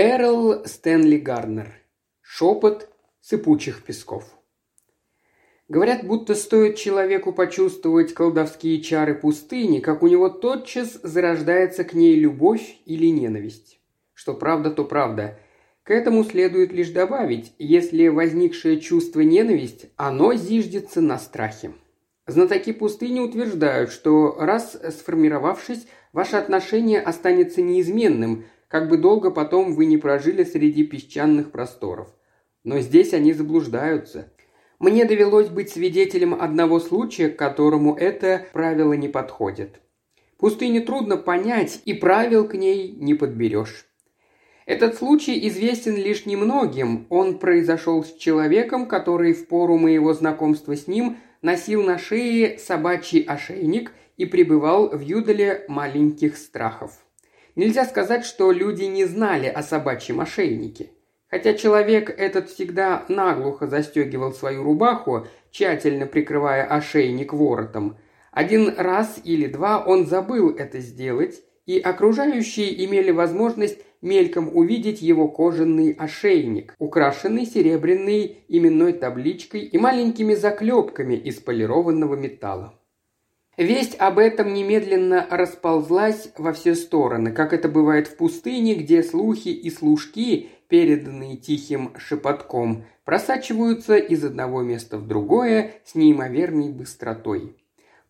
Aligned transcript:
Эрл 0.00 0.64
Стэнли 0.64 1.16
Гарнер. 1.16 1.72
Шепот 2.20 2.88
сыпучих 3.20 3.82
песков. 3.82 4.22
Говорят, 5.66 6.06
будто 6.06 6.36
стоит 6.36 6.76
человеку 6.76 7.32
почувствовать 7.32 8.14
колдовские 8.14 8.80
чары 8.80 9.16
пустыни, 9.16 9.80
как 9.80 10.04
у 10.04 10.06
него 10.06 10.28
тотчас 10.28 11.00
зарождается 11.02 11.82
к 11.82 11.94
ней 11.94 12.14
любовь 12.14 12.76
или 12.86 13.06
ненависть. 13.06 13.80
Что 14.14 14.34
правда, 14.34 14.70
то 14.70 14.84
правда. 14.84 15.40
К 15.82 15.90
этому 15.90 16.22
следует 16.22 16.72
лишь 16.72 16.90
добавить, 16.90 17.52
если 17.58 18.06
возникшее 18.06 18.78
чувство 18.78 19.22
ненависть, 19.22 19.86
оно 19.96 20.32
зиждется 20.34 21.00
на 21.00 21.18
страхе. 21.18 21.72
Знатоки 22.28 22.72
пустыни 22.72 23.18
утверждают, 23.18 23.90
что 23.90 24.36
раз 24.38 24.80
сформировавшись, 24.90 25.88
ваше 26.12 26.36
отношение 26.36 27.00
останется 27.00 27.62
неизменным, 27.62 28.44
как 28.68 28.88
бы 28.88 28.98
долго 28.98 29.30
потом 29.30 29.74
вы 29.74 29.86
не 29.86 29.96
прожили 29.96 30.44
среди 30.44 30.84
песчаных 30.84 31.50
просторов. 31.50 32.08
Но 32.64 32.80
здесь 32.80 33.14
они 33.14 33.32
заблуждаются. 33.32 34.32
Мне 34.78 35.04
довелось 35.04 35.48
быть 35.48 35.70
свидетелем 35.70 36.34
одного 36.34 36.78
случая, 36.78 37.30
к 37.30 37.38
которому 37.38 37.96
это 37.96 38.46
правило 38.52 38.92
не 38.92 39.08
подходит. 39.08 39.80
Пустыню 40.38 40.84
трудно 40.84 41.16
понять, 41.16 41.82
и 41.84 41.94
правил 41.94 42.46
к 42.46 42.54
ней 42.54 42.92
не 42.92 43.14
подберешь. 43.14 43.86
Этот 44.66 44.96
случай 44.96 45.48
известен 45.48 45.96
лишь 45.96 46.26
немногим. 46.26 47.06
Он 47.08 47.38
произошел 47.38 48.04
с 48.04 48.12
человеком, 48.12 48.86
который 48.86 49.32
в 49.32 49.48
пору 49.48 49.78
моего 49.78 50.12
знакомства 50.12 50.76
с 50.76 50.86
ним 50.86 51.16
носил 51.42 51.82
на 51.82 51.98
шее 51.98 52.58
собачий 52.58 53.22
ошейник 53.22 53.92
и 54.16 54.26
пребывал 54.26 54.90
в 54.90 55.00
юдоле 55.00 55.64
маленьких 55.68 56.36
страхов. 56.36 56.92
Нельзя 57.58 57.86
сказать, 57.86 58.24
что 58.24 58.52
люди 58.52 58.84
не 58.84 59.04
знали 59.04 59.48
о 59.48 59.64
собачьем 59.64 60.20
ошейнике. 60.20 60.90
Хотя 61.28 61.54
человек 61.54 62.08
этот 62.08 62.50
всегда 62.50 63.04
наглухо 63.08 63.66
застегивал 63.66 64.32
свою 64.32 64.62
рубаху, 64.62 65.26
тщательно 65.50 66.06
прикрывая 66.06 66.64
ошейник 66.64 67.32
воротом, 67.32 67.96
один 68.30 68.72
раз 68.78 69.20
или 69.24 69.48
два 69.48 69.84
он 69.84 70.06
забыл 70.06 70.50
это 70.50 70.78
сделать, 70.78 71.42
и 71.66 71.80
окружающие 71.80 72.84
имели 72.84 73.10
возможность 73.10 73.80
мельком 74.02 74.56
увидеть 74.56 75.02
его 75.02 75.26
кожаный 75.26 75.90
ошейник, 75.98 76.76
украшенный 76.78 77.44
серебряной 77.44 78.44
именной 78.46 78.92
табличкой 78.92 79.62
и 79.62 79.78
маленькими 79.78 80.34
заклепками 80.34 81.16
из 81.16 81.40
полированного 81.40 82.14
металла. 82.14 82.77
Весть 83.58 83.96
об 83.98 84.20
этом 84.20 84.54
немедленно 84.54 85.26
расползлась 85.28 86.30
во 86.38 86.52
все 86.52 86.76
стороны, 86.76 87.32
как 87.32 87.52
это 87.52 87.68
бывает 87.68 88.06
в 88.06 88.16
пустыне, 88.16 88.76
где 88.76 89.02
слухи 89.02 89.48
и 89.48 89.68
служки, 89.68 90.50
переданные 90.68 91.36
тихим 91.36 91.92
шепотком, 91.98 92.84
просачиваются 93.04 93.96
из 93.96 94.24
одного 94.24 94.62
места 94.62 94.96
в 94.96 95.08
другое 95.08 95.72
с 95.84 95.96
неимоверной 95.96 96.68
быстротой. 96.68 97.56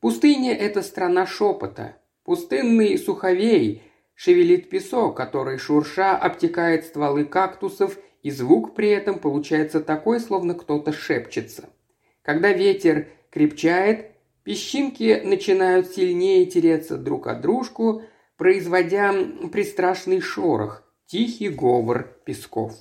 Пустыня– 0.00 0.54
это 0.54 0.82
страна 0.82 1.24
шепота. 1.24 1.96
Пустынный 2.24 2.98
суховей 2.98 3.80
шевелит 4.14 4.68
песок, 4.68 5.16
который 5.16 5.56
шурша 5.56 6.14
обтекает 6.14 6.84
стволы 6.84 7.24
кактусов, 7.24 7.96
и 8.22 8.30
звук 8.30 8.74
при 8.74 8.90
этом 8.90 9.18
получается 9.18 9.80
такой, 9.80 10.20
словно 10.20 10.52
кто-то 10.52 10.92
шепчется. 10.92 11.70
Когда 12.20 12.52
ветер 12.52 13.08
крепчает, 13.30 14.07
Песчинки 14.48 15.20
начинают 15.22 15.88
сильнее 15.88 16.46
тереться 16.46 16.96
друг 16.96 17.26
от 17.26 17.42
дружку, 17.42 18.00
производя 18.38 19.12
пристрашный 19.52 20.22
шорох, 20.22 20.84
тихий 21.04 21.50
говор 21.50 22.16
песков. 22.24 22.72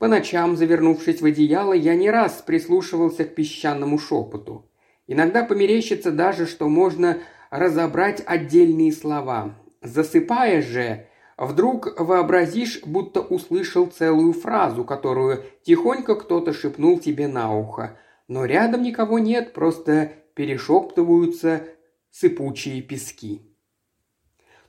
По 0.00 0.08
ночам, 0.08 0.56
завернувшись 0.56 1.20
в 1.20 1.24
одеяло, 1.24 1.72
я 1.72 1.94
не 1.94 2.10
раз 2.10 2.42
прислушивался 2.44 3.24
к 3.24 3.36
песчаному 3.36 3.96
шепоту. 3.96 4.68
Иногда 5.06 5.44
померещится 5.44 6.10
даже, 6.10 6.48
что 6.48 6.68
можно 6.68 7.18
разобрать 7.50 8.20
отдельные 8.26 8.90
слова. 8.90 9.54
Засыпая 9.80 10.62
же, 10.62 11.06
вдруг 11.36 11.94
вообразишь, 12.00 12.80
будто 12.84 13.20
услышал 13.20 13.86
целую 13.86 14.32
фразу, 14.32 14.82
которую 14.82 15.44
тихонько 15.62 16.16
кто-то 16.16 16.52
шепнул 16.52 16.98
тебе 16.98 17.28
на 17.28 17.56
ухо. 17.56 17.96
Но 18.26 18.44
рядом 18.46 18.82
никого 18.82 19.20
нет, 19.20 19.52
просто 19.52 20.10
перешептываются 20.38 21.64
сыпучие 22.12 22.80
пески. 22.80 23.42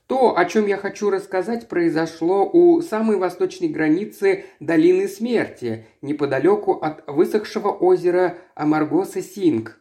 То, 0.07 0.35
о 0.35 0.45
чем 0.45 0.65
я 0.65 0.77
хочу 0.77 1.11
рассказать, 1.11 1.69
произошло 1.69 2.49
у 2.51 2.81
самой 2.81 3.17
восточной 3.17 3.67
границы 3.67 4.45
долины 4.59 5.07
смерти, 5.07 5.85
неподалеку 6.01 6.71
от 6.73 7.03
высохшего 7.05 7.69
озера 7.69 8.39
Амаргоса-Синг. 8.55 9.79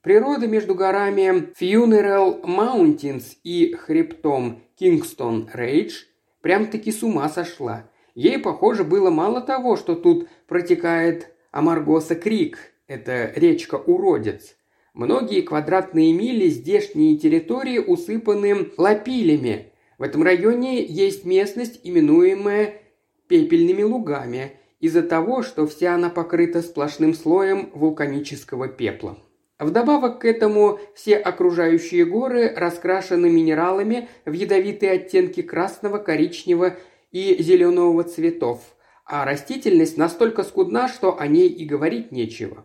Природа 0.00 0.46
между 0.46 0.74
горами 0.74 1.52
Funeral 1.60 2.42
Mountains 2.42 3.36
и 3.44 3.74
хребтом 3.74 4.62
Кингстон 4.76 5.50
Рейдж 5.52 6.04
прям-таки 6.40 6.90
с 6.90 7.02
ума 7.02 7.28
сошла. 7.28 7.84
Ей, 8.14 8.38
похоже, 8.38 8.82
было 8.82 9.10
мало 9.10 9.42
того, 9.42 9.76
что 9.76 9.94
тут 9.94 10.26
протекает 10.46 11.34
Амаргоса 11.50 12.14
Крик, 12.14 12.56
это 12.86 13.30
речка-уродец. 13.36 14.54
Многие 14.98 15.42
квадратные 15.42 16.12
мили 16.12 16.48
здешние 16.48 17.16
территории 17.16 17.78
усыпаны 17.78 18.70
лапилями. 18.76 19.70
В 19.96 20.02
этом 20.02 20.24
районе 20.24 20.84
есть 20.84 21.24
местность, 21.24 21.78
именуемая 21.84 22.82
пепельными 23.28 23.84
лугами, 23.84 24.54
из-за 24.80 25.04
того, 25.04 25.44
что 25.44 25.68
вся 25.68 25.94
она 25.94 26.10
покрыта 26.10 26.62
сплошным 26.62 27.14
слоем 27.14 27.70
вулканического 27.74 28.66
пепла. 28.66 29.16
Вдобавок 29.60 30.22
к 30.22 30.24
этому 30.24 30.80
все 30.96 31.14
окружающие 31.14 32.04
горы 32.04 32.52
раскрашены 32.56 33.30
минералами 33.30 34.08
в 34.24 34.32
ядовитые 34.32 34.90
оттенки 34.94 35.42
красного, 35.42 35.98
коричневого 35.98 36.76
и 37.12 37.40
зеленого 37.40 38.02
цветов, 38.02 38.74
а 39.04 39.24
растительность 39.24 39.96
настолько 39.96 40.42
скудна, 40.42 40.88
что 40.88 41.20
о 41.20 41.28
ней 41.28 41.48
и 41.48 41.64
говорить 41.64 42.10
нечего. 42.10 42.64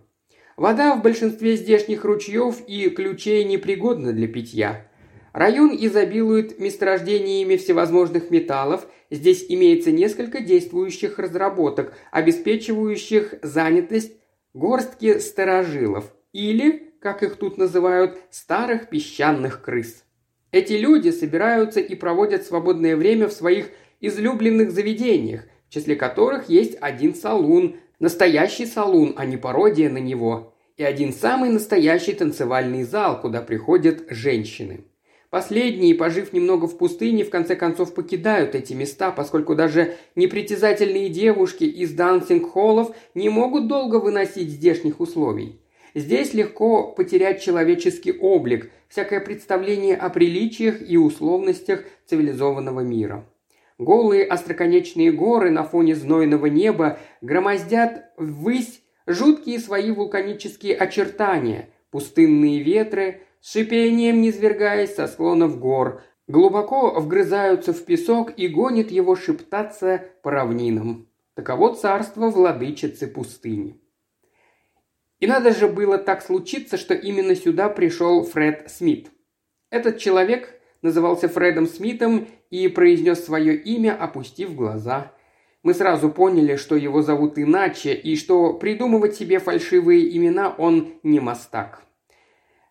Вода 0.56 0.96
в 0.96 1.02
большинстве 1.02 1.56
здешних 1.56 2.06
ручьев 2.06 2.62
и 2.68 2.90
ключей 2.90 3.44
непригодна 3.44 4.14
для 4.14 4.28
питья. 4.28 4.86
Район 5.32 5.76
изобилует 5.76 6.60
месторождениями 6.60 7.58
всевозможных 7.58 8.30
металлов, 8.30 8.86
здесь 9.10 9.46
имеется 9.50 9.92
несколько 9.92 10.42
действующих 10.42 11.18
разработок, 11.18 11.96
обеспечивающих 12.12 13.36
занятость 13.42 14.14
горстки 14.54 15.18
старожилов 15.18 16.14
или, 16.34 16.94
как 17.00 17.24
их 17.24 17.38
тут 17.38 17.58
называют, 17.58 18.20
старых 18.30 18.90
песчаных 18.90 19.64
крыс. 19.64 20.04
Эти 20.52 20.74
люди 20.74 21.10
собираются 21.10 21.80
и 21.80 21.96
проводят 21.96 22.44
свободное 22.44 22.96
время 22.96 23.28
в 23.28 23.34
своих 23.34 23.70
излюбленных 24.02 24.70
заведениях, 24.70 25.46
в 25.68 25.74
числе 25.74 25.96
которых 25.96 26.48
есть 26.48 26.78
один 26.80 27.16
салун, 27.16 27.78
Настоящий 28.00 28.66
салун, 28.66 29.14
а 29.18 29.26
не 29.26 29.38
пародия 29.38 29.90
на 29.90 30.00
него. 30.00 30.54
И 30.78 30.84
один 30.84 31.14
самый 31.14 31.50
настоящий 31.50 32.14
танцевальный 32.14 32.84
зал, 32.84 33.22
куда 33.22 33.42
приходят 33.42 34.06
женщины. 34.10 34.86
Последние, 35.30 35.96
пожив 35.96 36.32
немного 36.32 36.68
в 36.68 36.78
пустыне, 36.78 37.24
в 37.24 37.30
конце 37.30 37.56
концов 37.56 37.96
покидают 37.96 38.54
эти 38.54 38.74
места, 38.74 39.12
поскольку 39.12 39.56
даже 39.56 39.96
непритязательные 40.16 41.10
девушки 41.10 41.64
из 41.64 41.92
дансинг-холлов 41.94 42.96
не 43.16 43.30
могут 43.30 43.68
долго 43.68 43.96
выносить 43.96 44.50
здешних 44.50 45.00
условий. 45.00 45.60
Здесь 45.96 46.34
легко 46.34 46.92
потерять 46.92 47.42
человеческий 47.42 48.12
облик, 48.12 48.72
всякое 48.90 49.20
представление 49.20 49.96
о 49.96 50.10
приличиях 50.10 50.88
и 50.88 50.98
условностях 50.98 51.84
цивилизованного 52.08 52.82
мира. 52.82 53.26
Голые 53.78 54.26
остроконечные 54.26 55.12
горы 55.12 55.50
на 55.50 55.64
фоне 55.64 55.96
знойного 55.96 56.46
неба 56.46 57.00
громоздят 57.22 58.12
ввысь 58.18 58.82
жуткие 59.08 59.60
свои 59.60 59.92
вулканические 59.92 60.76
очертания, 60.76 61.70
пустынные 61.90 62.62
ветры, 62.62 63.22
с 63.42 63.52
шипением 63.52 64.22
низвергаясь 64.22 64.96
со 64.96 65.08
склонов 65.08 65.60
гор, 65.60 66.02
глубоко 66.28 67.00
вгрызаются 67.00 67.74
в 67.74 67.84
песок 67.84 68.34
и 68.38 68.48
гонят 68.48 68.92
его 68.92 69.16
шептаться 69.16 70.06
по 70.22 70.32
равнинам. 70.32 71.10
Таково 71.34 71.76
царство 71.76 72.30
владычицы 72.30 73.08
пустыни. 73.08 73.80
И 75.20 75.26
надо 75.26 75.54
же 75.54 75.68
было 75.68 75.98
так 75.98 76.22
случиться, 76.22 76.78
что 76.78 76.94
именно 76.94 77.36
сюда 77.36 77.70
пришел 77.70 78.24
Фред 78.24 78.70
Смит. 78.70 79.10
Этот 79.70 79.98
человек 79.98 80.60
назывался 80.82 81.28
Фредом 81.28 81.66
Смитом 81.66 82.28
и 82.54 82.68
произнес 82.68 83.26
свое 83.26 83.56
имя, 83.56 83.98
опустив 84.00 84.54
глаза. 84.56 85.12
Мы 85.64 85.74
сразу 85.74 86.12
поняли, 86.12 86.56
что 86.56 86.76
его 86.76 87.02
зовут 87.02 87.40
иначе, 87.40 87.96
и 87.96 88.16
что 88.16 88.54
придумывать 88.54 89.16
себе 89.16 89.40
фальшивые 89.40 90.16
имена 90.16 90.54
он 90.56 90.90
не 91.02 91.20
мастак. 91.20 91.82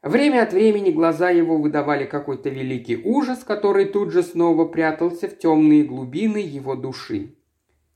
Время 0.01 0.45
от 0.45 0.53
времени 0.53 0.93
глаза 0.93 1.31
его 1.31 1.57
выдавали 1.57 2.05
какой-то 2.05 2.49
великий 2.49 2.97
ужас, 2.97 3.43
который 3.43 3.87
тут 3.87 4.13
же 4.13 4.23
снова 4.23 4.67
прятался 4.67 5.27
в 5.27 5.37
темные 5.37 5.83
глубины 5.83 6.39
его 6.39 6.77
души. 6.77 7.35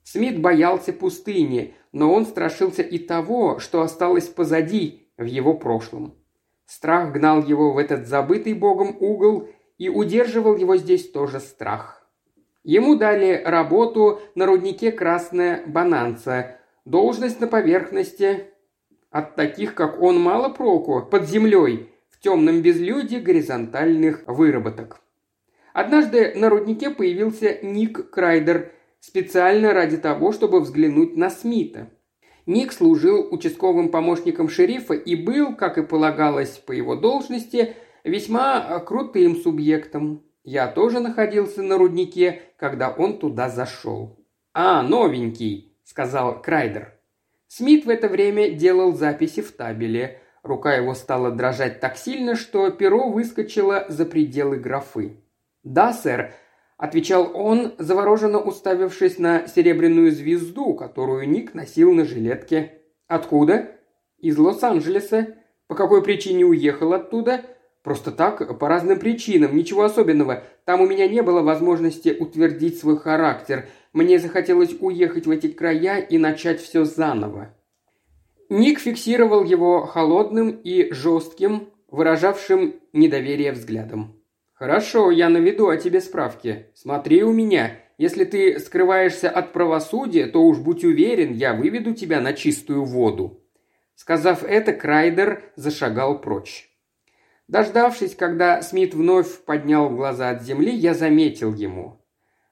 Смит 0.02 0.40
боялся 0.40 0.92
пустыни, 0.92 1.74
но 1.92 2.12
он 2.12 2.26
страшился 2.26 2.82
и 2.82 2.98
того, 2.98 3.60
что 3.60 3.82
осталось 3.82 4.26
позади 4.26 5.08
в 5.16 5.24
его 5.24 5.54
прошлом. 5.54 6.14
Страх 6.64 7.12
гнал 7.12 7.44
его 7.44 7.72
в 7.72 7.78
этот 7.78 8.08
забытый 8.08 8.54
богом 8.54 8.96
угол, 8.98 9.48
и 9.78 9.88
удерживал 9.88 10.56
его 10.56 10.76
здесь 10.76 11.10
тоже 11.10 11.40
страх. 11.40 12.06
Ему 12.64 12.96
дали 12.96 13.42
работу 13.44 14.20
на 14.34 14.46
руднике 14.46 14.90
«Красная 14.90 15.62
Бананца», 15.66 16.58
должность 16.84 17.40
на 17.40 17.46
поверхности. 17.46 18.48
От 19.10 19.36
таких, 19.36 19.74
как 19.74 20.02
он, 20.02 20.20
мало 20.20 20.48
проку 20.48 21.02
под 21.02 21.28
землей, 21.28 21.92
в 22.10 22.20
темном 22.20 22.62
безлюде 22.62 23.20
горизонтальных 23.20 24.24
выработок. 24.26 25.00
Однажды 25.72 26.32
на 26.34 26.48
руднике 26.48 26.90
появился 26.90 27.58
Ник 27.62 28.10
Крайдер 28.10 28.72
специально 29.00 29.72
ради 29.72 29.98
того, 29.98 30.32
чтобы 30.32 30.60
взглянуть 30.60 31.16
на 31.16 31.30
Смита. 31.30 31.90
Ник 32.46 32.72
служил 32.72 33.28
участковым 33.30 33.90
помощником 33.90 34.48
шерифа 34.48 34.94
и 34.94 35.16
был, 35.16 35.54
как 35.54 35.78
и 35.78 35.82
полагалось 35.82 36.58
по 36.58 36.72
его 36.72 36.96
должности, 36.96 37.74
весьма 38.06 38.78
крутым 38.80 39.36
субъектом. 39.36 40.22
Я 40.44 40.68
тоже 40.68 41.00
находился 41.00 41.62
на 41.62 41.76
руднике, 41.76 42.42
когда 42.56 42.90
он 42.90 43.18
туда 43.18 43.48
зашел. 43.50 44.18
«А, 44.54 44.82
новенький»,— 44.82 45.76
сказал 45.84 46.40
Крайдер. 46.40 46.94
Смит 47.48 47.84
в 47.84 47.90
это 47.90 48.08
время 48.08 48.50
делал 48.50 48.94
записи 48.94 49.42
в 49.42 49.52
табеле. 49.52 50.20
Рука 50.42 50.74
его 50.74 50.94
стала 50.94 51.32
дрожать 51.32 51.80
так 51.80 51.96
сильно, 51.96 52.36
что 52.36 52.70
перо 52.70 53.10
выскочило 53.10 53.86
за 53.88 54.06
пределы 54.06 54.56
графы. 54.56 55.20
«Да, 55.64 55.92
сэр»,— 55.92 56.32
отвечал 56.76 57.32
он, 57.34 57.74
завороженно 57.78 58.38
уставившись 58.38 59.18
на 59.18 59.48
серебряную 59.48 60.12
звезду, 60.12 60.74
которую 60.74 61.28
Ник 61.28 61.54
носил 61.54 61.92
на 61.92 62.04
жилетке. 62.04 62.82
«Откуда?» 63.08 63.72
«Из 64.18 64.38
Лос-Анджелеса. 64.38 65.34
По 65.66 65.74
какой 65.74 66.02
причине 66.02 66.44
уехал 66.44 66.92
оттуда?» 66.92 67.44
Просто 67.86 68.10
так, 68.10 68.58
по 68.58 68.66
разным 68.66 68.98
причинам, 68.98 69.56
ничего 69.56 69.84
особенного. 69.84 70.42
Там 70.64 70.80
у 70.80 70.88
меня 70.88 71.06
не 71.06 71.22
было 71.22 71.42
возможности 71.42 72.16
утвердить 72.18 72.80
свой 72.80 72.98
характер. 72.98 73.68
Мне 73.92 74.18
захотелось 74.18 74.74
уехать 74.80 75.26
в 75.26 75.30
эти 75.30 75.46
края 75.46 76.00
и 76.00 76.18
начать 76.18 76.60
все 76.60 76.84
заново. 76.84 77.54
Ник 78.48 78.80
фиксировал 78.80 79.44
его 79.44 79.86
холодным 79.86 80.50
и 80.50 80.92
жестким, 80.92 81.68
выражавшим 81.86 82.74
недоверие 82.92 83.52
взглядом. 83.52 84.20
«Хорошо, 84.52 85.12
я 85.12 85.28
наведу 85.28 85.68
о 85.68 85.76
тебе 85.76 86.00
справки. 86.00 86.66
Смотри 86.74 87.22
у 87.22 87.32
меня. 87.32 87.78
Если 87.98 88.24
ты 88.24 88.58
скрываешься 88.58 89.30
от 89.30 89.52
правосудия, 89.52 90.26
то 90.26 90.42
уж 90.42 90.58
будь 90.58 90.82
уверен, 90.82 91.34
я 91.34 91.54
выведу 91.54 91.94
тебя 91.94 92.20
на 92.20 92.32
чистую 92.32 92.84
воду». 92.84 93.44
Сказав 93.94 94.42
это, 94.42 94.72
Крайдер 94.72 95.44
зашагал 95.54 96.20
прочь. 96.20 96.68
Дождавшись, 97.48 98.16
когда 98.16 98.60
Смит 98.60 98.94
вновь 98.94 99.44
поднял 99.44 99.88
глаза 99.88 100.30
от 100.30 100.42
земли, 100.42 100.74
я 100.74 100.94
заметил 100.94 101.54
ему. 101.54 102.00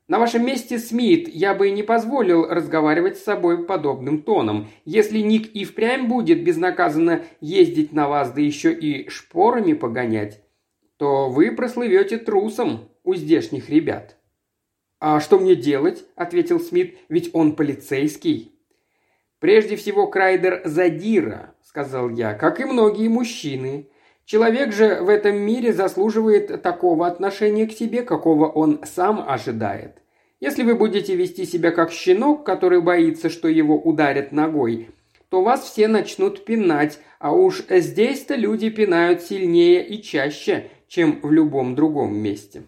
«На 0.07 0.19
вашем 0.19 0.47
месте, 0.47 0.79
Смит, 0.79 1.29
я 1.29 1.55
бы 1.55 1.71
не 1.71 1.83
позволил 1.83 2.47
разговаривать 2.47 3.17
с 3.17 3.25
собой 3.25 3.65
подобным 3.65 4.23
тоном. 4.23 4.69
Если 4.85 5.19
Ник 5.21 5.51
и 5.55 5.65
впрямь 5.65 6.07
будет 6.07 6.45
безнаказанно 6.45 7.23
ездить 7.41 7.93
на 7.93 8.09
вас, 8.09 8.31
да 8.31 8.41
еще 8.41 8.73
и 8.73 9.09
шпорами 9.09 9.73
погонять, 9.73 10.43
то 10.99 11.31
вы 11.31 11.51
прослывете 11.53 12.19
трусом 12.19 12.91
у 13.03 13.15
здешних 13.15 13.71
ребят». 13.71 14.17
«А 15.01 15.21
что 15.21 15.39
мне 15.39 15.57
делать?»– 15.57 16.05
ответил 16.17 16.61
Смит,– 16.61 16.97
«ведь 17.09 17.31
он 17.33 17.57
полицейский». 17.57 18.53
«Прежде 19.41 19.77
всего, 19.77 20.07
Крайдер 20.07 20.63
задира»,– 20.65 21.55
сказал 21.63 22.11
я,– 22.11 22.35
«как 22.35 22.61
и 22.61 22.65
многие 22.65 23.09
мужчины. 23.09 23.89
Человек 24.25 24.73
же 24.73 25.01
в 25.03 25.09
этом 25.09 25.37
мире 25.37 25.73
заслуживает 25.73 26.63
такого 26.63 27.07
отношения 27.07 27.67
к 27.67 27.73
себе, 27.73 28.03
какого 28.03 28.49
он 28.49 28.81
сам 28.85 29.25
ожидает. 29.29 30.03
Если 30.41 30.63
вы 30.63 30.75
будете 30.75 31.15
вести 31.15 31.45
себя 31.45 31.71
как 31.71 31.93
щенок, 31.93 32.45
который 32.45 32.81
боится, 32.81 33.29
что 33.29 33.49
его 33.49 33.79
ударят 33.79 34.33
ногой, 34.33 34.89
то 35.29 35.43
вас 35.43 35.65
все 35.65 35.89
начнут 35.89 36.45
пинать, 36.45 37.01
а 37.19 37.33
уж 37.33 37.65
здесь-то 37.69 38.35
люди 38.35 38.71
пинают 38.71 39.23
сильнее 39.23 39.87
и 39.87 40.03
чаще, 40.03 40.71
чем 40.89 41.21
в 41.23 41.31
любом 41.31 41.75
другом 41.75 42.17
месте. 42.17 42.63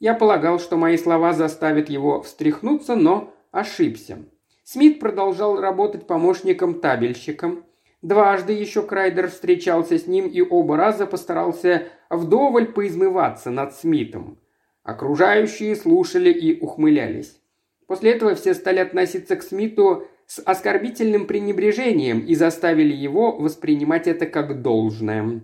Я 0.00 0.14
полагал, 0.14 0.58
что 0.58 0.76
мои 0.76 0.96
слова 0.96 1.32
заставят 1.32 1.88
его 1.88 2.22
встряхнуться, 2.22 2.94
но 2.94 3.34
ошибся. 3.50 4.18
Смит 4.62 5.00
продолжал 5.00 5.60
работать 5.60 6.06
помощником-табельщиком. 6.06 7.64
Дважды 8.04 8.52
еще 8.52 8.82
Крайдер 8.82 9.30
встречался 9.30 9.98
с 9.98 10.06
ним 10.06 10.26
и 10.26 10.42
оба 10.42 10.76
раза 10.76 11.06
постарался 11.06 11.84
вдоволь 12.10 12.70
поизмываться 12.70 13.50
над 13.50 13.74
Смитом. 13.74 14.38
Окружающие 14.82 15.74
слушали 15.74 16.30
и 16.30 16.60
ухмылялись. 16.60 17.40
После 17.86 18.10
этого 18.10 18.34
все 18.34 18.52
стали 18.52 18.80
относиться 18.80 19.36
к 19.36 19.42
Смиту 19.42 20.06
с 20.26 20.38
оскорбительным 20.38 21.26
пренебрежением 21.26 22.20
и 22.20 22.34
заставили 22.34 22.94
его 22.94 23.38
воспринимать 23.38 24.06
это 24.06 24.26
как 24.26 24.60
должное. 24.60 25.40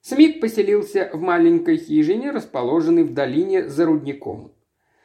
Смит 0.00 0.40
поселился 0.40 1.10
в 1.12 1.20
маленькой 1.20 1.76
хижине, 1.76 2.30
расположенной 2.30 3.02
в 3.02 3.12
долине 3.12 3.68
за 3.68 3.84
рудником. 3.84 4.52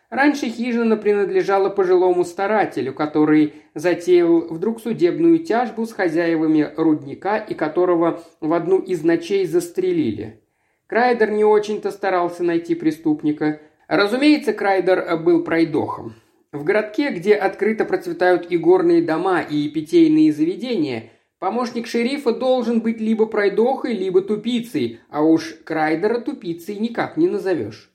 Раньше 0.10 0.48
хижина 0.48 0.96
принадлежала 0.96 1.70
пожилому 1.70 2.24
старателю, 2.24 2.94
который 2.94 3.54
затеял 3.74 4.48
вдруг 4.48 4.82
судебную 4.82 5.40
тяжбу 5.40 5.86
с 5.86 5.92
хозяевами 5.92 6.72
рудника 6.78 7.38
и 7.38 7.54
которого 7.54 8.24
в 8.40 8.54
одну 8.54 8.80
из 8.80 9.04
ночей 9.04 9.46
застрелили. 9.46 10.42
Крайдер 10.88 11.32
не 11.32 11.44
очень-то 11.44 11.92
старался 11.92 12.44
найти 12.44 12.74
преступника. 12.74 13.60
Разумеется, 13.90 14.54
Крайдер 14.54 15.18
был 15.18 15.44
пройдохом. 15.44 16.16
В 16.54 16.64
городке, 16.64 17.12
где 17.12 17.36
открыто 17.36 17.84
процветают 17.84 18.50
и 18.50 18.58
горные 18.58 19.02
дома, 19.02 19.42
и 19.42 19.68
питейные 19.68 20.32
заведения, 20.32 21.12
помощник 21.40 21.86
шерифа 21.86 22.32
должен 22.32 22.80
быть 22.80 23.02
либо 23.02 23.26
пройдохой, 23.26 23.94
либо 23.94 24.22
тупицей, 24.22 25.02
а 25.10 25.22
уж 25.22 25.56
Крайдера 25.66 26.22
тупицей 26.22 26.78
никак 26.78 27.18
не 27.18 27.28
назовешь. 27.28 27.92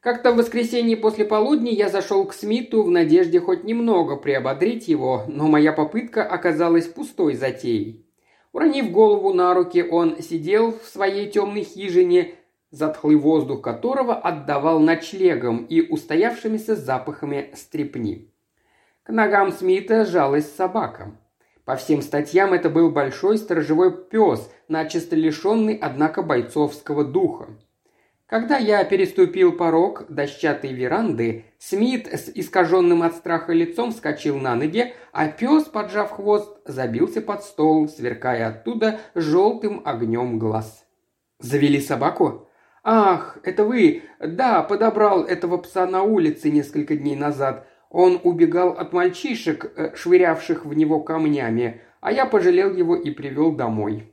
Как-то 0.00 0.32
в 0.32 0.36
воскресенье 0.36 0.96
после 0.96 1.26
полудня 1.26 1.72
я 1.72 1.90
зашел 1.90 2.24
к 2.24 2.32
Смиту 2.32 2.82
в 2.82 2.90
надежде 2.90 3.38
хоть 3.38 3.64
немного 3.64 4.16
приободрить 4.16 4.88
его, 4.88 5.24
но 5.28 5.46
моя 5.46 5.74
попытка 5.74 6.24
оказалась 6.24 6.86
пустой 6.86 7.34
затеей. 7.34 8.06
Уронив 8.52 8.90
голову 8.90 9.34
на 9.34 9.52
руки, 9.52 9.82
он 9.82 10.22
сидел 10.22 10.72
в 10.72 10.86
своей 10.86 11.30
темной 11.30 11.64
хижине, 11.64 12.34
затхлый 12.70 13.16
воздух 13.16 13.60
которого 13.60 14.14
отдавал 14.14 14.80
ночлегом 14.80 15.66
и 15.66 15.82
устоявшимися 15.82 16.76
запахами 16.76 17.50
стрепни. 17.54 18.32
К 19.02 19.10
ногам 19.10 19.52
Смита 19.52 20.06
жалась 20.06 20.50
собака. 20.50 21.14
По 21.66 21.76
всем 21.76 22.00
статьям 22.00 22.54
это 22.54 22.70
был 22.70 22.90
большой 22.90 23.36
сторожевой 23.36 23.92
пес, 24.06 24.50
начисто 24.66 25.14
лишенный, 25.14 25.76
однако, 25.76 26.22
бойцовского 26.22 27.04
духа. 27.04 27.50
Когда 28.30 28.58
я 28.58 28.84
переступил 28.84 29.50
порог 29.50 30.04
дощатой 30.08 30.72
веранды, 30.72 31.46
Смит 31.58 32.06
с 32.06 32.30
искаженным 32.32 33.02
от 33.02 33.16
страха 33.16 33.52
лицом 33.52 33.90
вскочил 33.90 34.38
на 34.38 34.54
ноги, 34.54 34.94
а 35.10 35.26
пес, 35.26 35.64
поджав 35.64 36.12
хвост, 36.12 36.56
забился 36.64 37.22
под 37.22 37.42
стол, 37.42 37.88
сверкая 37.88 38.46
оттуда 38.46 39.00
желтым 39.16 39.82
огнем 39.84 40.38
глаз. 40.38 40.86
«Завели 41.40 41.80
собаку?» 41.80 42.46
«Ах, 42.84 43.38
это 43.42 43.64
вы! 43.64 44.04
Да, 44.20 44.62
подобрал 44.62 45.24
этого 45.24 45.56
пса 45.56 45.86
на 45.86 46.04
улице 46.04 46.52
несколько 46.52 46.96
дней 46.96 47.16
назад. 47.16 47.66
Он 47.90 48.20
убегал 48.22 48.70
от 48.70 48.92
мальчишек, 48.92 49.72
э, 49.76 49.96
швырявших 49.96 50.64
в 50.64 50.72
него 50.72 51.00
камнями, 51.00 51.80
а 52.00 52.12
я 52.12 52.26
пожалел 52.26 52.72
его 52.72 52.94
и 52.94 53.10
привел 53.10 53.50
домой. 53.50 54.09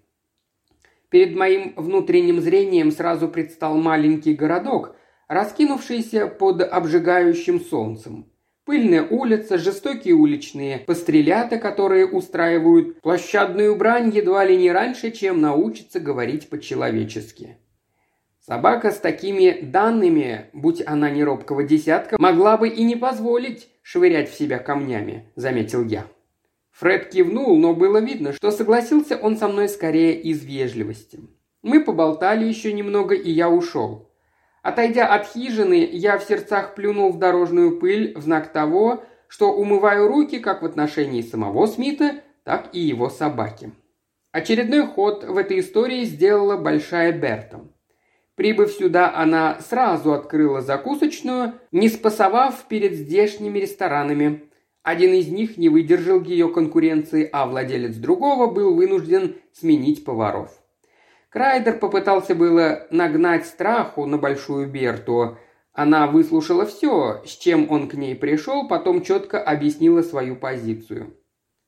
Перед 1.09 1.35
моим 1.35 1.73
внутренним 1.77 2.41
зрением 2.41 2.91
сразу 2.91 3.29
предстал 3.29 3.77
маленький 3.77 4.33
городок, 4.33 4.95
раскинувшийся 5.29 6.27
под 6.27 6.61
обжигающим 6.61 7.61
солнцем. 7.61 8.29
Пыльная 8.65 9.07
улица, 9.07 9.57
жестокие 9.57 10.13
уличные 10.13 10.79
пострелята, 10.79 11.57
которые 11.57 12.05
устраивают 12.05 12.99
площадную 12.99 13.77
брань 13.77 14.09
едва 14.13 14.43
ли 14.43 14.57
не 14.57 14.69
раньше, 14.69 15.11
чем 15.11 15.39
научатся 15.39 16.01
говорить 16.01 16.49
по-человечески. 16.49 17.57
Собака 18.45 18.91
с 18.91 18.97
такими 18.97 19.61
данными, 19.61 20.47
будь 20.51 20.81
она 20.85 21.09
не 21.09 21.23
робкого 21.23 21.63
десятка, 21.63 22.17
могла 22.19 22.57
бы 22.57 22.67
и 22.67 22.83
не 22.83 22.97
позволить 22.97 23.69
швырять 23.81 24.29
в 24.29 24.37
себя 24.37 24.59
камнями, 24.59 25.31
заметил 25.35 25.85
я. 25.85 26.05
Фред 26.79 27.09
кивнул, 27.09 27.57
но 27.57 27.73
было 27.73 27.97
видно, 27.97 28.33
что 28.33 28.51
согласился 28.51 29.17
он 29.17 29.35
со 29.35 29.47
мной 29.47 29.67
скорее 29.67 30.21
из 30.21 30.43
вежливости. 30.43 31.19
Мы 31.63 31.83
поболтали 31.83 32.45
еще 32.45 32.71
немного, 32.71 33.15
и 33.15 33.31
я 33.31 33.49
ушел. 33.49 34.11
Отойдя 34.61 35.07
от 35.07 35.25
хижины, 35.25 35.89
я 35.91 36.19
в 36.19 36.23
сердцах 36.23 36.75
плюнул 36.75 37.11
в 37.11 37.17
дорожную 37.17 37.79
пыль 37.79 38.15
в 38.15 38.21
знак 38.21 38.51
того, 38.53 39.03
что 39.27 39.53
умываю 39.53 40.07
руки 40.07 40.37
как 40.37 40.61
в 40.61 40.65
отношении 40.65 41.21
самого 41.21 41.65
Смита, 41.65 42.21
так 42.43 42.69
и 42.73 42.79
его 42.79 43.09
собаки. 43.09 43.71
Очередной 44.31 44.85
ход 44.85 45.23
в 45.23 45.35
этой 45.35 45.61
истории 45.61 46.03
сделала 46.03 46.57
Большая 46.57 47.11
Берта. 47.11 47.61
Прибыв 48.35 48.71
сюда, 48.71 49.15
она 49.15 49.59
сразу 49.61 50.13
открыла 50.13 50.61
закусочную, 50.61 51.55
не 51.71 51.89
спасовав 51.89 52.65
перед 52.65 52.93
здешними 52.93 53.57
ресторанами. 53.57 54.46
Один 54.87 55.13
из 55.13 55.27
них 55.27 55.57
не 55.57 55.67
выдержал 55.67 56.23
ее 56.23 56.47
конкуренции, 56.47 57.29
а 57.33 57.45
владелец 57.45 57.97
другого 57.97 58.49
был 58.49 58.73
вынужден 58.73 59.35
сменить 59.51 60.05
поваров. 60.05 60.49
Крайдер 61.27 61.77
попытался 61.77 62.35
было 62.35 62.87
нагнать 62.89 63.45
страху 63.45 64.05
на 64.05 64.17
Большую 64.17 64.69
Берту. 64.69 65.37
Она 65.73 66.07
выслушала 66.07 66.65
все, 66.65 67.21
с 67.25 67.31
чем 67.31 67.69
он 67.69 67.89
к 67.89 67.95
ней 67.95 68.15
пришел, 68.15 68.69
потом 68.69 69.03
четко 69.03 69.43
объяснила 69.43 70.03
свою 70.03 70.37
позицию. 70.37 71.17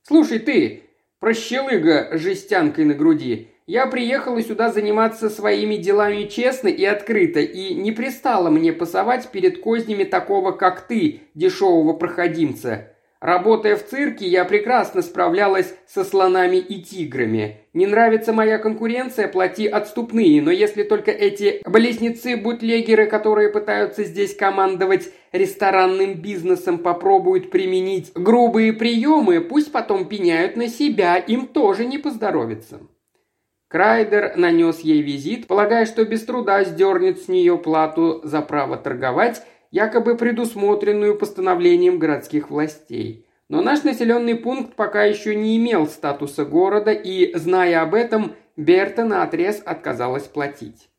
«Слушай 0.03 0.39
ты, 0.39 0.83
прощелыга 1.19 2.11
с 2.13 2.21
жестянкой 2.21 2.85
на 2.85 2.93
груди, 2.93 3.49
я 3.67 3.85
приехала 3.87 4.41
сюда 4.41 4.71
заниматься 4.71 5.29
своими 5.29 5.75
делами 5.75 6.23
честно 6.23 6.69
и 6.69 6.85
открыто, 6.85 7.41
и 7.41 7.73
не 7.73 7.91
пристало 7.91 8.49
мне 8.49 8.71
пасовать 8.71 9.27
перед 9.27 9.61
кознями 9.61 10.05
такого, 10.05 10.53
как 10.53 10.87
ты, 10.87 11.23
дешевого 11.33 11.91
проходимца. 11.91 12.95
Работая 13.21 13.75
в 13.75 13.85
цирке, 13.85 14.25
я 14.25 14.45
прекрасно 14.45 15.01
справлялась 15.01 15.75
со 15.85 16.05
слонами 16.05 16.55
и 16.55 16.81
тиграми. 16.81 17.65
Не 17.73 17.85
нравится 17.85 18.31
моя 18.31 18.57
конкуренция, 18.57 19.27
плати 19.27 19.67
отступные, 19.67 20.41
но 20.41 20.51
если 20.51 20.83
только 20.83 21.11
эти 21.11 21.61
близнецы-бутлегеры, 21.65 23.07
которые 23.07 23.49
пытаются 23.49 24.05
здесь 24.05 24.33
командовать 24.33 25.09
ресторанным 25.33 26.13
бизнесом, 26.21 26.77
попробуют 26.77 27.51
применить 27.51 28.13
грубые 28.15 28.71
приемы, 28.71 29.41
пусть 29.41 29.73
потом 29.73 30.07
пеняют 30.07 30.55
на 30.55 30.69
себя, 30.69 31.17
им 31.17 31.47
тоже 31.47 31.85
не 31.85 31.97
поздоровится. 31.97 32.79
Крайдер 33.67 34.37
нанес 34.37 34.79
ей 34.79 35.01
визит, 35.01 35.45
полагая, 35.45 35.85
что 35.85 36.05
без 36.05 36.23
труда 36.23 36.63
сдернет 36.63 37.19
с 37.19 37.27
нее 37.27 37.57
плату 37.57 38.21
за 38.23 38.41
право 38.41 38.77
торговать, 38.77 39.43
якобы 39.71 40.15
предусмотренную 40.15 41.17
постановлением 41.17 41.99
городских 41.99 42.49
властей. 42.49 43.25
Но 43.49 43.61
наш 43.61 43.83
населенный 43.83 44.35
пункт 44.35 44.75
пока 44.75 45.03
еще 45.03 45.35
не 45.35 45.57
имел 45.57 45.87
статуса 45.87 46.45
города, 46.45 46.91
и, 46.91 47.35
зная 47.35 47.81
об 47.81 47.95
этом, 47.95 48.35
Берта 48.55 49.05
наотрез 49.05 49.61
отказалась 49.65 50.27
платить. 50.27 50.89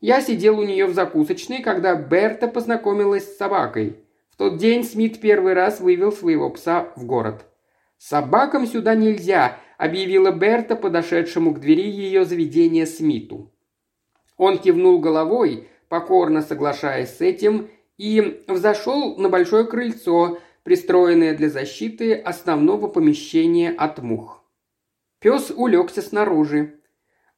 Я 0.00 0.20
сидел 0.20 0.58
у 0.58 0.64
нее 0.64 0.86
в 0.86 0.94
закусочной, 0.94 1.62
когда 1.62 1.94
Берта 1.94 2.48
познакомилась 2.48 3.24
с 3.24 3.38
собакой. 3.38 3.96
В 4.30 4.36
тот 4.36 4.58
день 4.58 4.84
Смит 4.84 5.20
первый 5.20 5.54
раз 5.54 5.80
вывел 5.80 6.12
своего 6.12 6.50
пса 6.50 6.88
в 6.96 7.06
город. 7.06 7.46
«Собакам 7.96 8.66
сюда 8.66 8.94
нельзя»,– 8.94 9.58
объявила 9.78 10.30
Берта, 10.32 10.76
подошедшему 10.76 11.54
к 11.54 11.60
двери 11.60 11.88
ее 11.88 12.26
заведения 12.26 12.84
Смиту. 12.84 13.50
Он 14.36 14.58
кивнул 14.58 14.98
головой, 14.98 15.68
покорно 15.88 16.42
соглашаясь 16.42 17.16
с 17.16 17.22
этим, 17.22 17.70
и 17.98 18.42
взошел 18.48 19.16
на 19.16 19.28
большое 19.28 19.64
крыльцо, 19.66 20.38
пристроенное 20.62 21.34
для 21.34 21.48
защиты 21.48 22.14
основного 22.14 22.88
помещения 22.88 23.70
от 23.70 24.02
мух. 24.02 24.44
Пес 25.20 25.52
улегся 25.54 26.02
снаружи. 26.02 26.80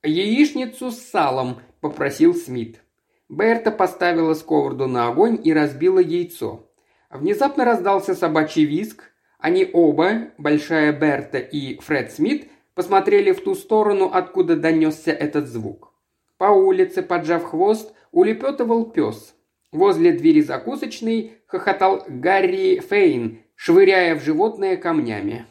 «Яичницу 0.03 0.91
с 0.91 0.99
салом»,– 0.99 1.61
попросил 1.81 2.35
Смит. 2.35 2.81
Берта 3.29 3.71
поставила 3.71 4.35
сковороду 4.35 4.87
на 4.87 5.09
огонь 5.09 5.39
и 5.43 5.53
разбила 5.53 5.99
яйцо. 5.99 6.71
Внезапно 7.11 7.65
раздался 7.65 8.15
собачий 8.15 8.65
визг. 8.65 9.05
Они 9.39 9.69
оба, 9.73 10.31
Большая 10.39 10.93
Берта 10.93 11.39
и 11.39 11.79
Фред 11.81 12.13
Смит, 12.13 12.51
посмотрели 12.75 13.33
в 13.33 13.43
ту 13.43 13.55
сторону, 13.55 14.11
откуда 14.13 14.57
донесся 14.57 15.13
этот 15.13 15.47
звук. 15.49 15.93
По 16.39 16.47
улице, 16.47 17.03
поджав 17.03 17.45
хвост, 17.45 17.93
улепетывал 18.13 18.91
пес– 18.91 19.35
Возле 19.71 20.13
двери 20.13 20.41
закусочной 20.41 21.39
хохотал 21.47 22.05
Гарри 22.09 22.81
Фейн, 22.81 23.43
швыряя 23.55 24.15
в 24.15 24.25
животное 24.25 24.77
камнями. 24.77 25.47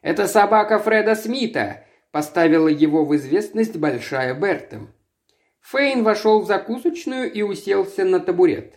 «Это 0.00 0.26
собака 0.26 0.78
Фреда 0.78 1.14
Смита!»– 1.14 1.84
поставила 2.10 2.68
его 2.68 3.04
в 3.04 3.14
известность 3.16 3.76
Большая 3.76 4.32
Берта. 4.32 4.86
Фейн 5.60 6.04
вошел 6.04 6.40
в 6.40 6.46
закусочную 6.46 7.30
и 7.30 7.42
уселся 7.42 8.04
на 8.04 8.20
табурет. 8.20 8.76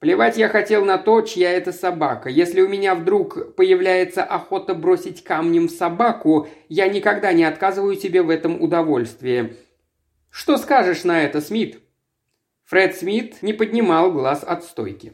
Плевать 0.00 0.36
я 0.36 0.48
хотел 0.48 0.84
на 0.84 0.98
то, 0.98 1.20
чья 1.20 1.52
это 1.52 1.70
собака. 1.70 2.28
Если 2.28 2.60
у 2.60 2.68
меня 2.68 2.96
вдруг 2.96 3.54
появляется 3.54 4.24
охота 4.24 4.74
бросить 4.74 5.22
камнем 5.22 5.68
собаку, 5.68 6.48
я 6.68 6.88
никогда 6.88 7.32
не 7.32 7.44
отказываю 7.44 7.94
себе 7.94 8.22
в 8.22 8.30
этом 8.30 8.60
удовольствии. 8.60 9.56
Что 10.28 10.56
скажешь 10.56 11.04
на 11.04 11.22
это, 11.22 11.40
Смит? 11.40 11.81
Фред 12.72 12.96
Смит 12.96 13.42
не 13.42 13.52
поднимал 13.52 14.10
глаз 14.10 14.42
от 14.42 14.64
стойки. 14.64 15.12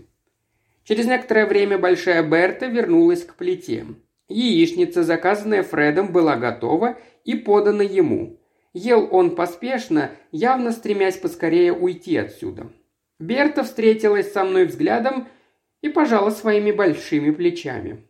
Через 0.85 1.07
некоторое 1.07 1.45
время 1.45 1.77
Большая 1.77 2.23
Берта 2.23 2.67
вернулась 2.67 3.25
к 3.25 3.35
плите. 3.35 3.85
Яичница, 4.29 5.03
заказанная 5.03 5.65
Фредом, 5.65 6.13
была 6.13 6.37
готова 6.37 6.99
и 7.25 7.35
подана 7.35 7.83
ему. 7.83 8.39
Ел 8.75 9.09
он 9.11 9.35
поспешно, 9.35 10.13
явно 10.31 10.71
стремясь 10.71 11.17
поскорее 11.17 11.73
уйти 11.73 12.17
отсюда. 12.17 12.69
Берта 13.19 13.65
встретилась 13.65 14.33
со 14.33 14.45
мной 14.45 14.67
взглядом 14.67 15.27
и 15.81 15.89
пожала 15.89 16.31
своими 16.31 16.71
большими 16.71 17.33
плечами. 17.33 18.07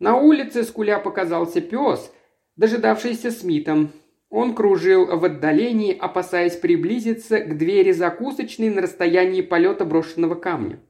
На 0.00 0.16
улице 0.16 0.64
скуля 0.64 0.98
показался 0.98 1.60
пес, 1.60 2.12
дожидавшийся 2.56 3.30
Смитом. 3.30 3.92
Он 4.32 4.54
кружил 4.54 5.14
в 5.18 5.26
отдалении, 5.26 5.94
опасаясь 5.94 6.56
приблизиться 6.56 7.38
к 7.40 7.58
двери 7.58 7.92
закусочной 7.92 8.70
на 8.70 8.80
расстоянии 8.80 9.42
полета 9.42 9.84
брошенного 9.84 10.36
камня. 10.36 10.80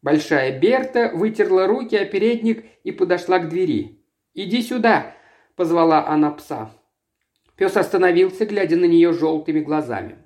Большая 0.00 0.58
Берта 0.58 1.10
вытерла 1.12 1.66
руки 1.66 1.94
о 1.96 2.06
передник 2.06 2.64
и 2.84 2.90
подошла 2.90 3.40
к 3.40 3.50
двери. 3.50 4.02
«Иди 4.32 4.62
сюда!»– 4.62 5.14
позвала 5.54 6.08
она 6.08 6.30
пса. 6.30 6.70
Пес 7.56 7.76
остановился, 7.76 8.46
глядя 8.46 8.76
на 8.76 8.86
нее 8.86 9.12
желтыми 9.12 9.60
глазами. 9.60 10.16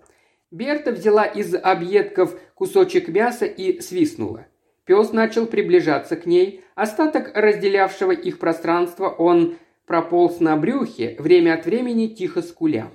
Берта 0.53 0.93
взяла 0.93 1.25
из 1.25 1.57
объедков 1.57 2.39
кусочек 2.55 3.09
мяса 3.09 3.45
и 3.45 3.81
свистнула. 3.81 4.47
Пес 4.85 5.13
начал 5.13 5.47
приближаться 5.47 6.15
к 6.15 6.27
ней. 6.27 6.63
Остаток 6.77 7.33
разделявшего 7.35 8.13
их 8.13 8.39
пространства 8.39 9.09
он 9.09 9.57
прополз 9.87 10.41
на 10.41 10.57
брюхе, 10.57 11.17
время 11.19 11.55
от 11.55 11.67
времени 11.67 12.09
тихо 12.09 12.43
скуля. 12.43 12.91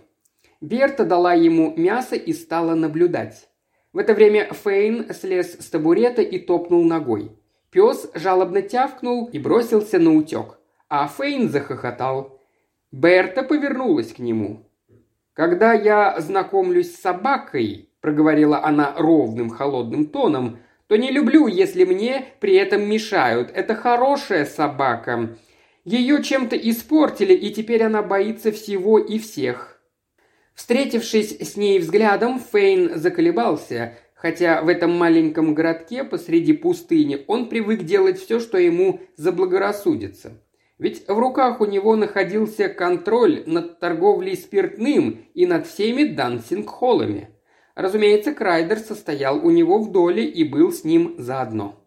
Берта 0.62 1.06
дала 1.06 1.34
ему 1.34 1.74
мясо 1.76 2.16
и 2.16 2.34
стала 2.34 2.76
наблюдать. 2.76 3.50
В 3.94 3.98
это 4.00 4.14
время 4.14 4.52
Фейн 4.54 5.14
слез 5.14 5.58
с 5.60 5.70
табурета 5.70 6.22
и 6.22 6.40
топнул 6.40 6.84
ногой. 6.84 7.32
Пес 7.70 8.10
жалобно 8.14 8.62
тявкнул 8.62 9.28
и 9.28 9.40
бросился 9.40 10.00
на 10.00 10.14
утек, 10.16 10.60
а 10.90 11.08
Фейн 11.08 11.50
захохотал. 11.50 12.40
Берта 12.92 13.44
повернулась 13.44 14.14
к 14.14 14.20
нему. 14.20 14.66
«Когда 15.34 15.74
я 15.74 16.20
знакомлюсь 16.20 16.96
с 16.96 17.02
собакой»,– 17.02 17.90
проговорила 18.02 18.64
она 18.64 18.94
ровным 18.98 19.50
холодным 19.50 20.06
тоном,– 20.06 20.60
то 20.88 20.96
не 20.96 21.12
люблю, 21.12 21.48
если 21.48 21.84
мне 21.84 22.26
при 22.40 22.56
этом 22.56 22.90
мешают. 22.90 23.52
Это 23.54 23.76
хорошая 23.76 24.46
собака. 24.46 25.38
Ее 25.88 26.22
чем-то 26.22 26.58
испортили, 26.58 27.34
и 27.34 27.50
теперь 27.50 27.82
она 27.82 28.04
боится 28.04 28.52
всего 28.52 29.00
и 29.00 29.18
всех. 29.20 29.82
Встретившись 30.54 31.40
с 31.40 31.56
ней 31.56 31.80
взглядом, 31.80 32.42
Фейн 32.42 32.98
заколебался, 33.00 33.98
хотя 34.14 34.62
в 34.64 34.68
этом 34.68 34.92
маленьком 34.92 35.56
городке 35.56 36.04
посреди 36.04 36.52
пустыни 36.52 37.24
он 37.28 37.48
привык 37.48 37.84
делать 37.84 38.20
все, 38.20 38.42
что 38.42 38.58
ему 38.58 39.00
заблагорассудится. 39.16 40.44
Ведь 40.78 41.08
в 41.08 41.18
руках 41.18 41.62
у 41.62 41.66
него 41.66 41.96
находился 41.96 42.68
контроль 42.68 43.44
над 43.46 43.80
торговлей 43.80 44.36
спиртным 44.36 45.26
и 45.34 45.46
над 45.46 45.68
всеми 45.68 46.04
дансинг-холлами. 46.04 47.30
Разумеется, 47.76 48.34
Крайдер 48.34 48.80
состоял 48.80 49.38
у 49.38 49.52
него 49.52 49.80
в 49.80 49.94
доле 49.94 50.26
и 50.26 50.44
был 50.44 50.74
с 50.74 50.84
ним 50.84 51.16
заодно. 51.18 51.82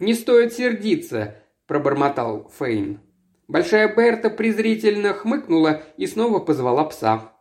«Не 0.00 0.14
стоит 0.14 0.54
сердиться»,– 0.54 1.36
пробормотал 1.68 2.50
Фейн. 2.58 2.98
Большая 3.52 3.94
Берта 3.94 4.30
презрительно 4.30 5.12
хмыкнула 5.12 5.82
и 5.98 6.06
снова 6.06 6.38
позвала 6.38 6.84
пса. 6.84 7.34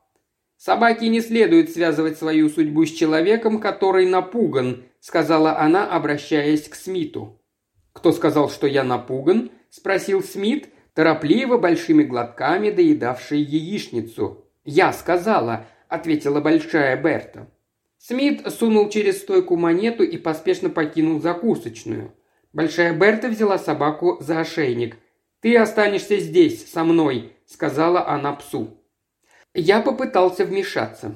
«Собаке 0.57 1.07
не 1.07 1.21
следует 1.21 1.71
связывать 1.71 2.17
свою 2.17 2.49
судьбу 2.49 2.85
с 2.85 2.91
человеком, 2.91 3.61
который 3.61 4.05
напуган»,– 4.05 4.83
сказала 4.99 5.57
она, 5.57 5.89
обращаясь 5.89 6.67
к 6.67 6.75
Смиту. 6.75 7.41
«Кто 7.93 8.11
сказал, 8.11 8.49
что 8.49 8.67
я 8.67 8.83
напуган?»– 8.83 9.51
спросил 9.69 10.21
Смит, 10.21 10.67
торопливо 10.93 11.57
большими 11.57 12.03
глотками 12.03 12.71
доедавший 12.71 13.39
яичницу. 13.39 14.43
«Я 14.65 14.91
сказала»,– 14.91 15.65
ответила 15.87 16.41
Большая 16.41 17.01
Берта. 17.01 17.47
Смит 17.97 18.45
сунул 18.51 18.89
через 18.89 19.21
стойку 19.21 19.55
монету 19.55 20.03
и 20.03 20.17
поспешно 20.17 20.69
покинул 20.69 21.21
закусочную. 21.21 22.13
Большая 22.51 22.93
Берта 22.93 23.29
взяла 23.29 23.57
собаку 23.57 24.17
за 24.19 24.41
ошейник. 24.41 24.97
«Ты 25.41 25.57
останешься 25.57 26.17
здесь, 26.17 26.71
со 26.71 26.83
мной»,— 26.83 27.33
сказала 27.45 28.07
она 28.07 28.33
псу. 28.33 28.77
Я 29.53 29.81
попытался 29.81 30.45
вмешаться. 30.45 31.15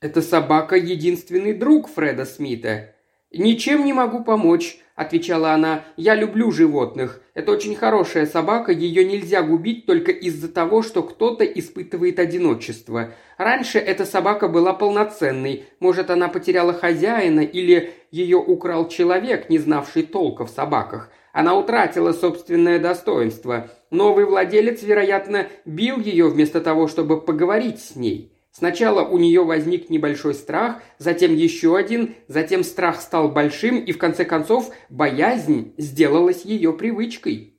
«Эта 0.00 0.22
собака— 0.22 0.76
единственный 0.76 1.54
друг 1.54 1.88
Фреда 1.88 2.24
Смита. 2.24 2.94
Ничем 3.30 3.84
не 3.84 3.92
могу 3.92 4.24
помочь.– 4.24 4.78
отвечала 4.96 5.50
она. 5.50 5.84
«Я 5.96 6.14
люблю 6.14 6.52
животных. 6.52 7.20
Это 7.34 7.50
очень 7.50 7.74
хорошая 7.74 8.26
собака, 8.26 8.70
ее 8.70 9.04
нельзя 9.04 9.42
губить 9.42 9.86
только 9.86 10.12
из-за 10.12 10.48
того, 10.48 10.82
что 10.82 11.02
кто-то 11.02 11.44
испытывает 11.44 12.20
одиночество. 12.20 13.12
Раньше 13.36 13.80
эта 13.80 14.04
собака 14.04 14.46
была 14.46 14.72
полноценной. 14.72 15.64
Может, 15.80 16.10
она 16.10 16.28
потеряла 16.28 16.72
хозяина 16.72 17.40
или 17.40 17.92
ее 18.12 18.36
украл 18.36 18.88
человек, 18.88 19.50
не 19.50 19.58
знавший 19.58 20.04
толка 20.04 20.46
в 20.46 20.50
собаках. 20.50 21.10
Она 21.34 21.58
утратила 21.58 22.12
собственное 22.12 22.78
достоинство. 22.78 23.68
Новый 23.90 24.24
владелец, 24.24 24.84
вероятно, 24.84 25.48
бил 25.64 25.98
ее 25.98 26.28
вместо 26.28 26.60
того, 26.60 26.86
чтобы 26.86 27.20
поговорить 27.20 27.80
с 27.80 27.96
ней. 27.96 28.32
Сначала 28.52 29.04
у 29.04 29.18
нее 29.18 29.42
возник 29.42 29.90
небольшой 29.90 30.34
страх, 30.34 30.80
затем 30.98 31.34
еще 31.34 31.76
один, 31.76 32.14
затем 32.28 32.62
страх 32.62 33.00
стал 33.00 33.30
большим, 33.30 33.80
и 33.80 33.90
в 33.90 33.98
конце 33.98 34.24
концов 34.24 34.72
боязнь 34.90 35.74
сделалась 35.76 36.44
ее 36.44 36.72
привычкой. 36.72 37.58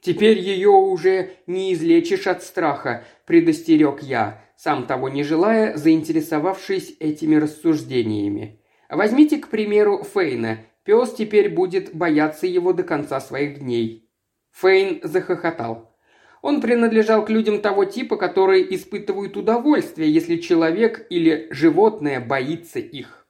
«Теперь 0.00 0.40
ее 0.40 0.70
уже 0.70 1.30
не 1.46 1.74
излечишь 1.74 2.26
от 2.26 2.42
страха»,– 2.42 3.04
предостерег 3.24 4.02
я, 4.02 4.42
сам 4.56 4.88
того 4.88 5.08
не 5.08 5.22
желая, 5.22 5.76
заинтересовавшись 5.76 6.96
этими 6.98 7.36
рассуждениями. 7.36 8.60
«Возьмите, 8.90 9.38
к 9.38 9.46
примеру, 9.46 10.02
Фейна. 10.12 10.58
Пес 10.84 11.14
теперь 11.14 11.48
будет 11.48 11.94
бояться 11.94 12.46
его 12.46 12.72
до 12.72 12.82
конца 12.82 13.20
своих 13.20 13.60
дней». 13.60 14.08
Фейн 14.52 15.00
захохотал. 15.02 15.96
Он 16.42 16.60
принадлежал 16.60 17.24
к 17.24 17.30
людям 17.30 17.62
того 17.62 17.86
типа, 17.86 18.18
которые 18.18 18.74
испытывают 18.74 19.36
удовольствие, 19.36 20.12
если 20.12 20.36
человек 20.36 21.06
или 21.08 21.48
животное 21.50 22.20
боится 22.20 22.78
их. 22.78 23.26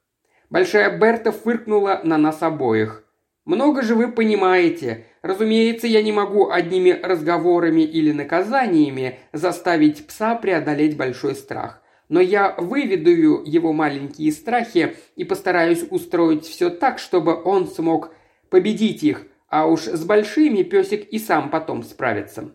Большая 0.50 0.99
Берта 0.99 1.30
фыркнула 1.30 2.00
на 2.02 2.18
нас 2.18 2.42
обоих. 2.42 3.04
«Много 3.44 3.82
же 3.82 3.94
вы 3.94 4.11
понимаете. 4.11 5.06
Разумеется, 5.23 5.87
я 5.87 6.02
не 6.02 6.11
могу 6.11 6.50
одними 6.50 6.90
разговорами 6.90 7.82
или 7.82 8.11
наказаниями 8.11 9.20
заставить 9.32 10.06
пса 10.08 10.34
преодолеть 10.34 10.96
большой 10.96 11.37
страх. 11.37 11.84
Но 12.08 12.20
я 12.20 12.54
выведу 12.58 13.42
его 13.44 13.73
маленькие 13.73 14.30
страхи 14.32 14.96
и 15.16 15.25
постараюсь 15.25 15.84
устроить 15.90 16.44
все 16.44 16.70
так, 16.70 16.99
чтобы 16.99 17.42
он 17.42 17.66
смог 17.66 18.14
победить 18.50 19.02
их, 19.02 19.26
а 19.49 19.66
уж 19.66 19.82
с 19.87 20.04
большими 20.04 20.62
песик 20.62 21.08
и 21.08 21.18
сам 21.18 21.50
потом 21.50 21.82
справится. 21.82 22.54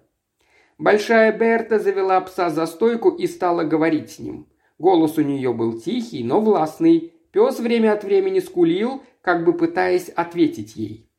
Большая 0.77 1.37
Берта 1.37 1.79
завела 1.79 2.21
пса 2.21 2.49
за 2.49 2.65
стойку 2.65 3.09
и 3.09 3.27
стала 3.27 3.63
говорить 3.63 4.11
с 4.11 4.19
ним. 4.19 4.47
Голос 4.77 5.17
у 5.17 5.21
нее 5.21 5.51
был 5.53 5.79
тихий, 5.79 6.23
но 6.23 6.39
властный. 6.39 7.13
Пес 7.31 7.59
время 7.59 7.93
от 7.93 8.03
времени 8.03 8.39
скулил, 8.39 9.03
как 9.21 9.43
бы 9.43 9.53
пытаясь 9.53 10.09
ответить 10.09 10.75
ей. 10.75 11.09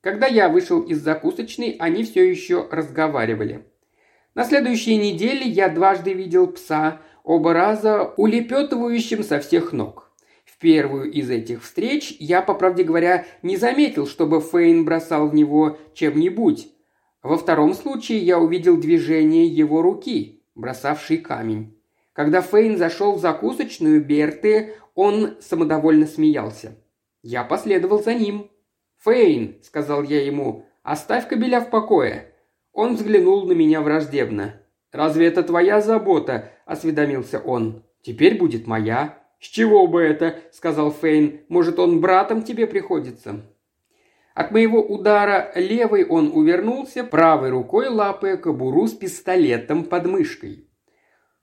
Когда 0.00 0.26
я 0.26 0.48
вышел 0.48 0.80
из 0.80 1.02
закусочной, 1.02 1.76
они 1.78 2.04
все 2.04 2.28
еще 2.28 2.66
разговаривали. 2.70 3.66
На 4.34 4.44
следующей 4.44 4.96
неделе 4.96 5.42
я 5.42 5.68
дважды 5.68 6.14
видел 6.14 6.46
пса, 6.46 7.02
оба 7.24 7.52
раза 7.52 8.12
улепетывающим 8.16 9.22
со 9.22 9.40
всех 9.40 9.72
ног. 9.72 10.10
В 10.44 10.58
первую 10.58 11.10
из 11.10 11.30
этих 11.30 11.62
встреч 11.62 12.16
я, 12.18 12.42
по 12.42 12.54
правде 12.54 12.84
говоря, 12.84 13.26
не 13.42 13.56
заметил, 13.56 14.06
чтобы 14.06 14.40
Фейн 14.40 14.84
бросал 14.84 15.28
в 15.28 15.34
него 15.34 15.78
чем-нибудь, 15.94 16.68
во 17.22 17.36
втором 17.36 17.74
случае 17.74 18.18
я 18.18 18.38
увидел 18.38 18.78
движение 18.78 19.46
его 19.46 19.82
руки, 19.82 20.42
бросавшей 20.54 21.18
камень. 21.18 21.78
Когда 22.12 22.40
Фейн 22.40 22.78
зашел 22.78 23.14
в 23.14 23.20
закусочную 23.20 24.02
Берты, 24.04 24.74
он 24.94 25.36
самодовольно 25.40 26.06
смеялся. 26.06 26.78
Я 27.22 27.44
последовал 27.44 28.02
за 28.02 28.14
ним. 28.14 28.50
«Фейн»,— 29.04 29.58
сказал 29.62 30.02
я 30.02 30.24
ему,— 30.24 30.66
«оставь 30.82 31.28
кобеля 31.28 31.60
в 31.60 31.70
покое». 31.70 32.34
Он 32.72 32.96
взглянул 32.96 33.46
на 33.46 33.52
меня 33.52 33.80
враждебно. 33.82 34.59
«Разве 34.92 35.26
это 35.26 35.42
твоя 35.42 35.80
забота?»– 35.80 36.50
осведомился 36.66 37.38
он. 37.38 37.84
«Теперь 38.02 38.38
будет 38.38 38.66
моя». 38.66 39.18
«С 39.40 39.46
чего 39.46 39.86
бы 39.86 40.02
это?»– 40.02 40.40
сказал 40.52 40.90
Фейн. 40.90 41.40
«Может, 41.48 41.78
он 41.78 42.00
братом 42.00 42.42
тебе 42.42 42.66
приходится?» 42.66 43.40
От 44.34 44.52
моего 44.52 44.80
удара 44.82 45.50
левой 45.54 46.04
он 46.04 46.30
увернулся, 46.34 47.04
правой 47.04 47.50
рукой 47.50 47.88
лапая 47.88 48.36
кобуру 48.36 48.86
с 48.86 48.92
пистолетом 48.92 49.84
под 49.84 50.06
мышкой. 50.06 50.68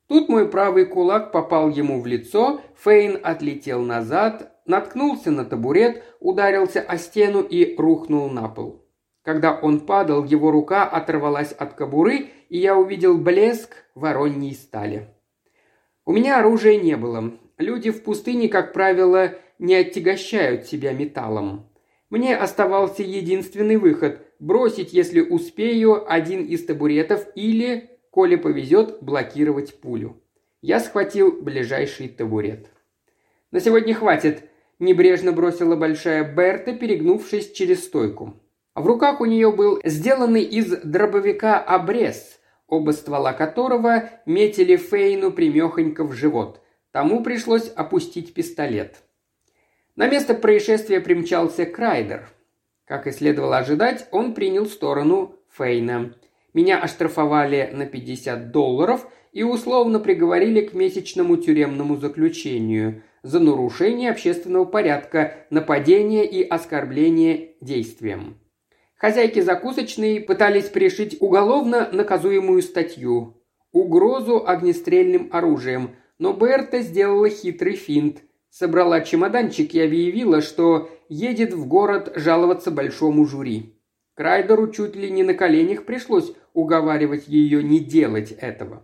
Тут 0.07 0.29
мой 0.29 0.47
правый 0.47 0.86
кулак 0.86 1.31
попал 1.31 1.69
ему 1.69 2.01
в 2.01 2.05
лицо, 2.05 2.62
Фейн 2.83 3.19
отлетел 3.21 3.81
назад, 3.81 4.53
наткнулся 4.65 5.31
на 5.31 5.43
табурет, 5.43 6.03
ударился 6.19 6.81
о 6.81 6.97
стену 6.97 7.41
и 7.41 7.75
рухнул 7.75 8.29
на 8.29 8.47
пол. 8.47 8.86
Когда 9.23 9.53
он 9.53 9.81
падал, 9.81 10.23
его 10.23 10.51
рука 10.51 10.86
оторвалась 10.86 11.51
от 11.51 11.73
кобуры, 11.73 12.29
и 12.49 12.57
я 12.57 12.77
увидел 12.77 13.17
блеск 13.17 13.86
вороньей 13.95 14.53
стали. 14.53 15.07
У 16.05 16.13
меня 16.13 16.39
оружия 16.39 16.77
не 16.77 16.95
было. 16.95 17.33
Люди 17.57 17.91
в 17.91 18.03
пустыне, 18.03 18.47
как 18.49 18.73
правило, 18.73 19.36
не 19.60 19.75
отягощают 19.75 20.65
себя 20.65 20.93
металлом. 20.93 21.69
Мне 22.10 22.36
оставался 22.38 23.03
единственный 23.03 23.77
выход– 23.77 24.21
бросить, 24.39 24.93
если 24.93 25.19
успею, 25.19 26.10
один 26.12 26.45
из 26.45 26.65
табуретов 26.65 27.27
или, 27.36 27.89
коли 28.12 28.36
повезет, 28.36 29.01
блокировать 29.01 29.81
пулю. 29.81 30.21
Я 30.62 30.79
схватил 30.79 31.41
ближайший 31.41 32.07
табурет. 32.07 32.67
«На 33.51 33.60
сегодня 33.60 33.93
хватит»,– 33.93 34.43
небрежно 34.79 35.31
бросила 35.31 35.75
большая 35.75 36.23
Берта, 36.23 36.73
перегнувшись 36.73 37.51
через 37.51 37.83
стойку. 37.83 38.36
В 38.75 38.86
руках 38.86 39.21
у 39.21 39.25
нее 39.25 39.51
был 39.51 39.79
сделанный 39.83 40.43
из 40.43 40.69
дробовика 40.83 41.60
обрез, 41.60 42.37
оба 42.67 42.91
ствола 42.91 43.34
которого 43.34 44.10
метили 44.25 44.75
Фейну 44.75 45.32
примехонько 45.32 46.03
в 46.03 46.13
живот. 46.13 46.62
Тому 46.91 47.23
пришлось 47.23 47.69
опустить 47.69 48.34
пистолет– 48.34 49.01
на 49.97 50.08
место 50.08 50.36
происшествия 50.36 51.01
примчался 51.01 51.65
Крайдер. 51.65 52.30
Как 52.86 53.08
и 53.08 53.12
следовало 53.12 53.58
ожидать, 53.58 54.08
он 54.12 54.36
принял 54.36 54.67
сторону 54.67 55.34
Фейна. 55.58 56.13
Меня 56.53 56.80
оштрафовали 56.80 57.71
на 57.73 57.88
50 57.88 58.51
долларов 58.51 59.08
и 59.34 59.41
условно 59.41 59.99
приговорили 59.99 60.62
к 60.62 60.75
месячному 60.75 61.36
тюремному 61.38 61.97
заключению 61.97 63.01
за 63.23 63.39
нарушение 63.39 64.12
общественного 64.12 64.65
порядка, 64.65 65.34
нападение 65.49 66.27
и 66.27 66.47
оскорбление 66.47 67.56
действием. 67.60 68.38
Хозяйки 68.97 69.39
закусочной 69.39 70.19
пытались 70.19 70.69
пришить 70.69 71.17
уголовно 71.19 71.89
наказуемую 71.91 72.62
статью– 72.62 73.41
угрозу 73.71 74.47
огнестрельным 74.47 75.29
оружием, 75.31 75.95
но 76.19 76.33
Берта 76.33 76.81
сделала 76.81 77.29
хитрый 77.29 77.75
финт 77.75 78.23
собрала 78.57 79.01
чемоданчик 79.01 79.73
и 79.75 79.81
объявила, 79.81 80.41
что 80.41 80.89
едет 81.10 81.53
в 81.53 81.67
город 81.67 82.13
жаловаться 82.15 82.71
большому 82.71 83.25
жюри. 83.25 83.75
Крайдеру 84.15 84.71
чуть 84.71 84.95
ли 84.95 85.12
не 85.12 85.21
на 85.21 85.36
коленях 85.36 85.86
пришлось 85.86 86.33
уговаривать 86.53 87.27
ее 87.27 87.62
не 87.62 87.79
делать 87.79 88.31
этого. 88.31 88.83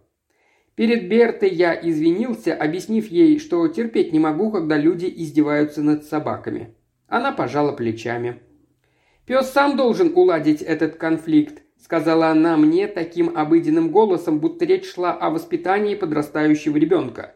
Перед 0.75 1.09
Бертой 1.09 1.49
я 1.49 1.73
извинился, 1.73 2.53
объяснив 2.53 3.07
ей, 3.07 3.39
что 3.39 3.67
терпеть 3.67 4.13
не 4.13 4.19
могу, 4.19 4.51
когда 4.51 4.77
люди 4.77 5.11
издеваются 5.15 5.81
над 5.81 6.03
собаками. 6.05 6.75
Она 7.07 7.31
пожала 7.31 7.71
плечами. 7.71 8.41
«Пес 9.25 9.51
сам 9.51 9.77
должен 9.77 10.11
уладить 10.15 10.61
этот 10.61 10.97
конфликт»,— 10.97 11.61
сказала 11.81 12.27
она 12.27 12.57
мне 12.57 12.87
таким 12.87 13.35
обыденным 13.37 13.89
голосом, 13.89 14.39
будто 14.39 14.65
речь 14.65 14.91
шла 14.91 15.13
о 15.13 15.29
воспитании 15.29 15.95
подрастающего 15.95 16.75
ребенка. 16.75 17.35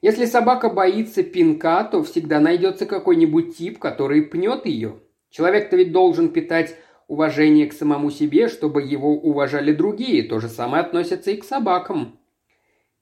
Если 0.00 0.26
собака 0.26 0.68
боится 0.68 1.22
пинка, 1.22 1.84
то 1.84 2.02
всегда 2.02 2.40
найдется 2.40 2.86
какой-нибудь 2.86 3.56
тип, 3.56 3.78
который 3.78 4.22
пнет 4.22 4.66
ее. 4.66 5.00
Человек-то 5.30 5.76
ведь 5.76 5.92
должен 5.92 6.28
питать 6.28 6.76
уважение 7.08 7.66
к 7.66 7.72
самому 7.72 8.10
себе, 8.10 8.48
чтобы 8.48 8.82
его 8.82 9.12
уважали 9.12 9.72
другие. 9.72 10.22
То 10.22 10.40
же 10.40 10.48
самое 10.48 10.82
относится 10.82 11.30
и 11.30 11.36
к 11.36 11.44
собакам. 11.44 12.18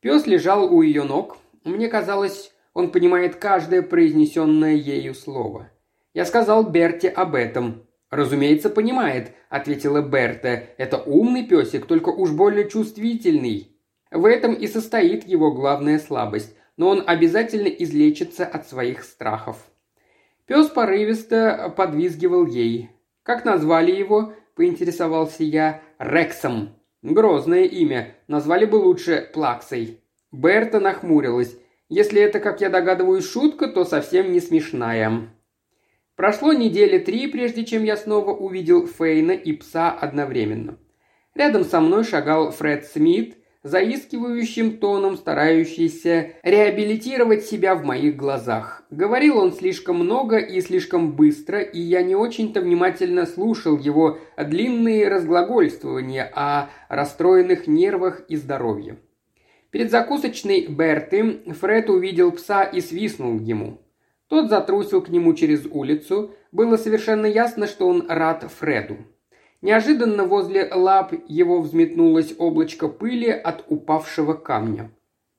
Пес 0.00 0.26
лежал 0.26 0.72
у 0.72 0.82
ее 0.82 1.04
ног. 1.04 1.36
Мне 1.64 1.88
казалось, 1.88 2.52
он 2.72 2.90
понимает 2.90 3.36
каждое 3.36 3.82
произнесенное 3.82 4.74
ею 4.74 5.14
слово. 5.14 5.70
Я 6.14 6.24
сказал 6.24 6.70
Берте 6.70 7.08
об 7.08 7.34
этом. 7.34 7.85
«Разумеется, 8.16 8.70
понимает»,— 8.70 9.32
ответила 9.48 10.00
Берта. 10.02 10.64
«Это 10.78 10.98
умный 10.98 11.46
песик, 11.46 11.86
только 11.86 12.08
уж 12.08 12.30
более 12.32 12.68
чувствительный. 12.68 13.76
В 14.10 14.24
этом 14.24 14.54
и 14.54 14.66
состоит 14.66 15.26
его 15.26 15.52
главная 15.52 15.98
слабость 15.98 16.56
но 16.76 16.88
он 16.88 17.02
обязательно 17.06 17.68
излечится 17.68 18.44
от 18.44 18.68
своих 18.68 19.02
страхов. 19.02 19.56
Пес 20.46 20.68
порывисто 20.68 21.72
подвизгивал 21.76 22.46
ей. 22.46 22.90
«Как 23.22 23.44
назвали 23.44 23.92
его?»– 23.92 24.34
поинтересовался 24.54 25.42
я. 25.42 25.82
«Рексом». 25.98 26.70
«Грозное 27.02 27.64
имя. 27.64 28.14
Назвали 28.26 28.64
бы 28.64 28.76
лучше 28.76 29.28
Плаксой». 29.32 30.00
Берта 30.32 30.80
нахмурилась. 30.80 31.56
«Если 31.88 32.20
это, 32.20 32.40
как 32.40 32.60
я 32.60 32.68
догадываюсь, 32.68 33.28
шутка, 33.28 33.68
то 33.68 33.84
совсем 33.84 34.32
не 34.32 34.40
смешная». 34.40 35.30
Прошло 36.16 36.54
недели 36.54 36.98
три, 36.98 37.26
прежде 37.26 37.66
чем 37.66 37.84
я 37.84 37.94
снова 37.94 38.30
увидел 38.30 38.86
Фейна 38.86 39.32
и 39.32 39.52
пса 39.52 39.90
одновременно. 39.90 40.78
Рядом 41.34 41.62
со 41.62 41.78
мной 41.80 42.04
шагал 42.04 42.52
Фред 42.52 42.86
Смит, 42.86 43.36
заискивающим 43.62 44.78
тоном 44.78 45.16
старающийся 45.16 46.30
реабилитировать 46.42 47.44
себя 47.44 47.74
в 47.74 47.84
моих 47.84 48.16
глазах. 48.16 48.84
Говорил 48.90 49.36
он 49.36 49.52
слишком 49.52 49.96
много 49.96 50.38
и 50.38 50.62
слишком 50.62 51.12
быстро, 51.12 51.60
и 51.60 51.80
я 51.80 52.02
не 52.02 52.14
очень-то 52.14 52.62
внимательно 52.62 53.26
слушал 53.26 53.76
его 53.76 54.18
длинные 54.38 55.08
разглагольствования 55.08 56.32
о 56.34 56.70
расстроенных 56.88 57.66
нервах 57.66 58.22
и 58.28 58.36
здоровье. 58.36 58.96
Перед 59.70 59.90
закусочной 59.90 60.66
Берты 60.68 61.42
Фред 61.60 61.90
увидел 61.90 62.32
пса 62.32 62.62
и 62.62 62.80
свистнул 62.80 63.38
ему. 63.38 63.80
Тот 64.28 64.50
затрусил 64.50 65.02
к 65.02 65.08
нему 65.08 65.34
через 65.34 65.66
улицу. 65.66 66.32
Было 66.52 66.76
совершенно 66.76 67.26
ясно, 67.26 67.66
что 67.66 67.88
он 67.88 68.06
рад 68.08 68.50
Фреду. 68.58 68.96
Неожиданно 69.62 70.24
возле 70.24 70.68
лап 70.72 71.12
его 71.28 71.60
взметнулось 71.60 72.34
облачко 72.38 72.88
пыли 72.88 73.30
от 73.30 73.64
упавшего 73.68 74.34
камня. 74.34 74.90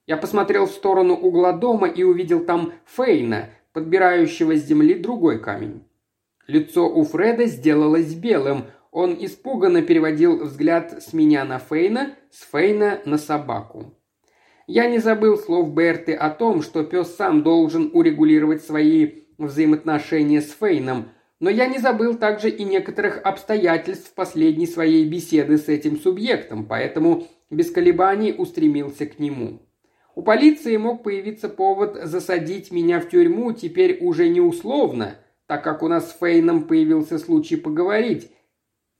Я 0.06 0.18
посмотрел 0.18 0.66
в 0.66 0.72
сторону 0.72 1.14
угла 1.16 1.52
дома 1.52 1.88
и 1.88 2.04
увидел 2.04 2.46
там 2.46 2.74
Фейна, 2.86 3.50
подбирающего 3.74 4.56
с 4.56 4.66
земли 4.66 4.96
другой 4.96 5.40
камень. 5.40 5.84
Лицо 6.48 6.90
у 6.90 7.04
Фреда 7.04 7.46
сделалось 7.46 8.14
белым. 8.14 8.66
Он 8.92 9.18
испуганно 9.20 9.82
переводил 9.82 10.46
взгляд 10.46 11.04
с 11.04 11.12
меня 11.12 11.44
на 11.44 11.60
Фейна, 11.60 12.16
с 12.32 12.50
Фейна 12.50 13.02
на 13.04 13.18
собаку. 13.18 13.97
Я 14.68 14.90
не 14.90 15.00
забыл 15.00 15.38
слов 15.38 15.74
Берты 15.74 16.14
о 16.14 16.30
том, 16.30 16.62
что 16.62 16.84
пес 16.84 17.16
сам 17.16 17.42
должен 17.42 17.90
урегулировать 17.94 18.62
свои 18.62 19.24
взаимоотношения 19.38 20.42
с 20.42 20.52
Фейном, 20.52 21.10
но 21.40 21.50
я 21.50 21.68
не 21.68 21.78
забыл 21.78 22.16
также 22.16 22.50
и 22.50 22.66
некоторых 22.66 23.22
обстоятельств 23.24 24.14
последней 24.14 24.68
своей 24.68 25.06
беседы 25.08 25.58
с 25.58 25.70
этим 25.70 25.98
субъектом, 25.98 26.66
поэтому 26.66 27.28
без 27.50 27.72
колебаний 27.72 28.36
устремился 28.38 29.06
к 29.06 29.20
нему. 29.20 29.62
У 30.16 30.22
полиции 30.22 30.76
мог 30.76 31.02
появиться 31.02 31.48
повод 31.48 31.98
засадить 32.04 32.70
меня 32.70 33.00
в 33.00 33.08
тюрьму 33.08 33.54
теперь 33.54 34.00
уже 34.02 34.28
не 34.28 34.42
условно, 34.42 35.16
так 35.46 35.64
как 35.64 35.82
у 35.82 35.88
нас 35.88 36.10
с 36.10 36.18
Фейном 36.20 36.68
появился 36.68 37.20
случай 37.20 37.56
поговорить. 37.56 38.32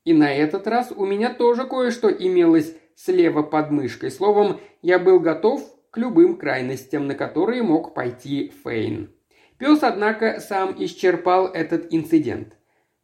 И 0.06 0.14
на 0.14 0.34
этот 0.34 0.66
раз 0.68 0.94
у 0.96 1.06
меня 1.06 1.34
тоже 1.34 1.66
кое-что 1.66 2.10
имелось 2.10 2.74
слева 2.98 3.44
под 3.44 3.72
мышкой. 3.72 4.12
Словом, 4.12 4.60
я 4.82 5.00
был 5.00 5.20
готов 5.20 5.62
к 5.92 5.98
любым 5.98 6.36
крайностям, 6.36 7.08
на 7.08 7.16
которые 7.16 7.64
мог 7.64 7.94
пойти 7.94 8.52
Фейн. 8.64 9.12
Пес, 9.58 9.80
однако, 9.82 10.40
сам 10.40 10.76
исчерпал 10.78 11.48
этот 11.48 11.88
инцидент. 11.92 12.58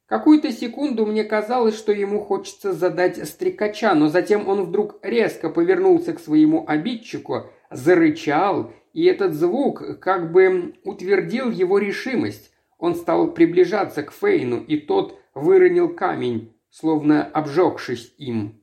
Какую-то 0.07 0.51
секунду 0.51 1.05
мне 1.05 1.23
казалось, 1.23 1.77
что 1.77 1.91
ему 1.91 2.19
хочется 2.19 2.73
задать 2.73 3.27
стрекача, 3.27 3.95
но 3.95 4.09
затем 4.09 4.47
он 4.47 4.63
вдруг 4.63 4.99
резко 5.01 5.49
повернулся 5.49 6.13
к 6.13 6.19
своему 6.19 6.65
обидчику, 6.67 7.47
зарычал, 7.71 8.73
и 8.93 9.05
этот 9.05 9.33
звук 9.33 9.99
как 9.99 10.31
бы 10.31 10.75
утвердил 10.83 11.49
его 11.49 11.79
решимость. 11.79 12.51
Он 12.77 12.95
стал 12.95 13.31
приближаться 13.31 14.03
к 14.03 14.11
Фейну, 14.11 14.59
и 14.59 14.77
тот 14.77 15.19
выронил 15.33 15.89
камень, 15.89 16.53
словно 16.69 17.23
обжегшись 17.23 18.13
им. 18.17 18.62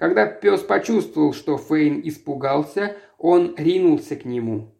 Когда 0.00 0.24
пес 0.24 0.62
почувствовал, 0.62 1.34
что 1.34 1.58
Фейн 1.58 2.00
испугался, 2.02 2.96
он 3.18 3.54
ринулся 3.58 4.16
к 4.16 4.24
нему. 4.24 4.74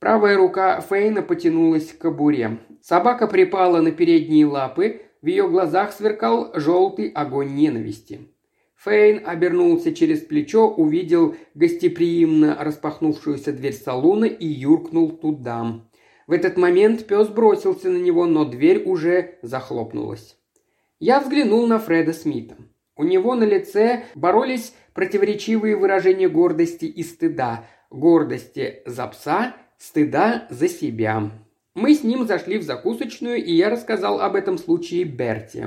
Правая 0.00 0.36
рука 0.36 0.80
Фейна 0.80 1.22
потянулась 1.22 1.92
к 1.92 1.98
кобуре. 1.98 2.58
Собака 2.82 3.28
припала 3.28 3.80
на 3.80 3.92
передние 3.92 4.46
лапы, 4.46 5.02
в 5.22 5.26
ее 5.26 5.48
глазах 5.48 5.92
сверкал 5.92 6.50
желтый 6.54 7.08
огонь 7.10 7.54
ненависти. 7.54 8.32
Фейн 8.78 9.22
обернулся 9.24 9.94
через 9.94 10.22
плечо, 10.22 10.68
увидел 10.68 11.36
гостеприимно 11.54 12.56
распахнувшуюся 12.58 13.52
дверь 13.52 13.74
салона 13.74 14.24
и 14.24 14.46
юркнул 14.46 15.12
туда. 15.12 15.82
В 16.26 16.32
этот 16.32 16.56
момент 16.56 17.06
пес 17.06 17.28
бросился 17.28 17.90
на 17.90 17.98
него, 17.98 18.26
но 18.26 18.44
дверь 18.44 18.82
уже 18.86 19.38
захлопнулась. 19.42 20.36
Я 20.98 21.20
взглянул 21.20 21.68
на 21.68 21.78
Фреда 21.78 22.12
Смита. 22.12 22.56
У 22.98 23.04
него 23.04 23.36
на 23.36 23.44
лице 23.44 24.04
боролись 24.16 24.74
противоречивые 24.92 25.76
выражения 25.76 26.28
гордости 26.28 26.84
и 26.84 27.04
стыда. 27.04 27.64
Гордости 27.90 28.82
за 28.84 29.06
пса 29.06 29.54
стыда 29.78 30.48
за 30.50 30.68
себя. 30.68 31.30
Мы 31.74 31.94
с 31.94 32.02
ним 32.02 32.26
зашли 32.26 32.58
в 32.58 32.64
закусочную, 32.64 33.42
и 33.42 33.52
я 33.52 33.70
рассказал 33.70 34.20
об 34.20 34.34
этом 34.34 34.58
случае 34.58 35.04
Берти. 35.04 35.64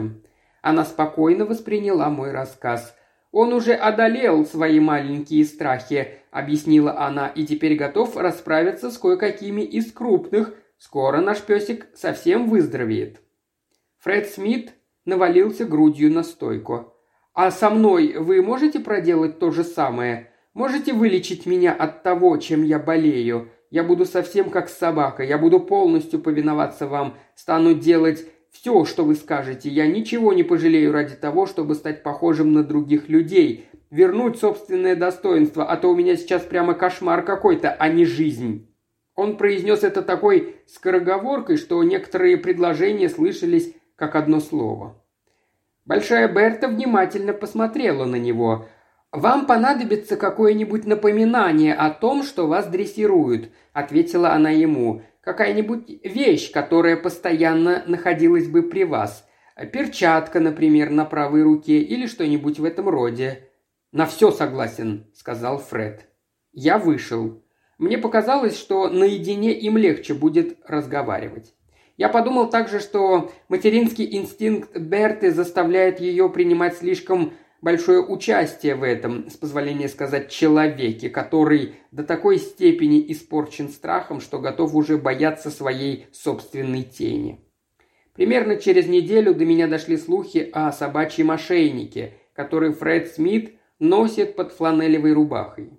Она 0.61 0.83
спокойно 0.83 1.45
восприняла 1.45 2.09
мой 2.09 2.31
рассказ. 2.31 2.95
«Он 3.31 3.53
уже 3.53 3.73
одолел 3.73 4.45
свои 4.45 4.81
маленькие 4.81 5.45
страхи»,— 5.45 6.09
объяснила 6.31 6.99
она, 6.99 7.29
«и 7.29 7.45
теперь 7.45 7.75
готов 7.75 8.17
расправиться 8.17 8.91
с 8.91 8.97
кое-какими 8.97 9.61
из 9.61 9.93
крупных. 9.93 10.53
Скоро 10.77 11.21
наш 11.21 11.41
песик 11.41 11.87
совсем 11.95 12.49
выздоровеет». 12.49 13.21
Фред 13.99 14.27
Смит 14.27 14.73
навалился 15.05 15.63
грудью 15.63 16.11
на 16.11 16.23
стойку. 16.23 16.93
«А 17.33 17.49
со 17.51 17.69
мной 17.69 18.15
вы 18.17 18.41
можете 18.41 18.79
проделать 18.79 19.39
то 19.39 19.51
же 19.51 19.63
самое? 19.63 20.31
Можете 20.53 20.93
вылечить 20.93 21.45
меня 21.45 21.73
от 21.73 22.03
того, 22.03 22.35
чем 22.37 22.63
я 22.63 22.77
болею? 22.77 23.49
Я 23.69 23.83
буду 23.83 24.05
совсем 24.05 24.49
как 24.49 24.67
собака. 24.67 25.23
Я 25.23 25.37
буду 25.37 25.61
полностью 25.61 26.19
повиноваться 26.19 26.87
вам. 26.87 27.17
Стану 27.35 27.73
делать 27.73 28.25
все, 28.51 28.83
что 28.83 29.05
вы 29.05 29.15
скажете. 29.15 29.69
Я 29.69 29.87
ничего 29.87 30.33
не 30.33 30.43
пожалею 30.43 30.91
ради 30.91 31.15
того, 31.15 31.45
чтобы 31.45 31.75
стать 31.75 32.03
похожим 32.03 32.51
на 32.51 32.63
других 32.63 33.07
людей. 33.07 33.65
Вернуть 33.89 34.37
собственное 34.37 34.97
достоинство, 34.97 35.65
а 35.65 35.77
то 35.77 35.89
у 35.89 35.95
меня 35.95 36.17
сейчас 36.17 36.41
прямо 36.41 36.73
кошмар 36.73 37.23
какой-то, 37.23 37.71
а 37.71 37.87
не 37.87 38.05
жизнь». 38.05 38.67
Он 39.15 39.37
произнес 39.37 39.83
это 39.83 40.01
такой 40.01 40.55
скороговоркой, 40.67 41.57
что 41.57 41.83
некоторые 41.83 42.37
предложения 42.37 43.09
слышались 43.09 43.73
как 43.95 44.15
одно 44.15 44.39
слово. 44.39 45.00
Большая 45.91 46.29
Берта 46.29 46.69
внимательно 46.69 47.33
посмотрела 47.33 48.05
на 48.05 48.15
него– 48.15 48.65
«Вам 49.11 49.45
понадобится 49.45 50.15
какое-нибудь 50.15 50.85
напоминание 50.85 51.73
о 51.73 51.89
том, 51.89 52.23
что 52.23 52.47
вас 52.47 52.67
дрессируют»,– 52.67 53.51
ответила 53.73 54.31
она 54.31 54.51
ему. 54.51 55.01
«Какая-нибудь 55.19 55.89
вещь, 56.05 56.49
которая 56.49 56.95
постоянно 56.95 57.83
находилась 57.87 58.47
бы 58.47 58.63
при 58.63 58.85
вас. 58.85 59.27
Перчатка, 59.73 60.39
например, 60.39 60.91
на 60.91 61.03
правой 61.03 61.43
руке 61.43 61.79
или 61.79 62.07
что-нибудь 62.07 62.57
в 62.57 62.63
этом 62.63 62.87
роде». 62.87 63.49
«На 63.91 64.05
все 64.05 64.31
согласен»,– 64.31 65.11
сказал 65.13 65.57
Фред. 65.57 66.07
Я 66.53 66.77
вышел. 66.77 67.43
Мне 67.77 67.97
показалось, 67.97 68.57
что 68.57 68.87
наедине 68.87 69.51
им 69.51 69.75
легче 69.75 70.13
будет 70.13 70.57
разговаривать. 70.65 71.53
Я 72.01 72.09
подумал 72.09 72.49
также, 72.49 72.79
что 72.79 73.31
материнский 73.47 74.17
инстинкт 74.17 74.75
Берты 74.75 75.29
заставляет 75.29 75.99
ее 75.99 76.29
принимать 76.29 76.77
слишком 76.77 77.33
большое 77.61 78.03
участие 78.03 78.73
в 78.73 78.81
этом, 78.81 79.29
с 79.29 79.37
позволения 79.37 79.87
сказать, 79.87 80.31
человеке, 80.31 81.11
который 81.11 81.75
до 81.91 82.03
такой 82.03 82.39
степени 82.39 83.05
испорчен 83.11 83.69
страхом, 83.69 84.19
что 84.19 84.39
готов 84.39 84.73
уже 84.73 84.97
бояться 84.97 85.51
своей 85.51 86.07
собственной 86.11 86.81
тени. 86.81 87.39
Примерно 88.15 88.55
через 88.55 88.87
неделю 88.87 89.35
до 89.35 89.45
меня 89.45 89.67
дошли 89.67 89.95
слухи 89.95 90.49
о 90.51 90.71
собачьем 90.71 91.29
ошейнике, 91.29 92.13
который 92.33 92.73
Фред 92.73 93.13
Смит 93.13 93.53
носит 93.77 94.35
под 94.35 94.53
фланелевой 94.53 95.13
рубахой. 95.13 95.69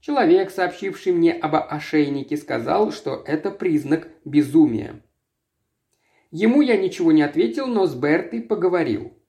Человек, 0.00 0.52
сообщивший 0.52 1.12
мне 1.12 1.32
об 1.32 1.56
ошейнике, 1.56 2.36
сказал, 2.36 2.92
что 2.92 3.20
это 3.26 3.50
признак 3.50 4.06
безумия. 4.24 5.02
Ему 6.32 6.60
я 6.60 6.76
ничего 6.76 7.12
не 7.12 7.22
ответил, 7.22 7.68
но 7.68 7.86
с 7.86 7.94
Бертой 7.94 8.40
поговорил– 8.40 9.12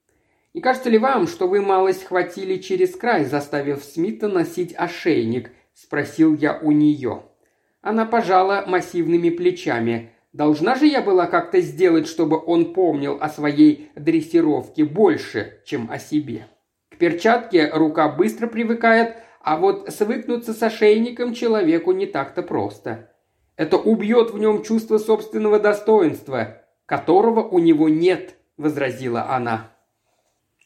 не 0.53 0.61
кажется 0.61 0.91
ли 0.91 0.99
вам, 0.99 1.27
что 1.27 1.47
вы 1.47 1.61
малость 1.61 2.03
хватили 2.03 2.57
через 2.57 2.95
край, 2.95 3.25
заставив 3.25 3.83
Смита 3.83 4.27
носить 4.27 4.75
ошейник?»– 4.77 5.51
спросил 5.73 6.35
я 6.35 6.59
у 6.61 6.71
нее. 6.71 7.23
Она 7.81 8.05
пожала 8.05 8.63
массивными 8.67 9.31
плечами. 9.31 10.11
Должна 10.31 10.75
же 10.75 10.85
я 10.85 11.01
была 11.01 11.25
как-то 11.25 11.59
сделать, 11.59 12.07
чтобы 12.07 12.39
он 12.39 12.73
помнил 12.73 13.17
о 13.19 13.29
своей 13.29 13.89
дрессировке 13.95 14.85
больше, 14.85 15.61
чем 15.65 15.89
о 15.91 15.97
себе. 15.97 16.47
К 16.89 16.97
перчатке 16.97 17.69
рука 17.73 18.07
быстро 18.09 18.45
привыкает, 18.45 19.15
а 19.41 19.57
вот 19.57 19.89
свыкнуться 19.91 20.53
с 20.53 20.61
ошейником 20.61 21.33
человеку 21.33 21.91
не 21.93 22.05
так-то 22.05 22.43
просто. 22.43 23.11
Это 23.55 23.77
убьет 23.77 24.31
в 24.31 24.37
нем 24.37 24.61
чувство 24.61 24.99
собственного 24.99 25.59
достоинства, 25.59 26.62
которого 26.93 27.41
у 27.41 27.57
него 27.57 27.89
нет, 27.89 28.35
возразила 28.55 29.27
она. 29.27 29.71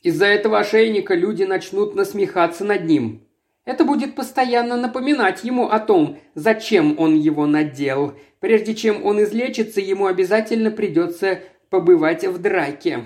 Из-за 0.04 0.26
этого 0.26 0.60
ошейника 0.60 1.16
люди 1.16 1.44
начнут 1.44 1.96
насмехаться 1.96 2.66
над 2.66 2.84
ним. 2.84 3.22
Это 3.64 3.86
будет 3.86 4.14
постоянно 4.14 4.76
напоминать 4.76 5.46
ему 5.46 5.70
о 5.70 5.80
том, 5.80 6.20
зачем 6.36 7.00
он 7.00 7.16
его 7.16 7.46
надел. 7.46 8.14
Прежде 8.42 8.76
чем 8.76 9.06
он 9.06 9.24
излечится, 9.24 9.80
ему 9.80 10.06
обязательно 10.06 10.70
придется 10.70 11.40
побывать 11.70 12.26
в 12.26 12.40
драке. 12.40 13.06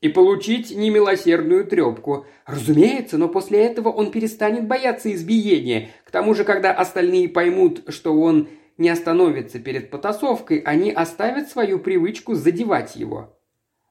И 0.00 0.08
получить 0.08 0.70
немилосердную 0.70 1.64
трепку. 1.64 2.26
Разумеется, 2.46 3.18
но 3.18 3.28
после 3.28 3.64
этого 3.64 3.88
он 3.88 4.12
перестанет 4.12 4.68
бояться 4.68 5.12
избиения. 5.12 5.88
К 6.04 6.12
тому 6.12 6.32
же, 6.32 6.44
когда 6.44 6.70
остальные 6.72 7.28
поймут, 7.28 7.82
что 7.88 8.16
он 8.16 8.48
не 8.78 8.88
остановится 8.88 9.58
перед 9.58 9.90
потасовкой, 9.90 10.58
они 10.58 10.90
оставят 10.90 11.48
свою 11.48 11.78
привычку 11.78 12.34
задевать 12.34 12.96
его. 12.96 13.36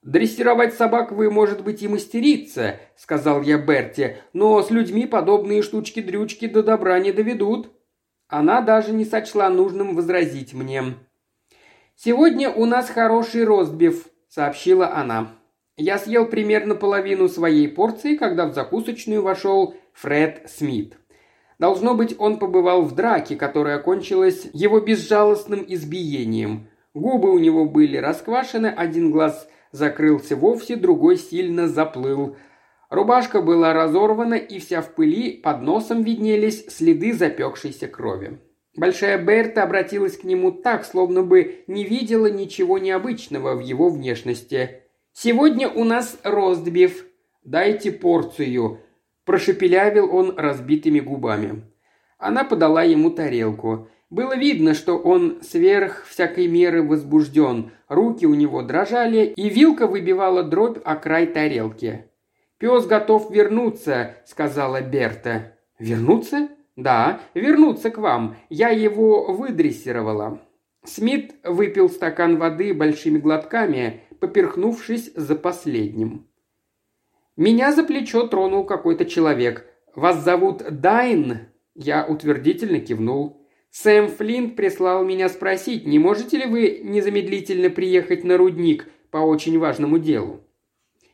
«Дрессировать 0.06 0.76
собак 0.76 1.12
вы, 1.12 1.32
может 1.32 1.64
быть, 1.64 1.82
и 1.82 1.88
мастерица»,— 1.88 2.80
сказал 2.96 3.42
я 3.42 3.58
Берти, 3.58 4.18
«но 4.34 4.62
с 4.62 4.70
людьми 4.70 5.08
подобные 5.08 5.64
штучки-дрючки 5.64 6.48
до 6.48 6.62
добра 6.62 7.00
не 7.00 7.12
доведут». 7.12 7.72
Она 8.28 8.62
даже 8.62 8.92
не 8.92 9.06
сочла 9.06 9.50
нужным 9.50 9.96
возразить 9.96 10.54
мне. 10.54 10.96
«Сегодня 11.96 12.52
у 12.52 12.66
нас 12.66 12.90
хороший 12.90 13.46
ростбиф»,— 13.46 14.08
сообщила 14.28 14.94
она. 14.94 15.32
Я 15.78 15.98
съел 15.98 16.26
примерно 16.28 16.76
половину 16.76 17.28
своей 17.28 17.68
порции, 17.68 18.16
когда 18.16 18.46
в 18.46 18.54
закусочную 18.54 19.22
вошел 19.22 19.76
Фред 19.94 20.50
Смит. 20.50 20.98
Должно 21.60 21.94
быть, 21.94 22.16
он 22.18 22.38
побывал 22.38 22.82
в 22.82 22.94
драке, 22.94 23.36
которая 23.36 23.78
окончилась 23.78 24.48
его 24.54 24.80
безжалостным 24.80 25.64
избиением. 25.68 26.68
Губы 26.94 27.32
у 27.32 27.40
него 27.40 27.66
были 27.66 27.98
расквашены, 27.98 28.68
один 28.68 29.12
глаз 29.12 29.48
закрылся 29.72 30.36
вовсе, 30.36 30.76
другой 30.76 31.18
сильно 31.18 31.68
заплыл. 31.68 32.36
Рубашка 32.90 33.42
была 33.42 33.74
разорвана, 33.74 34.36
и 34.36 34.60
вся 34.60 34.82
в 34.82 34.94
пыли, 34.94 35.34
под 35.34 35.62
носом 35.62 36.04
виднелись 36.04 36.66
следы 36.68 37.14
запекшейся 37.14 37.88
крови. 37.88 38.40
Большая 38.78 39.18
Берта 39.18 39.64
обратилась 39.64 40.18
к 40.18 40.26
нему 40.26 40.52
так, 40.52 40.86
словно 40.86 41.24
бы 41.24 41.64
не 41.68 41.86
видела 41.86 42.28
ничего 42.28 42.78
необычного 42.78 43.56
в 43.56 43.62
его 43.62 43.90
внешности. 43.90 44.82
«Сегодня 45.14 45.70
у 45.70 45.86
нас 45.86 46.18
ростбиф. 46.24 47.06
Дайте 47.46 47.92
порцию»,– 47.92 48.82
прошепелявил 49.26 50.16
он 50.16 50.38
разбитыми 50.38 51.00
губами. 51.00 51.64
Она 52.18 52.44
подала 52.44 52.84
ему 52.84 53.10
тарелку. 53.10 53.90
Было 54.10 54.38
видно, 54.38 54.74
что 54.74 54.98
он 54.98 55.42
сверх 55.42 56.06
всякой 56.06 56.48
меры 56.48 56.84
возбужден, 56.84 57.72
руки 57.90 58.26
у 58.26 58.34
него 58.34 58.62
дрожали, 58.62 59.34
и 59.36 59.50
вилка 59.50 59.88
выбивала 59.88 60.44
дробь 60.44 60.78
о 60.86 60.96
край 60.96 61.28
тарелки. 61.28 62.06
«Пес 62.58 62.86
готов 62.86 63.32
вернуться»,— 63.32 64.16
сказала 64.26 64.82
Берта. 64.82 65.58
«Вернуться?» 65.80 66.50
«Да, 66.76 67.22
вернуться 67.34 67.90
к 67.90 67.98
вам. 67.98 68.36
Я 68.50 68.70
его 68.70 69.34
выдрессировала». 69.34 70.42
Смит 70.84 71.36
выпил 71.44 71.90
стакан 71.90 72.38
воды 72.38 72.74
большими 72.74 73.18
глотками, 73.18 74.02
поперхнувшись 74.20 75.12
за 75.16 75.36
последним. 75.36 76.28
Меня 77.38 77.74
за 77.74 77.84
плечо 77.84 78.28
тронул 78.28 78.66
какой-то 78.66 79.06
человек. 79.06 79.66
«Вас 79.94 80.24
зовут 80.24 80.64
Дайн?» 80.70 81.48
Я 81.74 82.06
утвердительно 82.06 82.80
кивнул. 82.80 83.46
Сэм 83.72 84.08
Флинт 84.08 84.56
прислал 84.56 85.04
меня 85.04 85.28
спросить, 85.28 85.86
не 85.86 86.00
можете 86.00 86.38
ли 86.38 86.46
вы 86.46 86.80
незамедлительно 86.82 87.70
приехать 87.70 88.24
на 88.24 88.38
рудник 88.38 88.88
по 89.12 89.18
очень 89.18 89.60
важному 89.60 90.00
делу. 90.00 90.46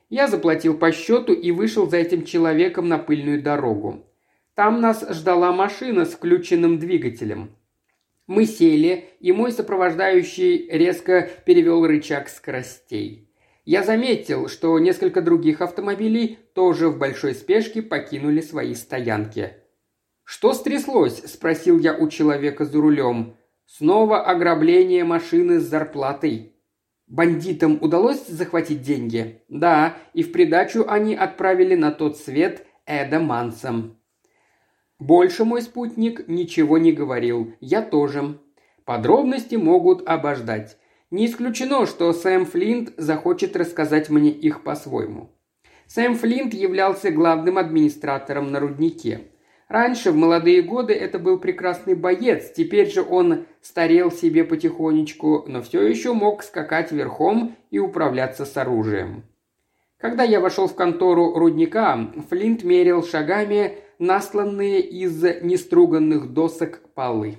Я 0.09 0.27
заплатил 0.27 0.77
по 0.77 0.91
счету 0.91 1.33
и 1.33 1.49
вышел 1.49 1.89
за 1.89 1.97
этим 1.97 2.23
человеком 2.23 2.87
на 2.87 2.99
пыльную 2.99 3.41
дорогу. 3.41 4.05
Там 4.53 4.79
нас 4.79 5.03
ждала 5.09 5.51
машина 5.51 6.05
с 6.05 6.11
включенным 6.11 6.77
двигателем. 6.77 7.55
Мы 8.27 8.45
сели, 8.45 9.05
и 9.19 9.31
мой 9.31 9.51
сопровождающий 9.51 10.69
резко 10.69 11.27
перевел 11.45 11.83
рычаг 11.87 12.29
скоростей. 12.29 13.30
Я 13.63 13.83
заметил, 13.83 14.47
что 14.47 14.77
несколько 14.79 15.21
других 15.21 15.61
автомобилей 15.61 16.39
тоже 16.55 16.89
в 16.89 16.97
большой 16.97 17.35
спешке 17.35 17.81
покинули 17.81 18.41
свои 18.41 18.73
стоянки. 18.73 19.53
«Что 20.23 20.53
стряслось?»– 20.53 21.21
спросил 21.25 21.77
я 21.77 21.93
у 21.95 22.09
человека 22.09 22.65
за 22.65 22.79
рулем. 22.79 23.35
«Снова 23.65 24.23
ограбление 24.23 25.03
машины 25.03 25.59
с 25.59 25.63
зарплатой». 25.63 26.55
Бандитам 27.07 27.77
удалось 27.81 28.25
захватить 28.25 28.81
деньги? 28.81 29.43
Да, 29.49 29.97
и 30.13 30.23
в 30.23 30.31
придачу 30.31 30.85
они 30.87 31.13
отправили 31.13 31.75
на 31.75 31.91
тот 31.91 32.17
свет 32.17 32.65
Эда 32.85 33.19
Мансом. 33.19 33.99
Больше 34.97 35.43
мой 35.43 35.61
спутник 35.61 36.29
ничего 36.29 36.77
не 36.77 36.93
говорил, 36.93 37.53
я 37.59 37.81
тоже. 37.81 38.39
Подробности 38.85 39.55
могут 39.55 40.07
обождать. 40.07 40.77
Не 41.11 41.25
исключено, 41.25 41.85
что 41.85 42.13
Сэм 42.13 42.45
Флинт 42.45 42.93
захочет 42.95 43.57
рассказать 43.57 44.09
мне 44.09 44.31
их 44.31 44.63
по-своему. 44.63 45.29
Сэм 45.87 46.15
Флинт 46.15 46.53
являлся 46.53 47.11
главным 47.11 47.57
администратором 47.57 48.51
на 48.51 48.61
руднике. 48.61 49.27
Раньше, 49.67 50.11
в 50.11 50.15
молодые 50.15 50.61
годы, 50.61 50.93
это 50.93 51.19
был 51.19 51.37
прекрасный 51.37 51.95
боец, 51.95 52.51
теперь 52.51 52.89
же 52.89 53.03
он 53.03 53.45
старел 53.61 54.09
себе 54.09 54.45
потихонечку, 54.45 55.45
но 55.47 55.61
все 55.61 55.81
еще 55.81 56.13
мог 56.13 56.43
скакать 56.43 56.93
верхом 56.93 57.57
и 57.71 57.79
управляться 57.79 58.45
с 58.45 58.55
оружием. 58.55 59.23
Когда 59.97 60.23
я 60.23 60.39
вошел 60.39 60.67
в 60.67 60.75
контору 60.75 61.33
рудника, 61.35 62.11
Флинт 62.29 62.63
мерил 62.63 63.03
шагами 63.03 63.77
насланные 63.99 64.81
из 64.81 65.21
неструганных 65.41 66.33
досок 66.33 66.81
полы. 66.95 67.37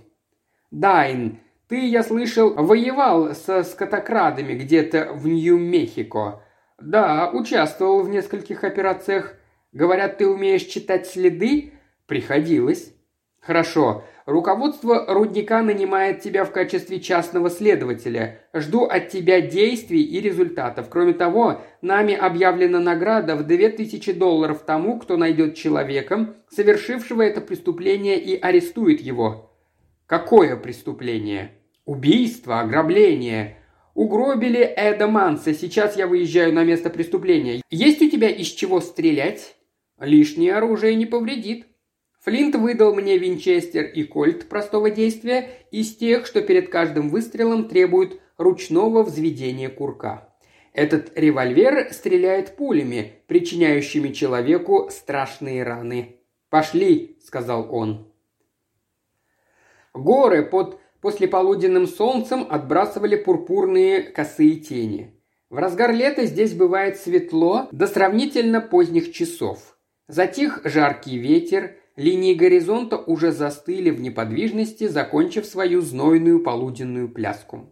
«Дайн, 0.70 1.40
ты, 1.72 1.88
я 1.88 2.02
слышал, 2.02 2.52
воевал 2.52 3.34
со 3.34 3.62
скотокрадами 3.62 4.52
где-то 4.52 5.10
в 5.14 5.26
Нью-Мехико». 5.26 6.42
«Да, 6.78 7.30
участвовал 7.32 8.02
в 8.02 8.10
нескольких 8.10 8.62
операциях. 8.62 9.36
Говорят, 9.72 10.18
ты 10.18 10.28
умеешь 10.28 10.64
читать 10.64 11.06
следы?» 11.06 11.72
«Приходилось». 12.06 12.92
«Хорошо. 13.40 14.04
Руководство 14.26 15.06
рудника 15.08 15.62
нанимает 15.62 16.20
тебя 16.20 16.44
в 16.44 16.52
качестве 16.52 17.00
частного 17.00 17.48
следователя. 17.48 18.40
Жду 18.52 18.84
от 18.84 19.08
тебя 19.08 19.40
действий 19.40 20.02
и 20.02 20.20
результатов. 20.20 20.90
Кроме 20.90 21.14
того, 21.14 21.62
нами 21.80 22.14
объявлена 22.14 22.80
награда 22.80 23.34
в 23.34 23.44
2000 23.44 24.12
долларов 24.12 24.62
тому, 24.66 24.98
кто 24.98 25.16
найдет 25.16 25.54
человека, 25.54 26.34
совершившего 26.50 27.22
это 27.22 27.40
преступление 27.40 28.20
и 28.20 28.38
арестует 28.38 29.00
его». 29.00 29.50
«Какое 30.06 30.56
преступление?» 30.56 31.52
«Убийство, 31.84 32.60
ограбление», 32.60 33.56
Угробили 33.94 34.60
Эда 34.60 35.06
Манса. 35.06 35.52
Сейчас 35.52 35.96
я 35.96 36.06
выезжаю 36.06 36.54
на 36.54 36.64
место 36.64 36.88
преступления. 36.88 37.60
Есть 37.70 38.00
у 38.00 38.08
тебя 38.08 38.30
из 38.30 38.46
чего 38.46 38.80
стрелять? 38.80 39.54
Лишнее 40.00 40.54
оружие 40.54 40.94
не 40.94 41.04
повредит. 41.04 41.66
Флинт 42.20 42.54
выдал 42.54 42.94
мне 42.94 43.18
винчестер 43.18 43.84
и 43.84 44.04
кольт 44.04 44.48
простого 44.48 44.90
действия 44.90 45.50
из 45.70 45.94
тех, 45.96 46.24
что 46.26 46.40
перед 46.40 46.70
каждым 46.70 47.10
выстрелом 47.10 47.68
требуют 47.68 48.20
ручного 48.38 49.02
взведения 49.02 49.68
курка. 49.68 50.32
Этот 50.72 51.12
револьвер 51.18 51.92
стреляет 51.92 52.56
пулями, 52.56 53.12
причиняющими 53.26 54.10
человеку 54.12 54.88
страшные 54.90 55.64
раны. 55.64 56.16
«Пошли»,— 56.48 57.18
сказал 57.26 57.74
он. 57.74 58.10
Горы 59.92 60.44
под 60.44 60.80
послеполуденным 61.02 61.86
солнцем 61.86 62.46
отбрасывали 62.48 63.16
пурпурные 63.16 64.02
косые 64.02 64.56
тени. 64.56 65.14
В 65.50 65.58
разгар 65.58 65.92
лета 65.92 66.24
здесь 66.24 66.54
бывает 66.54 66.96
светло 66.96 67.68
до 67.72 67.86
сравнительно 67.86 68.62
поздних 68.62 69.12
часов. 69.12 69.76
Затих 70.08 70.62
жаркий 70.64 71.18
ветер, 71.18 71.76
Линии 71.96 72.32
горизонта 72.32 72.96
уже 72.96 73.32
застыли 73.32 73.90
в 73.90 74.00
неподвижности, 74.00 74.88
закончив 74.88 75.44
свою 75.44 75.82
знойную 75.82 76.42
полуденную 76.42 77.10
пляску. 77.10 77.70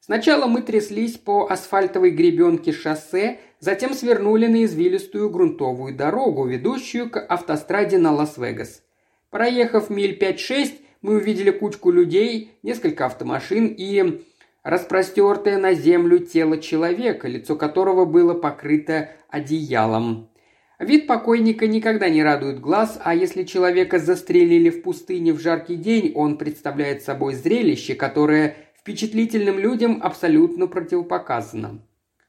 Сначала 0.00 0.46
мы 0.46 0.60
тряслись 0.60 1.16
по 1.16 1.46
асфальтовой 1.48 2.10
гребенке 2.10 2.72
шоссе, 2.72 3.38
затем 3.60 3.94
свернули 3.94 4.48
на 4.48 4.64
извилистую 4.64 5.30
грунтовую 5.30 5.96
дорогу, 5.96 6.44
ведущую 6.44 7.08
к 7.08 7.18
автостраде 7.18 7.96
на 7.96 8.12
Лас-Вегас. 8.12 8.82
Проехав 9.30 9.88
миль 9.88 10.18
5-6, 10.18 10.72
мы 11.04 11.16
увидели 11.16 11.50
кучку 11.50 11.90
людей, 11.90 12.56
несколько 12.62 13.04
автомашин 13.04 13.66
и 13.66 14.24
распростертое 14.62 15.58
на 15.58 15.74
землю 15.74 16.18
тело 16.18 16.56
человека, 16.56 17.28
лицо 17.28 17.56
которого 17.56 18.06
было 18.06 18.32
покрыто 18.32 19.10
одеялом. 19.28 20.30
Вид 20.78 21.06
покойника 21.06 21.66
никогда 21.66 22.08
не 22.08 22.22
радует 22.22 22.58
глаз, 22.58 22.98
а 23.04 23.14
если 23.14 23.42
человека 23.42 23.98
застрелили 23.98 24.70
в 24.70 24.80
пустыне 24.80 25.34
в 25.34 25.40
жаркий 25.40 25.76
день, 25.76 26.12
он 26.14 26.38
представляет 26.38 27.02
собой 27.02 27.34
зрелище, 27.34 27.94
которое 27.94 28.56
впечатлительным 28.80 29.58
людям 29.58 30.00
абсолютно 30.02 30.68
противопоказано. 30.68 31.82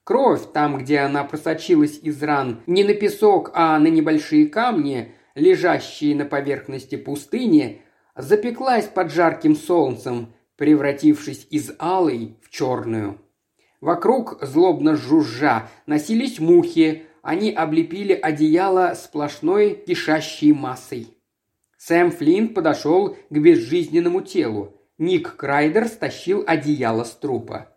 Кровь 0.03 0.51
там, 0.53 0.79
где 0.79 0.99
она 0.99 1.23
просочилась 1.23 1.97
из 2.03 2.21
ран, 2.21 2.59
не 2.67 2.83
на 2.83 2.93
песок, 2.93 3.51
а 3.53 3.79
на 3.79 3.87
небольшие 3.87 4.47
камни, 4.47 5.13
лежащие 5.33 6.13
на 6.13 6.25
поверхности 6.25 6.97
пустыни, 6.97 7.81
запеклась 8.15 8.85
под 8.85 9.11
жарким 9.11 9.55
солнцем, 9.55 10.33
превратившись 10.57 11.47
из 11.49 11.71
алой 11.79 12.37
в 12.41 12.49
черную. 12.49 13.19
Вокруг, 13.81 14.39
злобно 14.41 14.95
жужжа, 14.95 15.69
носились 15.85 16.39
мухи, 16.39 17.05
они 17.21 17.51
облепили 17.51 18.13
одеяло 18.13 18.93
сплошной 18.95 19.83
кишащей 19.85 20.53
массой. 20.53 21.15
Сэм 21.77 22.11
Флинт 22.11 22.53
подошел 22.53 23.15
к 23.29 23.37
безжизненному 23.37 24.21
телу. 24.21 24.79
Ник 24.97 25.35
Крайдер 25.35 25.87
стащил 25.87 26.43
одеяло 26.47 27.03
с 27.03 27.11
трупа. 27.11 27.75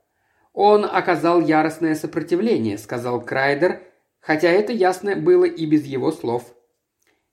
«Он 0.53 0.85
оказал 0.85 1.41
яростное 1.41 1.95
сопротивление»,— 1.95 2.79
сказал 2.79 3.21
Крайдер, 3.21 3.83
хотя 4.21 4.49
это 4.49 4.73
ясно 4.73 5.17
было 5.17 5.45
и 5.45 5.67
без 5.67 5.85
его 5.85 6.11
слов. 6.13 6.55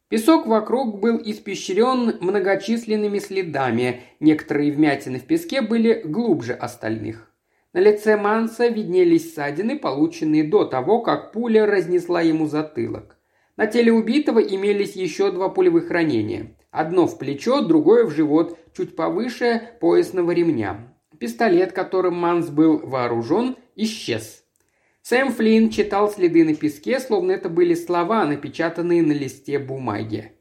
Песок 0.07 0.45
вокруг 0.45 0.99
был 0.99 1.19
испещрен 1.23 2.17
многочисленными 2.21 3.17
следами, 3.17 4.01
некоторые 4.19 4.71
вмятины 4.71 5.19
в 5.19 5.25
песке 5.25 5.61
были 5.61 6.03
глубже 6.05 6.53
остальных. 6.53 7.31
На 7.73 7.79
лице 7.79 8.15
Манса 8.15 8.67
виднелись 8.67 9.33
ссадины, 9.33 9.77
полученные 9.77 10.43
до 10.43 10.63
того, 10.63 11.01
как 11.01 11.33
пуля 11.33 11.65
разнесла 11.65 12.21
ему 12.21 12.45
затылок. 12.45 13.17
На 13.57 13.65
теле 13.65 13.91
убитого 13.91 14.39
имелись 14.39 14.95
еще 14.95 15.31
два 15.31 15.49
пулевых 15.49 15.89
ранения. 15.89 16.55
Одно 16.71 17.07
в 17.07 17.17
плечо, 17.17 17.61
другое 17.61 18.05
в 18.05 18.11
живот, 18.11 18.57
чуть 18.77 18.95
повыше 18.95 19.71
поясного 19.81 20.31
ремня. 20.31 20.95
Пистолет, 21.19 21.71
которым 21.71 22.15
Манс 22.15 22.49
был 22.49 22.77
вооружен, 22.77 23.57
исчез. 23.75 24.44
Сэм 25.07 25.33
Флинн 25.33 25.69
читал 25.69 26.09
следы 26.09 26.43
на 26.43 26.55
песке, 26.55 26.99
словно 26.99 27.33
это 27.33 27.47
были 27.47 27.75
слова, 27.75 28.25
напечатанные 28.25 29.03
на 29.03 29.11
листе 29.11 29.59
бумаги. 29.59 30.31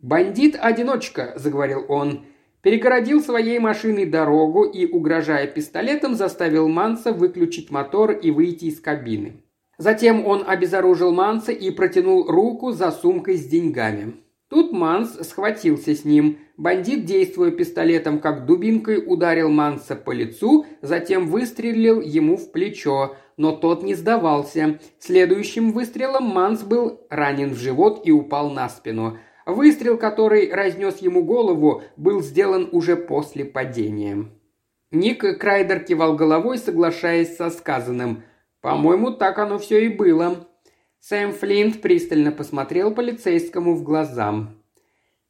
«Бандит-одиночка»,– 0.00 1.34
заговорил 1.36 1.84
он,– 1.88 2.24
перегородил 2.62 3.22
своей 3.22 3.60
машиной 3.60 4.06
дорогу 4.06 4.64
и, 4.64 4.84
угрожая 4.84 5.46
пистолетом, 5.46 6.16
заставил 6.16 6.68
Манса 6.68 7.12
выключить 7.12 7.70
мотор 7.70 8.10
и 8.10 8.32
выйти 8.32 8.64
из 8.64 8.80
кабины. 8.80 9.44
Затем 9.78 10.26
он 10.26 10.42
обезоружил 10.44 11.12
Манса 11.12 11.52
и 11.52 11.70
протянул 11.70 12.26
руку 12.28 12.72
за 12.72 12.90
сумкой 12.90 13.36
с 13.36 13.46
деньгами. 13.46 14.14
Тут 14.48 14.72
Манс 14.72 15.10
схватился 15.28 15.94
с 15.94 16.04
ним. 16.04 16.38
Бандит, 16.56 17.04
действуя 17.04 17.52
пистолетом 17.52 18.18
как 18.18 18.44
дубинкой, 18.44 19.00
ударил 19.06 19.48
Манса 19.48 19.94
по 19.94 20.10
лицу, 20.10 20.66
затем 20.82 21.28
выстрелил 21.28 22.00
ему 22.00 22.36
в 22.36 22.50
плечо, 22.50 23.14
но 23.40 23.52
тот 23.52 23.82
не 23.82 23.94
сдавался. 23.94 24.78
Следующим 24.98 25.72
выстрелом 25.72 26.24
Манс 26.24 26.60
был 26.60 27.00
ранен 27.08 27.54
в 27.54 27.56
живот 27.56 28.02
и 28.04 28.12
упал 28.12 28.50
на 28.50 28.68
спину. 28.68 29.16
Выстрел, 29.46 29.96
который 29.96 30.52
разнес 30.52 30.98
ему 30.98 31.24
голову, 31.24 31.82
был 31.96 32.20
сделан 32.20 32.68
уже 32.70 32.96
после 32.96 33.46
падения. 33.46 34.26
Ник 34.90 35.24
Крайдер 35.38 35.80
кивал 35.80 36.16
головой, 36.16 36.58
соглашаясь 36.58 37.34
со 37.34 37.48
сказанным. 37.48 38.24
«По-моему, 38.60 39.10
так 39.10 39.38
оно 39.38 39.58
все 39.58 39.86
и 39.86 39.88
было. 39.88 40.46
Сэм 40.98 41.32
Флинт 41.32 41.80
пристально 41.80 42.32
посмотрел 42.32 42.92
полицейскому 42.92 43.74
в 43.74 43.82
глаза. 43.82 44.50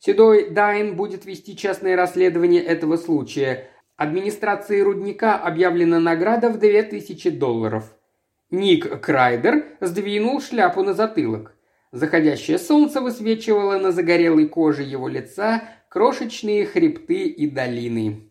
«Седой 0.00 0.50
Дайн 0.50 0.96
будет 0.96 1.26
вести 1.26 1.56
частное 1.56 1.94
расследование 1.94 2.60
этого 2.60 2.96
случая. 2.96 3.68
Администрации 3.96 4.80
рудника 4.80 5.36
объявлена 5.36 6.00
награда 6.00 6.50
в 6.50 6.58
2000 6.58 7.30
долларов». 7.30 7.94
Ник 8.50 9.00
Крайдер 9.00 9.64
сдвинул 9.80 10.40
шляпу 10.40 10.82
на 10.82 10.92
затылок. 10.92 11.54
Заходящее 11.92 12.58
солнце 12.58 13.00
высвечивало 13.00 13.78
на 13.78 13.92
загорелой 13.92 14.48
коже 14.48 14.82
его 14.82 15.08
лица 15.08 15.62
крошечные 15.88 16.66
хребты 16.66 17.26
и 17.26 17.48
долины. 17.48 18.30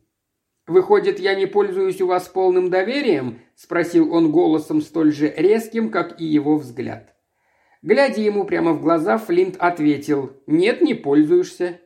«Выходит, 0.67 1.19
я 1.19 1.36
не 1.36 1.45
пользуюсь 1.45 2.01
у 2.01 2.08
вас 2.08 2.27
полным 2.27 2.69
доверием?»– 2.69 3.39
спросил 3.55 4.13
он 4.13 4.32
голосом 4.32 4.82
столь 4.82 5.13
же 5.13 5.34
резким, 5.36 5.89
как 5.89 6.19
и 6.21 6.25
его 6.25 6.58
взгляд. 6.58 7.15
Глядя 7.82 8.21
ему 8.21 8.43
прямо 8.43 8.73
в 8.73 8.82
глаза, 8.82 9.17
Флинт 9.17 9.55
ответил 9.58 10.34
«Нет, 10.47 10.82
не 10.82 10.93
пользуешься». 10.93 11.79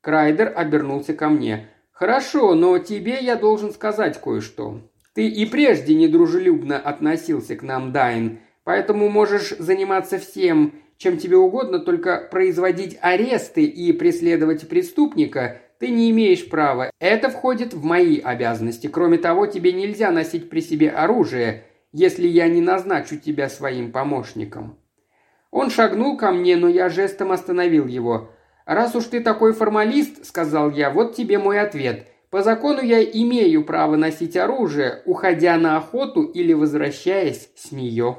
Крайдер 0.00 0.52
обернулся 0.54 1.14
ко 1.14 1.28
мне. 1.28 1.68
«Хорошо, 1.90 2.54
но 2.54 2.78
тебе 2.78 3.18
я 3.20 3.36
должен 3.36 3.72
сказать 3.72 4.20
кое-что. 4.20 4.82
Ты 5.18 5.26
и 5.26 5.46
прежде 5.46 5.96
недружелюбно 5.96 6.78
относился 6.78 7.56
к 7.56 7.64
нам, 7.64 7.90
Дайн, 7.90 8.38
поэтому 8.62 9.08
можешь 9.08 9.52
заниматься 9.58 10.20
всем, 10.20 10.74
чем 10.96 11.18
тебе 11.18 11.36
угодно, 11.36 11.80
только 11.80 12.28
производить 12.30 12.96
аресты 13.00 13.64
и 13.64 13.92
преследовать 13.92 14.68
преступника 14.68 15.60
ты 15.80 15.88
не 15.88 16.12
имеешь 16.12 16.48
права. 16.48 16.92
Это 17.00 17.30
входит 17.30 17.74
в 17.74 17.82
мои 17.82 18.20
обязанности. 18.20 18.86
Кроме 18.86 19.18
того, 19.18 19.48
тебе 19.48 19.72
нельзя 19.72 20.12
носить 20.12 20.48
при 20.48 20.60
себе 20.60 20.88
оружие, 20.88 21.64
если 21.90 22.28
я 22.28 22.46
не 22.46 22.60
назначу 22.60 23.16
тебя 23.16 23.48
своим 23.48 23.90
помощником. 23.90 24.78
Он 25.50 25.70
шагнул 25.70 26.16
ко 26.16 26.30
мне, 26.30 26.56
но 26.56 26.68
я 26.68 26.88
жестом 26.88 27.32
остановил 27.32 27.88
его. 27.88 28.30
«Раз 28.66 28.94
уж 28.94 29.06
ты 29.06 29.18
такой 29.18 29.52
формалист»,— 29.52 30.24
сказал 30.26 30.70
я,— 30.70 30.90
«вот 30.92 31.16
тебе 31.16 31.40
мой 31.40 31.58
ответ. 31.58 32.06
По 32.30 32.42
закону 32.42 32.82
я 32.82 33.02
имею 33.02 33.64
право 33.64 33.96
носить 33.96 34.36
оружие, 34.36 35.02
уходя 35.06 35.56
на 35.56 35.76
охоту 35.76 36.22
или 36.22 36.52
возвращаясь 36.52 37.50
с 37.56 37.72
нее». 37.72 38.18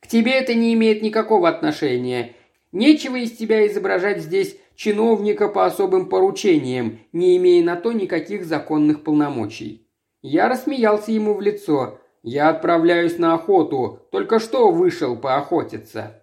«К 0.00 0.06
тебе 0.06 0.32
это 0.32 0.54
не 0.54 0.74
имеет 0.74 1.02
никакого 1.02 1.48
отношения. 1.48 2.34
Нечего 2.72 3.16
из 3.16 3.32
тебя 3.32 3.66
изображать 3.66 4.20
здесь 4.22 4.56
чиновника 4.74 5.48
по 5.48 5.66
особым 5.66 6.08
поручениям, 6.08 7.00
не 7.12 7.36
имея 7.36 7.62
на 7.62 7.76
то 7.76 7.92
никаких 7.92 8.44
законных 8.44 9.04
полномочий». 9.04 9.86
Я 10.22 10.48
рассмеялся 10.48 11.12
ему 11.12 11.34
в 11.34 11.40
лицо. 11.40 12.00
«Я 12.22 12.48
отправляюсь 12.48 13.18
на 13.18 13.34
охоту. 13.34 14.00
Только 14.10 14.40
что 14.40 14.70
вышел 14.70 15.16
поохотиться». 15.16 16.20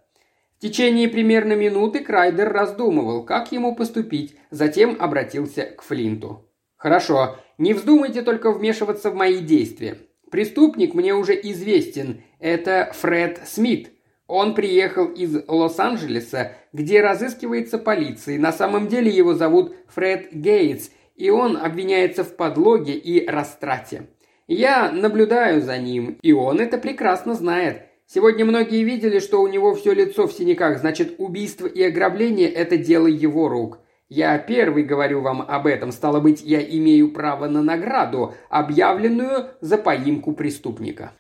В 0.57 0.59
течение 0.59 1.07
примерно 1.07 1.53
минуты 1.53 1.99
Крайдер 1.99 2.51
раздумывал, 2.51 3.23
как 3.23 3.51
ему 3.51 3.75
поступить, 3.75 4.35
затем 4.49 4.97
обратился 4.99 5.63
к 5.63 5.83
Флинту. 5.83 6.46
«Хорошо, 6.77 7.37
не 7.57 7.73
вздумайте 7.73 8.21
только 8.21 8.51
вмешиваться 8.51 9.09
в 9.09 9.15
мои 9.15 9.39
действия. 9.39 9.97
Преступник 10.29 10.93
мне 10.93 11.13
уже 11.13 11.33
известен. 11.33 12.21
Это 12.39 12.91
Фред 12.93 13.41
Смит. 13.45 13.91
Он 14.27 14.53
приехал 14.53 15.05
из 15.05 15.43
Лос-Анджелеса, 15.47 16.51
где 16.73 17.01
разыскивается 17.01 17.77
полицией. 17.77 18.37
На 18.37 18.51
самом 18.51 18.87
деле 18.87 19.09
его 19.09 19.33
зовут 19.33 19.73
Фред 19.87 20.33
Гейтс, 20.33 20.89
и 21.15 21.29
он 21.29 21.57
обвиняется 21.57 22.23
в 22.23 22.35
подлоге 22.35 22.93
и 22.93 23.25
растрате. 23.25 24.07
Я 24.47 24.91
наблюдаю 24.91 25.61
за 25.61 25.77
ним, 25.77 26.19
и 26.21 26.33
он 26.33 26.59
это 26.59 26.77
прекрасно 26.77 27.33
знает. 27.33 27.83
Сегодня 28.05 28.45
многие 28.45 28.83
видели, 28.83 29.19
что 29.19 29.41
у 29.41 29.47
него 29.47 29.73
все 29.75 29.93
лицо 29.93 30.27
в 30.27 30.33
синяках, 30.33 30.79
значит, 30.79 31.15
убийство 31.17 31.67
и 31.67 31.81
ограбление– 31.83 32.49
это 32.53 32.77
дело 32.77 33.07
его 33.07 33.49
рук. 33.49 33.79
Я 34.09 34.37
первый 34.37 34.83
говорю 34.83 35.21
вам 35.21 35.41
об 35.41 35.67
этом, 35.67 35.91
стало 35.91 36.19
быть, 36.19 36.41
я 36.41 36.61
имею 36.61 37.11
право 37.11 37.47
на 37.47 37.61
награду, 37.61 38.35
объявленную 38.49 39.49
за 39.61 39.77
поимку 39.77 40.33
преступника». 40.33 41.13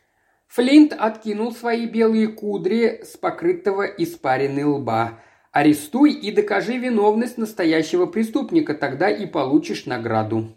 Флинт 0.47 0.93
откинул 0.93 1.51
свои 1.51 1.85
белые 1.85 2.29
кудри 2.29 3.01
с 3.03 3.17
покрытого 3.17 3.83
испаренной 3.83 4.63
лба. 4.63 5.19
«Арестуй 5.51 6.13
и 6.13 6.31
докажи 6.31 6.77
виновность 6.77 7.37
настоящего 7.37 8.05
преступника, 8.05 8.73
тогда 8.73 9.09
и 9.09 9.25
получишь 9.25 9.85
награду». 9.85 10.55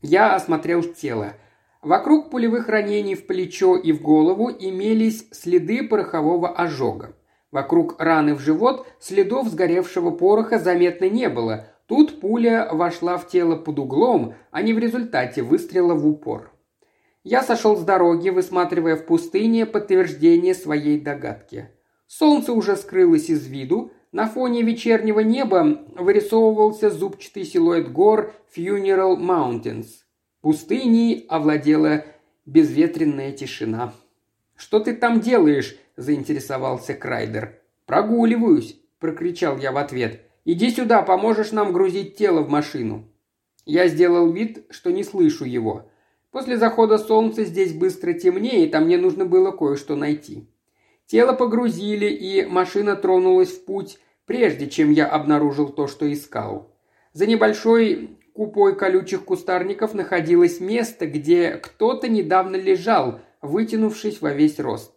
Я 0.00 0.34
осмотрел 0.34 0.82
тело– 0.82 1.34
Вокруг 1.82 2.30
пулевых 2.30 2.68
ранений 2.68 3.14
в 3.14 3.26
плечо 3.26 3.76
и 3.76 3.92
в 3.92 4.02
голову 4.02 4.50
имелись 4.50 5.28
следы 5.30 5.86
порохового 5.86 6.50
ожога. 6.50 7.14
Вокруг 7.50 8.00
раны 8.00 8.34
в 8.34 8.40
живот 8.40 8.86
следов 9.00 9.48
сгоревшего 9.48 10.10
пороха 10.10 10.58
заметно 10.58 11.08
не 11.08 11.28
было. 11.28 11.66
Тут 11.86 12.20
пуля 12.20 12.68
вошла 12.70 13.16
в 13.16 13.28
тело 13.28 13.56
под 13.56 13.78
углом, 13.78 14.34
а 14.50 14.62
не 14.62 14.74
в 14.74 14.78
результате 14.78 15.42
выстрела 15.42 15.94
в 15.94 16.06
упор. 16.06 16.52
Я 17.24 17.42
сошел 17.42 17.76
с 17.76 17.82
дороги, 17.82 18.28
высматривая 18.28 18.96
в 18.96 19.06
пустыне 19.06 19.66
подтверждение 19.66 20.54
своей 20.54 21.00
догадки. 21.00 21.70
Солнце 22.06 22.52
уже 22.52 22.76
скрылось 22.76 23.30
из 23.30 23.46
виду, 23.46 23.92
на 24.12 24.26
фоне 24.26 24.62
вечернего 24.62 25.20
неба 25.20 25.82
вырисовывался 25.94 26.90
зубчатый 26.90 27.44
силуэт 27.44 27.92
гор 27.92 28.34
Funeral 28.54 29.16
Mountains– 29.18 29.86
Пустыней 30.40 31.26
овладела 31.28 32.04
безветренная 32.46 33.32
тишина. 33.32 33.92
«Что 34.54 34.78
ты 34.78 34.94
там 34.94 35.20
делаешь?»– 35.20 35.76
заинтересовался 35.98 36.94
Крайдер. 36.94 37.60
«Прогуливаюсь»,– 37.84 38.80
прокричал 39.00 39.58
я 39.58 39.72
в 39.72 39.76
ответ. 39.76 40.22
«Иди 40.44 40.70
сюда, 40.70 41.02
поможешь 41.02 41.52
нам 41.52 41.72
грузить 41.72 42.16
тело 42.16 42.40
в 42.40 42.48
машину». 42.48 43.08
Я 43.66 43.88
сделал 43.88 44.32
вид, 44.32 44.64
что 44.70 44.90
не 44.90 45.04
слышу 45.04 45.44
его. 45.44 45.90
После 46.30 46.56
захода 46.56 46.96
солнца 46.96 47.44
здесь 47.44 47.74
быстро 47.74 48.14
темнеет, 48.14 48.74
а 48.74 48.80
мне 48.80 48.96
нужно 48.96 49.26
было 49.26 49.50
кое-что 49.50 49.96
найти. 49.96 50.48
Тело 51.06 51.32
погрузили, 51.32 52.06
и 52.06 52.46
машина 52.46 52.96
тронулась 52.96 53.50
в 53.50 53.64
путь, 53.64 53.98
прежде 54.24 54.68
чем 54.68 54.90
я 54.90 55.06
обнаружил 55.06 55.68
то, 55.68 55.86
что 55.86 56.10
искал. 56.10 56.74
За 57.12 57.26
небольшой 57.26 58.18
купой 58.34 58.76
колючих 58.76 59.24
кустарников 59.24 59.94
находилось 59.94 60.60
место, 60.60 61.06
где 61.06 61.52
кто-то 61.52 62.08
недавно 62.08 62.56
лежал, 62.56 63.20
вытянувшись 63.42 64.20
во 64.20 64.32
весь 64.32 64.58
рост. 64.60 64.92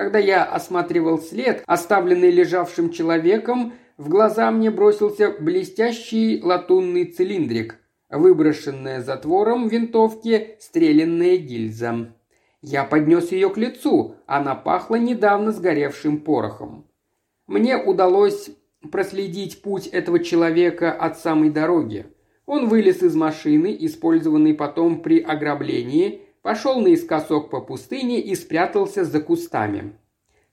Когда 0.00 0.18
я 0.18 0.44
осматривал 0.44 1.18
след, 1.18 1.62
оставленный 1.66 2.30
лежавшим 2.30 2.88
человеком, 2.90 3.74
в 3.98 4.08
глаза 4.08 4.50
мне 4.50 4.70
бросился 4.70 5.30
блестящий 5.30 6.40
латунный 6.42 7.04
цилиндрик, 7.04 7.76
выброшенная 8.08 9.02
затвором 9.02 9.68
винтовки 9.68 10.56
стрелянная 10.58 11.36
гильза. 11.36 12.14
Я 12.62 12.84
поднес 12.84 13.30
ее 13.30 13.50
к 13.50 13.58
лицу, 13.58 14.14
она 14.24 14.54
пахла 14.54 14.96
недавно 14.96 15.52
сгоревшим 15.52 16.22
порохом. 16.22 16.86
Мне 17.46 17.76
удалось 17.76 18.48
проследить 18.90 19.60
путь 19.60 19.86
этого 19.86 20.20
человека 20.20 20.92
от 20.92 21.18
самой 21.18 21.50
дороги. 21.50 22.06
Он 22.46 22.70
вылез 22.70 23.02
из 23.02 23.14
машины, 23.14 23.76
использованной 23.78 24.54
потом 24.54 25.02
при 25.02 25.20
ограблении, 25.20 26.22
пошел 26.42 26.80
наискосок 26.80 27.50
по 27.50 27.60
пустыне 27.60 28.20
и 28.20 28.34
спрятался 28.34 29.04
за 29.04 29.20
кустами. 29.20 29.92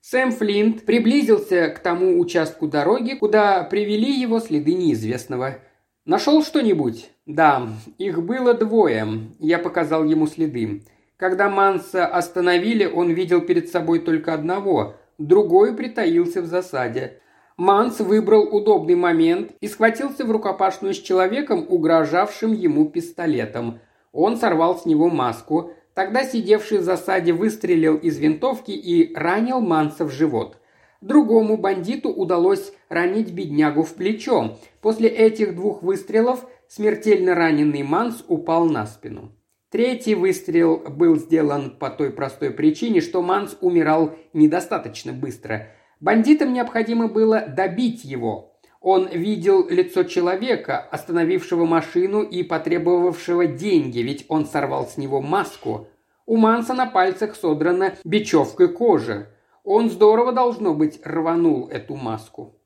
Сэм 0.01 0.31
Флинт 0.31 0.85
приблизился 0.85 1.69
к 1.69 1.79
тому 1.79 2.19
участку 2.19 2.67
дороги, 2.67 3.13
куда 3.13 3.63
привели 3.63 4.11
его 4.11 4.39
следы 4.39 4.73
неизвестного. 4.73 5.59
«Нашел 6.05 6.43
что-нибудь?» 6.43 7.09
«Да, 7.25 7.67
их 7.97 8.23
было 8.23 8.53
двое»,– 8.53 9.05
я 9.39 9.59
показал 9.59 10.05
ему 10.05 10.27
следы. 10.27 10.83
Когда 11.17 11.49
Манса 11.49 12.05
остановили, 12.05 12.85
он 12.85 13.09
видел 13.09 13.41
перед 13.41 13.69
собой 13.69 13.99
только 13.99 14.33
одного, 14.33 14.95
другой 15.17 15.75
притаился 15.75 16.41
в 16.41 16.45
засаде. 16.45 17.19
Манс 17.57 17.99
выбрал 17.99 18.43
удобный 18.43 18.95
момент 18.95 19.51
и 19.59 19.67
схватился 19.67 20.25
в 20.25 20.31
рукопашную 20.31 20.93
с 20.93 20.99
человеком, 20.99 21.65
угрожавшим 21.67 22.53
ему 22.53 22.85
пистолетом. 22.85 23.79
Он 24.11 24.37
сорвал 24.37 24.77
с 24.77 24.85
него 24.85 25.09
маску. 25.09 25.71
Тогда 25.97 26.23
сидевший 26.23 26.77
в 26.77 26.83
засаде 26.83 27.33
выстрелил 27.33 27.97
из 27.97 28.19
винтовки 28.19 28.69
и 28.69 29.15
ранил 29.15 29.61
Манса 29.61 30.05
в 30.05 30.11
живот. 30.11 30.59
Другому 31.01 31.57
бандиту 31.57 32.09
удалось 32.09 32.71
ранить 32.87 33.31
беднягу 33.31 33.81
в 33.81 33.95
плечо. 33.95 34.59
После 34.79 35.09
этих 35.09 35.55
двух 35.55 35.81
выстрелов 35.81 36.45
смертельно 36.67 37.33
раненый 37.33 37.81
Манс 37.81 38.23
упал 38.27 38.65
на 38.65 38.85
спину. 38.85 39.31
Третий 39.71 40.13
выстрел 40.13 40.83
был 40.87 41.15
сделан 41.15 41.71
по 41.79 41.89
той 41.89 42.11
простой 42.11 42.51
причине, 42.51 43.01
что 43.01 43.23
Манс 43.23 43.57
умирал 43.59 44.13
недостаточно 44.33 45.13
быстро. 45.13 45.69
Бандитам 45.99 46.53
необходимо 46.53 47.07
было 47.07 47.47
добить 47.47 48.03
его. 48.03 48.56
Он 48.81 49.07
видел 49.07 49.67
лицо 49.67 50.03
человека, 50.03 50.79
остановившего 50.79 51.65
машину 51.65 52.21
и 52.21 52.43
потребовавшего 52.43 53.47
деньги, 53.47 53.99
ведь 53.99 54.25
он 54.27 54.45
сорвал 54.45 54.87
с 54.87 54.97
него 54.97 55.21
маску. 55.21 55.87
У 56.25 56.37
Манса 56.37 56.73
на 56.73 56.85
пальцах 56.85 57.35
содрана 57.35 57.95
бечевка 58.03 58.67
кожи. 58.67 59.27
Он 59.63 59.89
здорово, 59.89 60.31
должно 60.31 60.73
быть, 60.73 60.99
рванул 61.03 61.67
эту 61.69 61.95
маску. 61.95 62.57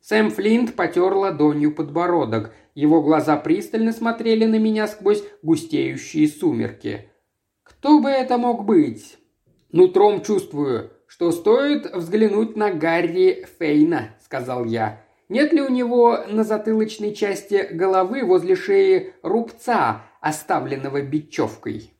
Сэм 0.00 0.30
Флинт 0.30 0.74
потер 0.74 1.12
ладонью 1.12 1.74
подбородок. 1.74 2.52
Его 2.74 3.02
глаза 3.02 3.36
пристально 3.36 3.92
смотрели 3.92 4.44
на 4.44 4.58
меня 4.58 4.86
сквозь 4.86 5.22
густеющие 5.42 6.28
сумерки. 6.28 7.10
«Кто 7.62 8.00
бы 8.00 8.08
это 8.08 8.38
мог 8.38 8.64
быть?» 8.64 9.18
«Нутром 9.70 10.22
чувствую, 10.22 10.92
что 11.06 11.30
стоит 11.30 11.92
взглянуть 11.94 12.56
на 12.56 12.70
Гарри 12.70 13.46
Фейна»,— 13.58 14.16
сказал 14.24 14.64
я. 14.64 15.02
«Нет 15.28 15.52
ли 15.52 15.60
у 15.60 15.68
него 15.68 16.24
на 16.28 16.44
затылочной 16.44 17.14
части 17.14 17.68
головы 17.70 18.24
возле 18.24 18.56
шеи 18.56 19.14
рубца, 19.22 20.02
оставленного 20.20 21.02
бечевкой?» 21.02 21.92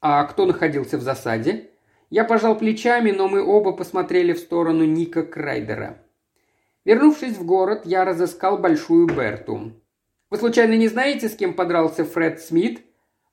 «А 0.00 0.24
кто 0.24 0.46
находился 0.46 0.98
в 0.98 1.02
засаде?» 1.02 1.68
Я 2.10 2.24
пожал 2.24 2.58
плечами, 2.58 3.10
но 3.10 3.26
мы 3.26 3.42
оба 3.42 3.72
посмотрели 3.72 4.34
в 4.34 4.38
сторону 4.38 4.84
Ника 4.84 5.22
Крайдера. 5.22 5.96
Вернувшись 6.84 7.38
в 7.38 7.46
город, 7.46 7.82
я 7.86 8.04
разыскал 8.04 8.58
Большую 8.58 9.06
Берту. 9.06 9.72
«Вы 10.28 10.36
случайно 10.36 10.74
не 10.74 10.88
знаете, 10.88 11.30
с 11.30 11.34
кем 11.34 11.54
подрался 11.54 12.04
Фред 12.04 12.40
Смит?» 12.40 12.82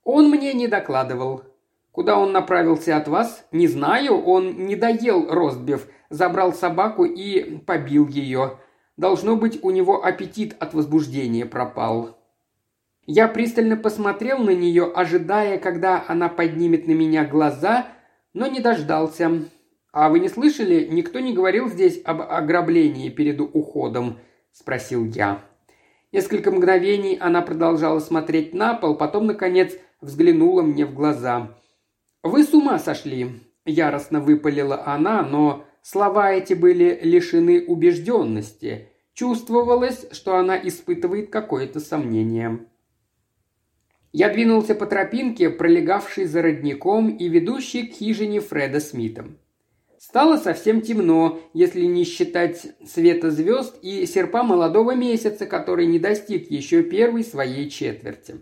«Он 0.05 0.29
мне 0.29 0.53
не 0.53 0.69
докладывал. 0.69 1.43
Куда 1.91 2.17
он 2.17 2.31
направился 2.31 2.95
от 2.95 3.09
вас? 3.09 3.45
Не 3.51 3.67
знаю, 3.67 4.23
он 4.23 4.65
не 4.65 4.77
доел 4.77 5.29
ростбиф, 5.29 5.87
забрал 6.09 6.53
собаку 6.53 7.03
и 7.03 7.57
побил 7.57 8.07
ее. 8.07 8.59
Должно 8.99 9.37
быть, 9.37 9.63
у 9.63 9.69
него 9.69 10.03
аппетит 10.03 10.57
от 10.59 10.73
возбуждения 10.73 11.45
пропал. 11.45 12.17
Я 13.05 13.29
пристально 13.29 13.77
посмотрел 13.77 14.39
на 14.39 14.49
нее, 14.49 14.91
ожидая, 14.93 15.57
когда 15.57 16.03
она 16.05 16.27
поднимет 16.27 16.85
на 16.85 16.91
меня 16.91 17.23
глаза, 17.23 17.87
но 18.33 18.47
не 18.47 18.59
дождался. 18.59 19.45
«А 19.93 20.09
вы 20.09 20.19
не 20.19 20.27
слышали, 20.27 20.85
никто 20.91 21.21
не 21.21 21.33
говорил 21.33 21.69
здесь 21.69 22.01
об 22.03 22.21
ограблении 22.21 23.07
перед 23.07 23.39
уходом?»– 23.39 24.19
спросил 24.51 25.05
я. 25.05 25.39
Несколько 26.11 26.51
мгновений 26.51 27.17
она 27.21 27.41
продолжала 27.41 27.99
смотреть 27.99 28.53
на 28.53 28.73
пол, 28.73 28.95
потом, 28.95 29.27
наконец, 29.27 29.71
взглянула 30.01 30.61
мне 30.61 30.85
в 30.85 30.93
глаза. 30.93 31.55
«Вы 32.21 32.43
с 32.43 32.53
ума 32.53 32.77
сошли!»– 32.77 33.31
яростно 33.65 34.19
выпалила 34.19 34.85
она, 34.85 35.23
но 35.23 35.63
слова 35.81 36.31
эти 36.31 36.53
были 36.53 36.99
лишены 37.01 37.65
убежденности. 37.65 38.89
Чувствовалось, 39.13 40.07
что 40.11 40.37
она 40.37 40.57
испытывает 40.57 41.29
какое-то 41.29 41.79
сомнение. 41.79 42.59
Я 44.11 44.29
двинулся 44.29 44.73
по 44.73 44.85
тропинке, 44.85 45.49
пролегавшей 45.49 46.25
за 46.25 46.41
родником 46.41 47.09
и 47.09 47.27
ведущей 47.27 47.87
к 47.87 47.93
хижине 47.93 48.39
Фреда 48.39 48.79
Смита. 48.79 49.25
Стало 49.99 50.37
совсем 50.37 50.81
темно, 50.81 51.41
если 51.53 51.81
не 51.81 52.05
считать 52.05 52.67
света 52.87 53.29
звезд 53.31 53.77
и 53.81 54.05
серпа 54.05 54.43
молодого 54.43 54.95
месяца, 54.95 55.45
который 55.45 55.85
не 55.87 55.99
достиг 55.99 56.49
еще 56.49 56.83
первой 56.83 57.23
своей 57.23 57.69
четверти. 57.69 58.41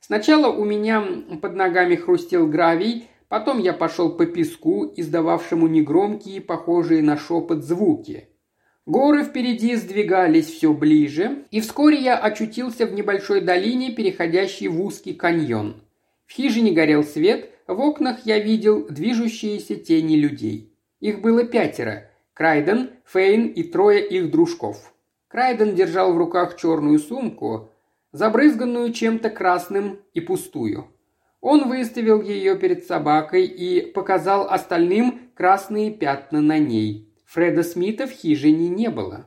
Сначала 0.00 0.52
у 0.52 0.64
меня 0.64 1.02
под 1.40 1.54
ногами 1.54 1.96
хрустел 1.96 2.46
гравий, 2.46 3.08
потом 3.32 3.60
я 3.60 3.72
пошел 3.72 4.14
по 4.14 4.26
песку, 4.26 4.92
издававшему 4.94 5.66
негромкие, 5.66 6.42
похожие 6.42 7.02
на 7.02 7.16
шепот 7.16 7.64
звуки. 7.64 8.28
Горы 8.84 9.24
впереди 9.24 9.74
сдвигались 9.74 10.50
все 10.50 10.74
ближе, 10.74 11.46
и 11.50 11.62
вскоре 11.62 11.98
я 11.98 12.18
очутился 12.18 12.84
в 12.84 12.92
небольшой 12.92 13.40
долине, 13.40 13.90
переходящей 13.92 14.68
в 14.68 14.84
узкий 14.84 15.14
каньон. 15.14 15.82
В 16.26 16.32
хижине 16.32 16.72
горел 16.72 17.04
свет, 17.04 17.48
в 17.66 17.80
окнах 17.80 18.26
я 18.26 18.38
видел 18.38 18.86
движущиеся 18.86 19.76
тени 19.76 20.16
людей. 20.16 20.76
Их 21.00 21.22
было 21.22 21.44
пятеро– 21.44 22.10
Крайден, 22.34 22.90
Фейн 23.06 23.46
и 23.46 23.62
трое 23.62 24.06
их 24.06 24.30
дружков. 24.30 24.92
Крайден 25.28 25.74
держал 25.74 26.12
в 26.12 26.18
руках 26.18 26.58
черную 26.58 26.98
сумку, 26.98 27.70
забрызганную 28.12 28.92
чем-то 28.92 29.30
красным 29.30 30.00
и 30.12 30.20
пустую. 30.20 30.92
Он 31.42 31.68
выставил 31.68 32.22
ее 32.22 32.56
перед 32.56 32.86
собакой 32.86 33.46
и 33.46 33.80
показал 33.80 34.46
остальным 34.48 35.32
красные 35.34 35.90
пятна 35.90 36.40
на 36.40 36.58
ней. 36.58 37.12
Фреда 37.26 37.64
Смита 37.64 38.06
в 38.06 38.12
хижине 38.12 38.68
не 38.68 38.88
было. 38.88 39.26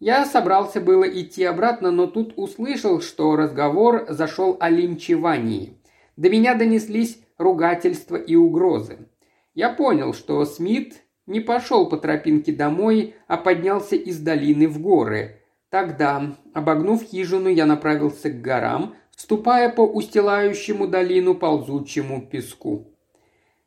Я 0.00 0.26
собрался 0.26 0.80
было 0.80 1.04
идти 1.04 1.44
обратно, 1.44 1.92
но 1.92 2.08
тут 2.08 2.34
услышал, 2.36 3.00
что 3.00 3.36
разговор 3.36 4.06
зашел 4.08 4.56
о 4.58 4.68
линчевании. 4.68 5.80
До 6.16 6.28
меня 6.28 6.56
донеслись 6.56 7.20
ругательства 7.38 8.16
и 8.16 8.34
угрозы. 8.34 9.08
Я 9.54 9.70
понял, 9.70 10.12
что 10.12 10.44
Смит 10.44 11.02
не 11.26 11.38
пошел 11.38 11.88
по 11.88 11.96
тропинке 11.96 12.50
домой, 12.50 13.14
а 13.28 13.36
поднялся 13.36 13.94
из 13.94 14.18
долины 14.18 14.66
в 14.66 14.80
горы. 14.80 15.40
Тогда, 15.70 16.34
обогнув 16.52 17.04
хижину, 17.04 17.48
я 17.48 17.64
направился 17.64 18.28
к 18.30 18.40
горам, 18.40 18.96
ступая 19.16 19.68
по 19.68 19.82
устилающему 19.82 20.86
долину 20.86 21.34
ползучему 21.34 22.26
песку. 22.26 22.90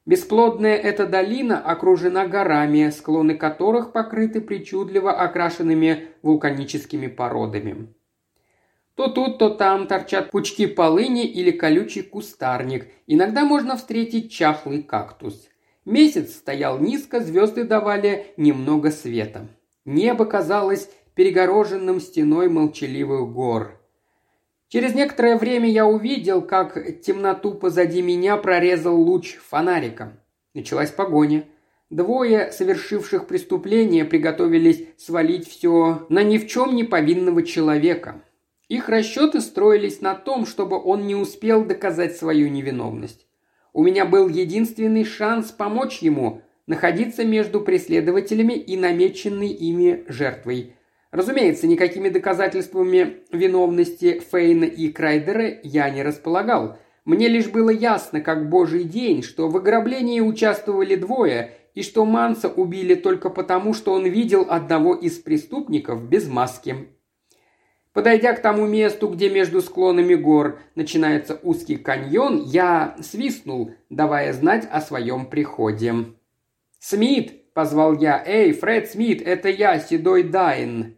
Бесплодная 0.05 0.77
эта 0.77 1.05
долина 1.05 1.59
окружена 1.59 2.27
горами, 2.27 2.89
склоны 2.91 3.35
которых 3.35 3.91
покрыты 3.91 4.39
причудливо 4.39 5.11
окрашенными 5.11 6.07
вулканическими 6.21 7.07
породами. 7.07 7.93
То 8.95 9.09
тут, 9.09 9.37
то 9.37 9.49
там 9.49 9.85
торчат 9.85 10.31
пучки 10.31 10.65
полыни 10.65 11.25
или 11.25 11.51
колючий 11.51 12.01
кустарник. 12.01 12.87
Иногда 13.05 13.43
можно 13.43 13.75
встретить 13.75 14.31
чахлый 14.31 14.81
кактус. 14.81 15.49
Месяц 15.85 16.35
стоял 16.35 16.79
низко, 16.79 17.19
звезды 17.19 17.63
давали 17.63 18.27
немного 18.37 18.91
света. 18.91 19.47
Небо 19.85 20.25
казалось 20.25 20.89
перегороженным 21.15 21.99
стеной 21.99 22.49
молчаливых 22.49 23.31
гор. 23.31 23.76
Через 24.70 24.93
некоторое 24.93 25.38
время 25.38 25.70
я 25.70 25.86
увидел, 25.86 26.41
как 26.41 27.01
темноту 27.01 27.53
позади 27.53 28.01
меня 28.01 28.36
прорезал 28.36 28.99
луч 28.99 29.36
фонарика. 29.36 30.22
Началась 30.53 30.91
погоня. 30.91 31.45
Двое, 31.89 32.51
совершивших 32.51 33.28
преступление, 33.28 34.03
приготовились 34.03 34.84
свалить 34.97 35.47
все 35.47 36.05
на 36.09 36.22
ни 36.22 36.38
в 36.38 36.47
чем 36.47 36.76
не 36.76 36.84
повинного 36.84 37.43
человека. 37.43 38.24
Их 38.68 38.89
расчеты 38.89 39.39
строились 39.39 40.01
на 40.01 40.13
том, 40.15 40.45
чтобы 40.45 40.78
он 40.84 41.07
не 41.07 41.15
успел 41.15 41.63
доказать 41.63 42.18
свою 42.18 42.49
невиновность. 42.49 43.26
У 43.72 43.84
меня 43.84 44.05
был 44.05 44.28
единственный 44.28 45.05
шанс 45.05 45.51
помочь 45.51 45.99
ему 45.99 46.41
находиться 46.65 47.24
между 47.24 47.61
преследователями 47.61 48.53
и 48.53 48.76
намеченной 48.76 49.47
ими 49.47 50.03
жертвой. 50.09 50.76
Разумеется, 51.11 51.67
никакими 51.67 52.09
доказательствами 52.09 53.17
виновности 53.31 54.21
Фейна 54.31 54.65
и 54.65 54.89
Крайдера 54.89 55.59
я 55.63 55.89
не 55.89 56.03
располагал. 56.03 56.77
Мне 57.05 57.29
лишь 57.29 57.47
было 57.47 57.69
ясно, 57.69 58.19
как 58.19 58.49
божий 58.49 58.83
день, 58.83 59.23
что 59.23 59.47
в 59.47 59.55
ограблении 59.55 60.19
участвовали 60.19 60.95
двое, 60.95 61.51
и 61.73 61.81
что 61.81 62.05
Манса 62.05 62.49
убили 62.49 62.95
только 62.95 63.29
потому, 63.29 63.73
что 63.73 63.93
он 63.93 64.05
видел 64.05 64.47
одного 64.49 64.95
из 64.95 65.19
преступников 65.19 66.03
без 66.03 66.27
маски. 66.27 66.87
Подойдя 67.93 68.33
к 68.33 68.41
тому 68.41 68.67
месту, 68.67 69.07
где 69.07 69.29
между 69.29 69.61
склонами 69.61 70.15
гор 70.15 70.59
начинается 70.75 71.39
узкий 71.41 71.77
каньон, 71.77 72.43
я 72.43 72.95
свистнул, 73.01 73.73
давая 73.89 74.33
знать 74.33 74.67
о 74.69 74.81
своем 74.81 75.25
приходе. 75.25 75.95
«Смит!»– 76.79 77.41
позвал 77.57 77.97
я. 77.97 78.23
«Эй, 78.23 78.51
Фред 78.51 78.91
Смит, 78.91 79.19
это 79.25 79.49
я, 79.49 79.79
Седой 79.79 80.21
Дайн!» 80.21 80.95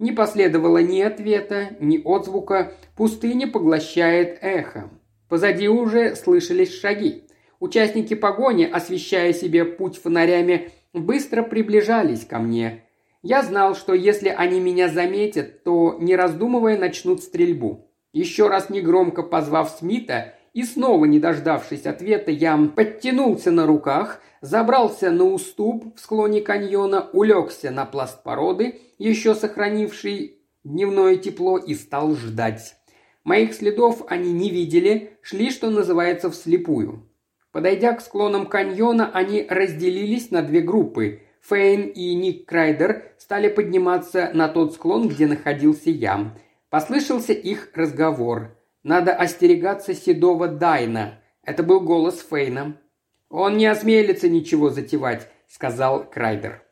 Не 0.00 0.10
последовало 0.10 0.78
ни 0.78 1.00
ответа, 1.00 1.76
ни 1.78 2.00
отзвука, 2.04 2.72
пустыня 2.96 3.46
поглощает 3.46 4.38
эхо. 4.40 4.90
Позади 5.28 5.68
уже 5.68 6.16
слышались 6.16 6.76
шаги. 6.80 7.22
Участники 7.60 8.14
погони, 8.14 8.64
освещая 8.64 9.32
себе 9.32 9.64
путь 9.64 9.96
фонарями, 9.96 10.72
быстро 10.92 11.44
приближались 11.44 12.24
ко 12.24 12.40
мне. 12.40 12.82
Я 13.22 13.44
знал, 13.44 13.76
что 13.76 13.94
если 13.94 14.30
они 14.30 14.58
меня 14.58 14.88
заметят, 14.88 15.62
то, 15.62 15.96
не 16.00 16.16
раздумывая, 16.16 16.76
начнут 16.76 17.22
стрельбу. 17.22 17.88
Еще 18.12 18.48
раз 18.48 18.68
негромко 18.68 19.22
позвав 19.22 19.70
Смита 19.70 20.34
и 20.54 20.62
снова 20.62 21.04
не 21.04 21.18
дождавшись 21.18 21.84
ответа, 21.84 22.30
я 22.30 22.56
подтянулся 22.56 23.50
на 23.50 23.66
руках, 23.66 24.22
забрался 24.40 25.10
на 25.10 25.24
уступ 25.24 25.96
в 25.96 26.00
склоне 26.00 26.40
каньона, 26.40 27.10
улегся 27.12 27.70
на 27.72 27.84
пласт 27.84 28.22
породы, 28.22 28.80
еще 28.98 29.34
сохранивший 29.34 30.38
дневное 30.62 31.16
тепло, 31.16 31.58
и 31.58 31.74
стал 31.74 32.14
ждать. 32.14 32.76
Моих 33.24 33.52
следов 33.52 34.04
они 34.08 34.32
не 34.32 34.48
видели, 34.48 35.18
шли, 35.22 35.50
что 35.50 35.70
называется, 35.70 36.30
вслепую. 36.30 37.08
Подойдя 37.50 37.92
к 37.92 38.00
склонам 38.00 38.46
каньона, 38.46 39.10
они 39.12 39.44
разделились 39.48 40.30
на 40.30 40.42
две 40.42 40.60
группы. 40.60 41.22
Фейн 41.40 41.88
и 41.88 42.14
Ник 42.14 42.46
Крайдер 42.46 43.12
стали 43.18 43.48
подниматься 43.48 44.30
на 44.34 44.48
тот 44.48 44.74
склон, 44.74 45.08
где 45.08 45.26
находился 45.26 45.90
я. 45.90 46.34
Послышался 46.70 47.32
их 47.32 47.70
разговор. 47.74 48.56
«Надо 48.84 49.12
остерегаться 49.14 49.94
седого 49.94 50.46
Дайна». 50.46 51.20
Это 51.42 51.62
был 51.62 51.80
голос 51.80 52.24
Фейна. 52.30 52.78
«Он 53.30 53.56
не 53.56 53.66
осмелится 53.66 54.28
ничего 54.28 54.70
затевать»,— 54.70 55.28
сказал 55.48 56.04
Крайдер. 56.04 56.62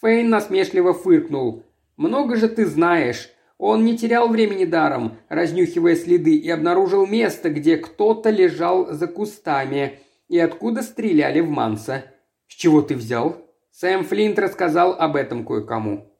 Фейн 0.00 0.30
насмешливо 0.30 0.94
фыркнул. 0.94 1.62
«Много 1.96 2.36
же 2.36 2.48
ты 2.48 2.66
знаешь. 2.66 3.30
Он 3.58 3.84
не 3.84 3.96
терял 3.96 4.28
времени 4.28 4.64
даром, 4.64 5.18
разнюхивая 5.28 5.94
следы, 5.94 6.34
и 6.34 6.48
обнаружил 6.48 7.06
место, 7.06 7.50
где 7.50 7.76
кто-то 7.76 8.30
лежал 8.30 8.92
за 8.92 9.06
кустами, 9.06 9.98
и 10.28 10.38
откуда 10.38 10.82
стреляли 10.82 11.40
в 11.40 11.50
Манса. 11.50 12.04
С 12.48 12.54
чего 12.54 12.80
ты 12.80 12.96
взял?» 12.96 13.36
Сэм 13.70 14.04
Флинт 14.04 14.38
рассказал 14.38 14.92
об 14.92 15.14
этом 15.14 15.44
кое-кому. 15.44 16.10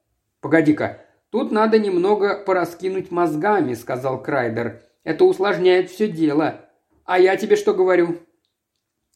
«Погоди-ка, 0.43 1.01
тут 1.31 1.51
надо 1.51 1.79
немного 1.79 2.45
пораскинуть 2.45 3.11
мозгами»,— 3.11 3.73
сказал 3.75 4.23
Крайдер. 4.23 4.83
«Это 5.05 5.25
усложняет 5.25 5.91
все 5.91 6.09
дело. 6.09 6.69
А 7.05 7.19
я 7.19 7.37
тебе 7.37 7.57
что 7.57 7.75
говорю?» 7.75 8.19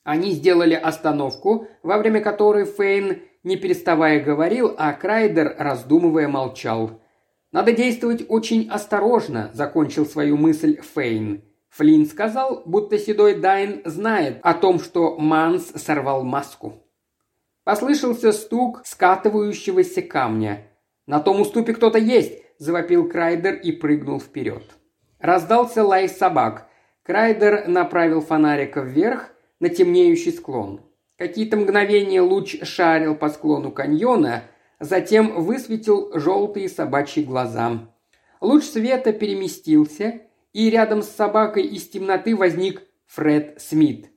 Они 0.03 0.33
сделали 0.33 0.75
остановку, 0.75 1.67
во 1.83 1.99
время 1.99 2.21
которой 2.21 2.67
Фейн, 2.67 3.23
не 3.43 3.57
переставая, 3.57 4.23
говорил, 4.23 4.75
а 4.77 4.93
Крайдер, 4.93 5.55
раздумывая, 5.59 6.29
молчал. 6.29 7.01
«Надо 7.53 7.73
действовать 7.73 8.25
очень 8.29 8.69
осторожно»,– 8.69 9.51
закончил 9.55 10.05
свою 10.05 10.37
мысль 10.37 10.81
Фейн. 10.95 11.43
Флинн 11.71 12.07
сказал, 12.07 12.63
будто 12.67 12.99
седой 12.99 13.35
Дайн 13.35 13.83
знает 13.85 14.39
о 14.43 14.55
том, 14.55 14.79
что 14.79 15.17
Манс 15.19 15.73
сорвал 15.75 16.23
маску. 16.23 16.85
Послышался 17.65 18.33
стук 18.33 18.83
скатывающегося 18.85 20.03
камня. 20.03 20.71
«На 21.07 21.21
том 21.21 21.41
уступе 21.41 21.75
кто-то 21.75 21.99
есть!»– 21.99 22.43
завопил 22.59 23.09
Крайдер 23.09 23.55
и 23.55 23.73
прыгнул 23.73 24.21
вперед. 24.21 24.63
Раздался 25.25 25.83
лай 25.83 26.07
собак. 26.07 26.69
Крайдер 27.03 27.67
направил 27.67 28.21
фонарика 28.21 28.83
вверх 28.83 29.31
на 29.59 29.71
темнеющий 29.71 30.33
склон. 30.33 30.83
Какие-то 31.17 31.57
мгновения 31.57 32.21
луч 32.21 32.63
шарил 32.63 33.15
по 33.15 33.31
склону 33.31 33.73
каньона, 33.73 34.43
затем 34.81 35.43
высветил 35.43 36.11
желтые 36.13 36.69
собачьи 36.69 37.25
глаза. 37.25 37.89
Луч 38.43 38.65
света 38.65 39.15
переместился, 39.15 40.21
и 40.53 40.69
рядом 40.69 41.01
с 41.01 41.09
собакой 41.09 41.63
из 41.63 41.89
темноты 41.89 42.37
возник 42.37 42.83
Фред 43.07 43.63
Смит. 43.63 44.11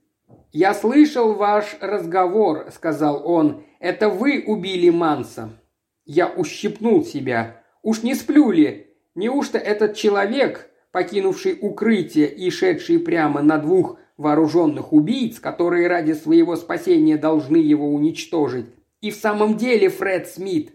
«Я 0.52 0.74
слышал 0.74 1.32
ваш 1.32 1.78
разговор»,— 1.80 2.66
сказал 2.70 3.26
он. 3.26 3.64
«Это 3.80 4.10
вы 4.10 4.44
убили 4.46 4.90
Манса». 4.90 5.58
Я 6.04 6.26
ущипнул 6.28 7.02
себя. 7.02 7.62
Уж 7.82 8.02
не 8.02 8.14
сплю 8.14 8.50
ли? 8.50 8.88
Неужто 9.14 9.56
этот 9.56 9.96
человек, 9.96 10.67
покинувший 10.92 11.58
укрытие 11.60 12.28
и 12.28 12.50
шедший 12.50 12.98
прямо 12.98 13.42
на 13.42 13.58
двух 13.58 13.98
вооруженных 14.16 14.92
убийц, 14.92 15.38
которые 15.38 15.88
ради 15.88 16.12
своего 16.12 16.56
спасения 16.56 17.16
должны 17.16 17.56
его 17.56 17.88
уничтожить, 17.92 18.66
и 19.00 19.10
в 19.10 19.14
самом 19.14 19.56
деле 19.56 19.88
Фред 19.88 20.28
Смит? 20.28 20.72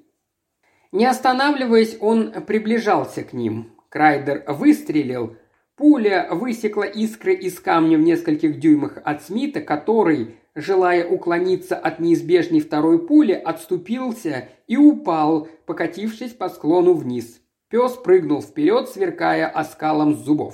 Не 0.92 1.06
останавливаясь, 1.06 1.98
он 2.00 2.32
приближался 2.46 3.24
к 3.24 3.34
ним. 3.34 3.72
Крайдер 3.90 4.44
выстрелил, 4.48 5.36
Пуля 5.76 6.28
высекла 6.30 6.84
искры 6.84 7.34
из 7.34 7.60
камня 7.60 7.98
в 7.98 8.02
нескольких 8.02 8.60
дюймах 8.60 9.00
от 9.04 9.24
Смита, 9.24 9.60
который, 9.60 10.36
желая 10.54 11.06
уклониться 11.08 11.76
от 11.76 12.00
неизбежной 12.00 12.60
второй 12.60 13.08
пули, 13.08 13.34
отступился 13.34 14.50
и 14.68 14.78
упал, 14.78 15.48
покатившись 15.66 16.34
по 16.34 16.50
склону 16.50 16.94
вниз. 16.94 17.42
Пес 17.74 17.94
прыгнул 17.94 18.44
вперед, 18.44 18.88
сверкая 18.88 19.48
оскалом 19.48 20.14
зубов. 20.14 20.54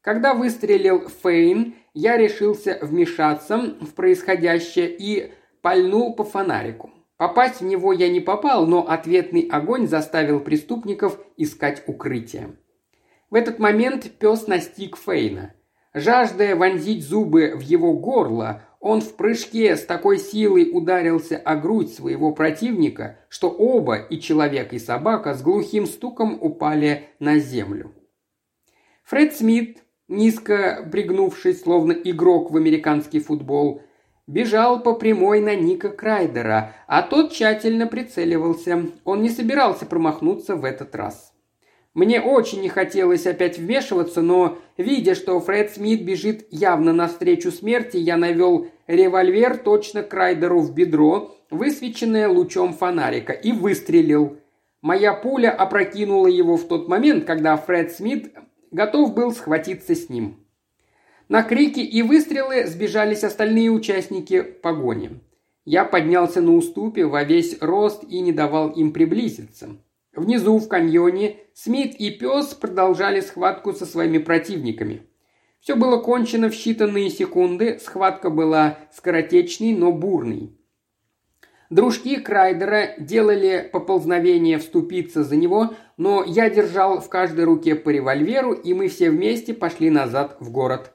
Когда 0.00 0.32
выстрелил 0.32 1.06
Фейн, 1.22 1.74
я 1.92 2.16
решился 2.16 2.78
вмешаться 2.80 3.58
в 3.58 3.92
происходящее 3.92 4.88
и 4.88 5.34
пальнул 5.60 6.16
по 6.16 6.24
фонарику. 6.24 6.92
Попасть 7.18 7.60
в 7.60 7.64
него 7.66 7.92
я 7.92 8.08
не 8.08 8.20
попал, 8.20 8.66
но 8.66 8.88
ответный 8.88 9.46
огонь 9.52 9.86
заставил 9.86 10.40
преступников 10.40 11.20
искать 11.36 11.82
укрытие. 11.86 12.56
В 13.28 13.34
этот 13.34 13.58
момент 13.58 14.10
пес 14.18 14.46
настиг 14.46 14.96
Фейна. 14.96 15.52
Жаждая 15.92 16.56
вонзить 16.56 17.04
зубы 17.04 17.52
в 17.54 17.60
его 17.60 17.92
горло, 17.92 18.62
он 18.80 19.00
в 19.00 19.14
прыжке 19.16 19.76
с 19.76 19.84
такой 19.84 20.18
силой 20.18 20.70
ударился 20.72 21.36
о 21.36 21.56
грудь 21.56 21.92
своего 21.92 22.32
противника, 22.32 23.18
что 23.28 23.48
оба, 23.50 23.96
и 23.96 24.20
человек, 24.20 24.72
и 24.72 24.78
собака, 24.78 25.34
с 25.34 25.42
глухим 25.42 25.86
стуком 25.86 26.38
упали 26.40 27.08
на 27.18 27.38
землю. 27.38 27.92
Фред 29.04 29.34
Смит, 29.34 29.82
низко 30.08 30.88
пригнувшись, 30.90 31.62
словно 31.62 31.92
игрок 31.92 32.50
в 32.50 32.56
американский 32.56 33.20
футбол, 33.20 33.82
бежал 34.26 34.82
по 34.82 34.94
прямой 34.94 35.40
на 35.40 35.54
Ника 35.54 35.90
Крайдера, 35.90 36.74
а 36.86 37.02
тот 37.02 37.32
тщательно 37.32 37.86
прицеливался. 37.86 38.90
Он 39.04 39.22
не 39.22 39.30
собирался 39.30 39.86
промахнуться 39.86 40.56
в 40.56 40.64
этот 40.64 40.94
раз. 40.94 41.35
Мне 41.96 42.20
очень 42.20 42.60
не 42.60 42.68
хотелось 42.68 43.26
опять 43.26 43.56
вмешиваться, 43.56 44.20
но, 44.20 44.58
видя, 44.76 45.14
что 45.14 45.40
Фред 45.40 45.70
Смит 45.70 46.04
бежит 46.04 46.46
явно 46.50 46.92
навстречу 46.92 47.50
смерти, 47.50 47.96
я 47.96 48.18
навел 48.18 48.68
револьвер 48.86 49.56
точно 49.56 50.02
к 50.02 50.12
Райдеру 50.12 50.60
в 50.60 50.74
бедро, 50.74 51.34
высвеченное 51.48 52.28
лучом 52.28 52.74
фонарика, 52.74 53.32
и 53.32 53.50
выстрелил. 53.50 54.36
Моя 54.82 55.14
пуля 55.14 55.50
опрокинула 55.50 56.26
его 56.26 56.58
в 56.58 56.68
тот 56.68 56.86
момент, 56.86 57.24
когда 57.24 57.56
Фред 57.56 57.92
Смит 57.92 58.30
готов 58.70 59.14
был 59.14 59.32
схватиться 59.32 59.94
с 59.94 60.10
ним. 60.10 60.46
На 61.30 61.42
крики 61.42 61.80
и 61.80 62.02
выстрелы 62.02 62.66
сбежались 62.66 63.24
остальные 63.24 63.70
участники 63.70 64.42
погони. 64.42 65.18
Я 65.64 65.86
поднялся 65.86 66.42
на 66.42 66.56
уступе 66.56 67.06
во 67.06 67.24
весь 67.24 67.56
рост 67.62 68.04
и 68.06 68.20
не 68.20 68.32
давал 68.32 68.68
им 68.68 68.92
приблизиться. 68.92 69.78
Внизу, 70.16 70.58
в 70.58 70.66
каньоне, 70.66 71.36
Смит 71.52 71.94
и 71.94 72.10
пес 72.10 72.54
продолжали 72.54 73.20
схватку 73.20 73.72
со 73.72 73.86
своими 73.86 74.18
противниками. 74.18 75.06
Все 75.60 75.74
было 75.74 75.98
кончено 76.00 76.48
в 76.48 76.52
считанные 76.52 77.08
секунды, 77.08 77.78
схватка 77.78 78.30
была 78.30 78.78
скоротечной, 78.92 79.74
но 79.74 79.92
бурной. 79.92 80.56
Дружки 81.70 82.16
Крайдера 82.16 82.94
делали 82.98 83.68
поползновение 83.72 84.58
вступиться 84.58 85.24
за 85.24 85.36
него, 85.36 85.74
но 85.96 86.22
я 86.24 86.48
держал 86.48 87.00
в 87.00 87.08
каждой 87.08 87.44
руке 87.44 87.74
по 87.74 87.90
револьверу, 87.90 88.52
и 88.52 88.72
мы 88.74 88.88
все 88.88 89.10
вместе 89.10 89.52
пошли 89.52 89.90
назад 89.90 90.36
в 90.40 90.50
город. 90.50 90.92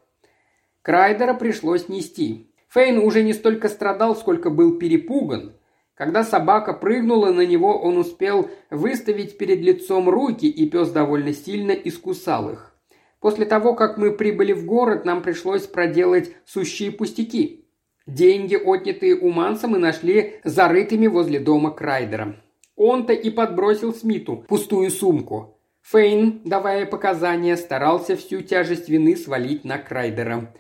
Крайдера 0.82 1.34
пришлось 1.34 1.90
нести. 1.90 2.54
Фейн 2.70 3.00
уже 3.00 3.24
не 3.24 3.34
столько 3.34 3.68
страдал, 3.68 4.16
сколько 4.16 4.50
был 4.50 4.78
перепуган. 4.78 5.54
Когда 6.02 6.24
собака 6.24 6.74
прыгнула 6.74 7.32
на 7.32 7.46
него, 7.46 7.80
он 7.80 8.00
успел 8.00 8.50
выставить 8.72 9.38
перед 9.38 9.60
лицом 9.60 10.10
руки, 10.10 10.48
и 10.48 10.68
пес 10.68 10.90
довольно 10.90 11.32
сильно 11.32 11.74
искусал 11.74 12.50
их. 12.50 12.76
После 13.20 13.46
того, 13.46 13.76
как 13.76 14.00
мы 14.00 14.10
прибыли 14.10 14.52
в 14.52 14.66
город, 14.66 15.06
нам 15.06 15.22
пришлось 15.22 15.68
проделать 15.68 16.32
сущие 16.44 16.92
пустяки. 16.92 17.68
Деньги, 18.08 18.56
отнятые 18.56 19.16
у 19.16 19.30
Манса, 19.30 19.68
мы 19.68 19.78
нашли 19.78 20.40
зарытыми 20.44 21.06
возле 21.06 21.40
дома 21.40 21.70
Крайдера. 21.70 22.36
Он-то 22.76 23.14
и 23.14 23.30
подбросил 23.30 23.94
Смиту 23.94 24.44
пустую 24.48 24.90
сумку. 24.90 25.60
Фейн, 25.84 26.42
давая 26.44 26.88
показания, 26.88 27.56
старался 27.56 28.16
всю 28.16 28.42
тяжесть 28.42 28.90
вины 28.90 29.16
свалить 29.16 29.66
на 29.66 29.78
Крайдера. 29.78 30.52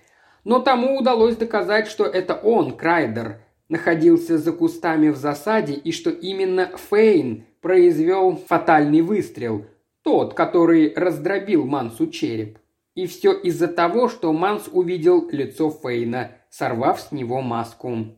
Но 0.43 0.59
тому 0.59 0.99
удалось 0.99 1.35
доказать, 1.35 1.87
что 1.87 2.05
это 2.05 2.35
он, 2.35 2.77
Крайдер, 2.77 3.41
находился 3.71 4.37
за 4.37 4.51
кустами 4.51 5.09
в 5.09 5.15
засаде 5.15 5.73
и 5.73 5.91
что 5.91 6.11
именно 6.11 6.69
Фейн 6.89 7.45
произвел 7.61 8.35
фатальный 8.35 9.01
выстрел, 9.01 9.65
тот, 10.03 10.33
который 10.33 10.93
раздробил 10.93 11.65
Мансу 11.65 12.07
череп. 12.07 12.59
И 12.93 13.07
все 13.07 13.31
из-за 13.31 13.67
того, 13.67 14.09
что 14.09 14.33
Манс 14.33 14.67
увидел 14.71 15.27
лицо 15.31 15.71
Фейна, 15.71 16.31
сорвав 16.49 16.99
с 16.99 17.11
него 17.11 17.41
маску. 17.41 18.17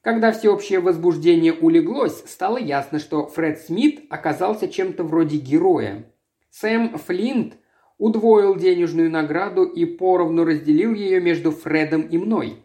Когда 0.00 0.32
всеобщее 0.32 0.80
возбуждение 0.80 1.52
улеглось, 1.52 2.22
стало 2.26 2.56
ясно, 2.56 2.98
что 2.98 3.26
Фред 3.26 3.60
Смит 3.60 4.04
оказался 4.08 4.68
чем-то 4.68 5.04
вроде 5.04 5.36
героя. 5.36 6.06
Сэм 6.50 6.96
Флинт 6.96 7.54
удвоил 7.98 8.56
денежную 8.56 9.10
награду 9.10 9.64
и 9.64 9.84
поровну 9.84 10.44
разделил 10.44 10.94
ее 10.94 11.20
между 11.20 11.50
Фредом 11.50 12.02
и 12.02 12.16
мной. 12.16 12.62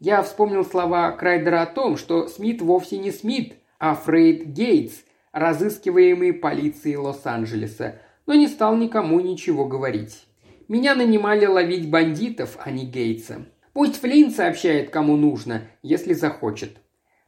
Я 0.00 0.22
вспомнил 0.22 0.64
слова 0.64 1.12
Крайдера 1.12 1.60
о 1.60 1.66
том, 1.66 1.98
что 1.98 2.26
Смит 2.26 2.62
вовсе 2.62 2.96
не 2.96 3.10
Смит, 3.10 3.56
а 3.78 3.94
Фрейд 3.94 4.46
Гейтс, 4.46 4.94
разыскиваемый 5.32 6.32
полицией 6.32 6.96
Лос-Анджелеса, 6.96 8.00
но 8.26 8.32
не 8.32 8.48
стал 8.48 8.76
никому 8.76 9.20
ничего 9.20 9.66
говорить. 9.66 10.26
Меня 10.68 10.94
нанимали 10.94 11.44
ловить 11.44 11.90
бандитов, 11.90 12.56
а 12.60 12.70
не 12.70 12.86
Гейтса. 12.86 13.44
Пусть 13.74 14.00
Флинн 14.00 14.30
сообщает, 14.30 14.88
кому 14.88 15.16
нужно, 15.16 15.68
если 15.82 16.14
захочет. 16.14 16.78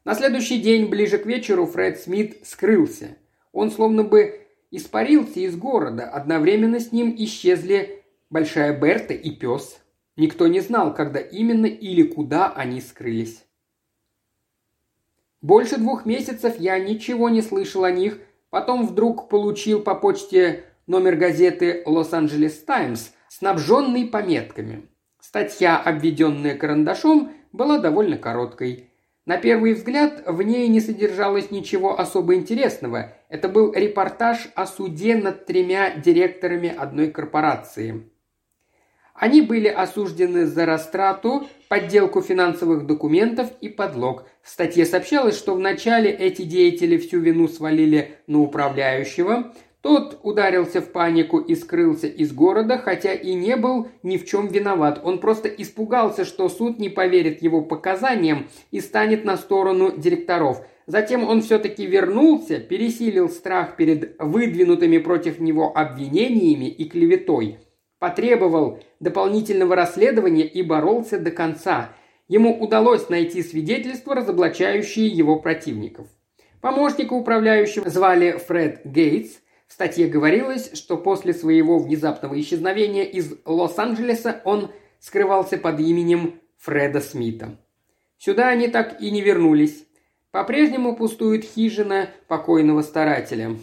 На 0.05 0.15
следующий 0.15 0.59
день, 0.59 0.87
ближе 0.87 1.19
к 1.19 1.27
вечеру, 1.27 1.67
Фред 1.67 2.01
Смит 2.01 2.47
скрылся. 2.47 3.19
Он 3.53 3.71
словно 3.71 4.03
бы 4.03 4.47
испарился 4.71 5.41
из 5.41 5.57
города. 5.57 6.09
Одновременно 6.09 6.81
с 6.81 6.91
ним 6.91 7.15
исчезли 7.19 8.03
Большая 8.31 8.79
Берта 8.81 9.13
и 9.13 9.31
пес. 9.31 9.82
Никто 10.17 10.47
не 10.47 10.61
знал, 10.61 10.95
когда 10.95 11.21
именно 11.21 11.67
или 11.67 12.03
куда 12.03 12.53
они 12.53 12.81
скрылись. 12.81 13.45
Больше 15.41 15.79
двух 15.79 16.07
месяцев 16.07 16.59
я 16.59 16.79
ничего 16.79 17.29
не 17.29 17.43
слышал 17.43 17.85
о 17.85 17.91
них, 17.91 18.19
потом 18.51 18.87
вдруг 18.87 19.29
получил 19.29 19.83
по 19.83 19.95
почте 19.95 20.65
номер 20.87 21.17
газеты 21.17 21.83
«Лос-Анджелес 21.87 22.59
Таймс», 22.59 23.11
снабженный 23.29 24.07
пометками. 24.07 24.89
Статья, 25.19 25.79
обведенная 25.79 26.57
карандашом, 26.57 27.33
была 27.53 27.79
довольно 27.79 28.19
короткой. 28.19 28.91
На 29.25 29.37
первый 29.37 29.75
взгляд 29.75 30.25
в 30.27 30.43
ней 30.43 30.69
не 30.69 30.81
содержалось 30.81 31.51
ничего 31.51 31.99
особо 31.99 32.35
интересного. 32.35 33.13
Это 33.29 33.49
был 33.49 33.73
репортаж 33.73 34.49
о 34.55 34.67
суде 34.67 35.17
над 35.17 35.47
тремя 35.47 35.97
директорами 35.97 36.69
одной 36.69 37.11
корпорации. 37.11 38.12
Они 39.23 39.41
были 39.41 39.69
осуждены 39.69 40.47
за 40.47 40.67
растрату, 40.67 41.47
подделку 41.69 42.23
финансовых 42.23 42.89
документов 42.89 43.53
и 43.61 43.69
подлог. 43.69 44.25
В 44.43 44.49
статье 44.49 44.85
сообщалось, 44.85 45.39
что 45.39 45.55
вначале 45.55 46.11
эти 46.11 46.43
деятели 46.43 46.97
всю 46.97 47.21
вину 47.21 47.47
свалили 47.47 48.17
на 48.27 48.41
управляющего, 48.41 49.53
тот 49.81 50.19
ударился 50.25 50.81
в 50.81 50.91
панику 50.91 51.39
и 51.39 51.55
скрылся 51.55 52.09
из 52.09 52.33
города, 52.33 52.79
хотя 52.79 53.13
и 53.13 53.35
не 53.35 53.55
был 53.57 53.87
ни 54.03 54.17
в 54.17 54.27
чем 54.27 54.49
виноват. 54.49 55.01
Он 55.05 55.21
просто 55.21 55.49
испугался, 55.49 56.25
что 56.25 56.49
суд 56.49 56.81
не 56.81 56.89
поверит 56.89 57.43
его 57.43 57.63
показаниям 57.63 58.49
и 58.73 58.81
станет 58.81 59.25
на 59.25 59.37
сторону 59.37 59.97
директоров. 59.97 60.67
Затем 60.89 61.23
он 61.23 61.43
все-таки 61.43 61.87
вернулся, 61.87 62.59
пересилил 62.59 63.29
страх 63.29 63.77
перед 63.77 64.17
выдвинутыми 64.19 64.99
против 64.99 65.39
него 65.39 65.71
обвинениями 65.79 66.69
и 66.69 66.89
клеветой. 66.89 67.61
Потребовал 68.03 68.81
дополнительного 68.99 69.77
расследования 69.77 70.45
и 70.45 70.61
боролся 70.63 71.21
до 71.21 71.31
конца. 71.31 71.91
Ему 72.27 72.61
удалось 72.61 73.09
найти 73.09 73.45
свидетельства, 73.45 74.17
разоблачающие 74.17 75.07
его 75.07 75.39
противников. 75.39 76.09
Помощника 76.61 77.13
управляющего 77.13 77.89
звали 77.91 78.33
Фред 78.33 78.81
Гейтс, 78.85 79.37
в 79.69 79.73
статье 79.73 80.09
говорилось, 80.09 80.73
что 80.75 80.97
после 80.97 81.33
своего 81.33 81.79
внезапного 81.79 82.41
исчезновения 82.41 83.05
из 83.05 83.35
Лос-Анджелеса 83.45 84.43
он 84.45 84.73
скрывался 84.99 85.57
под 85.57 85.79
именем 85.79 86.41
Фреда 86.59 87.01
Смита. 87.01 87.57
Сюда 88.19 88.49
они 88.49 88.67
так 88.67 89.01
и 89.01 89.13
не 89.13 89.21
вернулись. 89.21 89.87
По-прежнему 90.33 90.97
пустует 90.97 91.45
хижина 91.45 92.09
покойного 92.27 92.83
старателя. 92.83 93.57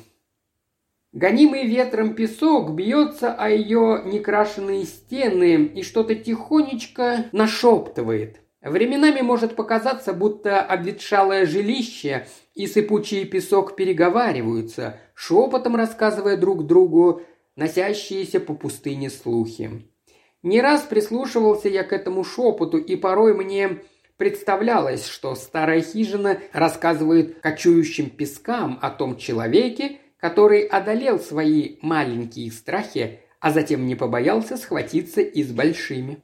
Гонимый 1.12 1.66
ветром 1.66 2.14
песок 2.14 2.72
бьется 2.72 3.34
о 3.34 3.50
ее 3.50 4.04
некрашенные 4.06 4.86
стены 4.86 5.66
и 5.66 5.84
что-то 5.84 6.16
тихонечко 6.16 7.26
нашептывает– 7.32 8.42
Временами 8.62 9.22
может 9.22 9.56
показаться, 9.56 10.12
будто 10.12 10.62
обветшалое 10.62 11.46
жилище 11.46 12.28
и 12.56 12.68
сыпучий 12.68 13.24
песок 13.24 13.78
переговариваются, 13.78 15.00
шепотом 15.14 15.78
рассказывая 15.78 16.36
друг 16.36 16.68
другу 16.68 17.22
носящиеся 17.56 18.42
по 18.42 18.54
пустыне 18.54 19.10
слухи. 19.10 19.90
Не 20.44 20.62
раз 20.62 20.82
прислушивался 20.82 21.70
я 21.70 21.84
к 21.84 21.94
этому 21.94 22.26
шепоту, 22.26 22.78
и 22.78 22.98
порой 22.98 23.34
мне 23.34 23.82
представлялось, 24.18 25.08
что 25.08 25.36
старая 25.36 25.82
хижина 25.82 26.40
рассказывает 26.52 27.40
кочующим 27.40 28.10
пескам 28.10 28.78
о 28.82 28.90
том 28.90 29.16
человеке, 29.16 30.00
который 30.20 30.64
одолел 30.64 31.20
свои 31.20 31.78
маленькие 31.82 32.52
страхи, 32.52 33.22
а 33.40 33.52
затем 33.52 33.86
не 33.86 33.96
побоялся 33.96 34.58
схватиться 34.58 35.22
и 35.22 35.44
с 35.44 35.52
большими. 35.52 36.22